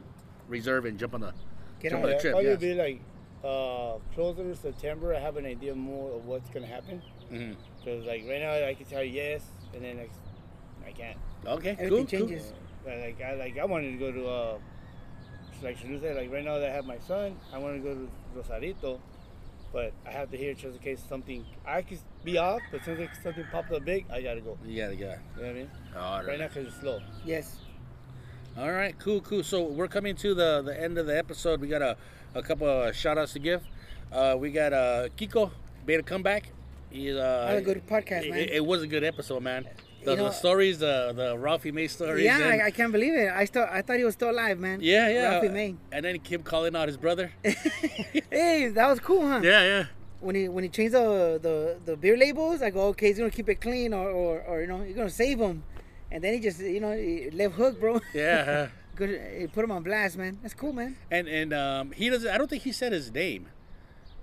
[0.48, 1.32] reserve and jump on the
[1.80, 2.32] Get jump on on the trip.
[2.32, 2.60] probably yes.
[2.60, 3.00] be like
[3.44, 5.14] uh, closer to September.
[5.14, 7.02] I have an idea more of what's gonna happen.
[7.28, 9.42] Because like right now, I can tell you yes,
[9.74, 10.10] and then like,
[10.86, 11.16] I can't.
[11.46, 12.06] Okay, Everything cool, cool.
[12.28, 12.52] changes.
[12.52, 14.58] Uh, Like I like I wanted to go to uh,
[15.62, 18.98] like like right now that I have my son, I want to go to Rosarito,
[19.72, 22.98] but I have to hear just in case something I could be off, but since
[23.00, 24.58] like, something popped up big, I gotta go.
[24.66, 25.14] You gotta go.
[25.36, 25.70] You know what I mean?
[25.96, 26.38] All Right right.
[26.40, 27.00] now, cause it's slow.
[27.24, 27.56] Yes.
[28.58, 29.42] All right, cool, cool.
[29.44, 31.60] So we're coming to the the end of the episode.
[31.60, 31.96] We got a,
[32.34, 33.62] a couple of shout outs to give.
[34.12, 35.52] Uh, we got uh, Kiko
[35.86, 36.50] made a comeback.
[36.90, 38.38] He's uh, Had a good podcast, it, man.
[38.40, 39.66] It, it was a good episode, man.
[40.04, 42.24] The, You know- the stories, the the Ralphie May stories.
[42.24, 43.30] Yeah, I, I can't believe it.
[43.30, 44.78] I still, I thought he was still alive, man.
[44.82, 45.28] yeah, yeah.
[45.30, 45.76] Ralphie May.
[45.92, 47.32] And then Kim calling out his brother.
[48.30, 49.40] hey, that was cool, huh?
[49.42, 49.84] yeah, yeah.
[50.20, 53.30] When he when he changed the the, the beer labels, I go, okay, he's gonna
[53.30, 55.62] keep it clean, or, or, or you know, he's gonna save him.
[56.12, 58.00] And then he just, you know, he left hook, bro.
[58.14, 58.68] Yeah.
[58.96, 60.38] Good, he put him on blast, man.
[60.42, 60.96] That's cool, man.
[61.10, 62.28] and and um, he doesn't.
[62.30, 63.48] I don't think he said his name.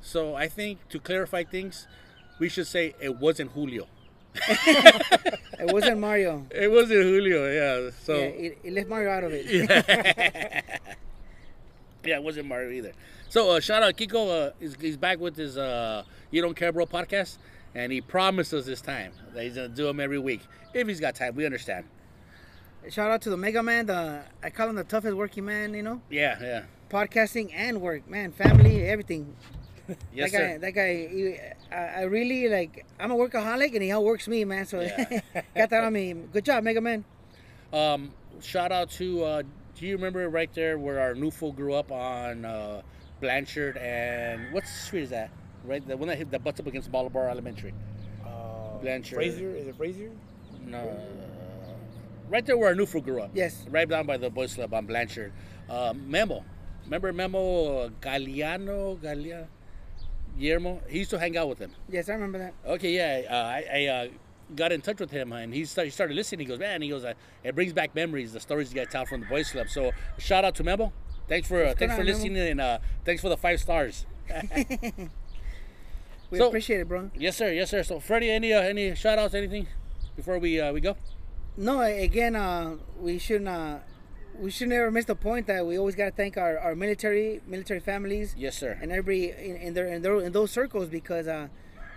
[0.01, 1.87] So I think to clarify things,
[2.39, 3.87] we should say it wasn't Julio.
[5.59, 6.45] It wasn't Mario.
[6.51, 7.51] It wasn't Julio.
[7.51, 7.89] Yeah.
[8.03, 8.15] So.
[8.15, 9.45] yeah, he left Mario out of it.
[12.05, 12.93] yeah, it wasn't Mario either.
[13.29, 14.47] So uh, shout out Kiko.
[14.49, 17.37] Uh, he's, he's back with his uh, "You Don't Care Bro" podcast,
[17.75, 20.41] and he promised us this time that he's gonna do them every week
[20.73, 21.35] if he's got time.
[21.35, 21.85] We understand.
[22.89, 23.87] Shout out to the Mega Man.
[23.87, 25.73] The I call him the toughest working man.
[25.73, 26.63] You know, Yeah, yeah.
[26.89, 29.35] podcasting and work, man, family, everything.
[30.13, 30.57] Yes, that guy, sir.
[30.59, 31.37] that guy, he,
[31.71, 32.85] I, I really like.
[32.99, 34.65] I'm a workaholic, and he outworks me, man.
[34.65, 35.21] So Yeah.
[35.55, 36.13] got that on me.
[36.13, 37.05] Good job, Mega Man.
[37.73, 38.11] Um,
[38.41, 39.23] shout out to.
[39.23, 39.43] Uh,
[39.75, 42.81] do you remember right there where our new fool grew up on uh,
[43.21, 45.29] Blanchard and what street is that?
[45.63, 47.73] Right, the one that hit that butts up against Bolivar Elementary.
[48.25, 49.15] Uh, Blanchard.
[49.15, 50.09] Fraser, is it Fraser?
[50.65, 50.97] No,
[52.29, 53.31] right there where our new fool grew up.
[53.33, 53.65] Yes.
[53.69, 55.31] right down by the boys club on Blanchard.
[55.69, 56.43] Uh, Memo,
[56.85, 59.47] remember Memo uh, Galliano, Gallia,
[60.37, 60.81] Guillermo?
[60.87, 61.71] He used to hang out with him.
[61.89, 62.53] Yes, I remember that.
[62.65, 64.07] Okay, yeah, uh, I, I uh,
[64.55, 66.41] got in touch with him and he started, he started listening.
[66.41, 69.05] He goes, man, he goes, uh, it brings back memories, the stories you guys tell
[69.05, 69.69] from the boys club.
[69.69, 70.93] So shout out to Memo.
[71.27, 74.05] Thanks for uh, thanks for on, listening and uh, thanks for the five stars.
[76.29, 77.09] We So- appreciate it, bro.
[77.15, 77.51] yes, sir.
[77.53, 77.83] Yes, sir.
[77.83, 79.67] So Freddie, any uh, any shout outs, anything
[80.15, 80.97] before we uh, we go?
[81.55, 83.47] No, again, uh, we shouldn't.
[84.39, 87.41] We should never miss the point that we always got to thank our, our military
[87.47, 88.77] military families Yes, sir.
[88.81, 91.47] and everybody in, in their in their in those circles because uh,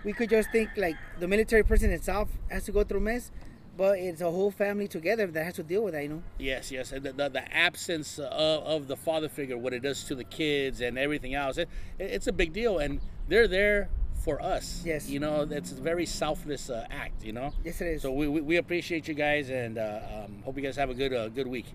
[0.03, 3.31] we could just think like the military person itself has to go through mess,
[3.77, 6.01] but it's a whole family together that has to deal with that.
[6.03, 6.23] You know.
[6.39, 10.03] Yes, yes, and the, the, the absence of, of the father figure, what it does
[10.05, 11.69] to the kids and everything else, it,
[11.99, 13.89] it's a big deal, and they're there
[14.23, 14.81] for us.
[14.85, 15.07] Yes.
[15.09, 17.23] You know, it's a very selfless uh, act.
[17.23, 17.53] You know.
[17.63, 18.01] Yes, it is.
[18.01, 20.95] So we, we, we appreciate you guys and uh, um, hope you guys have a
[20.95, 21.67] good uh, good week.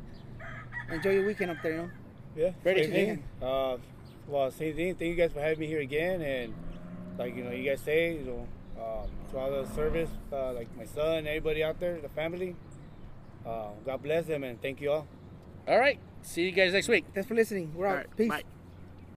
[0.91, 1.91] Enjoy your weekend up there, you know.
[2.37, 3.25] Yeah, same thing.
[3.43, 3.79] Uh,
[4.29, 4.95] well, same thing.
[4.95, 6.55] Thank you guys for having me here again, and
[7.19, 8.49] like you know, you guys say, you know,
[8.83, 12.55] um, to all the service, uh, like my son, everybody out there, the family.
[13.45, 15.07] Uh, God bless them, and thank you all.
[15.69, 15.99] All right.
[16.23, 17.05] See you guys next week.
[17.15, 17.73] Thanks for listening.
[17.75, 17.97] We're out.
[17.97, 18.29] Right, Peace.
[18.29, 18.43] Bye.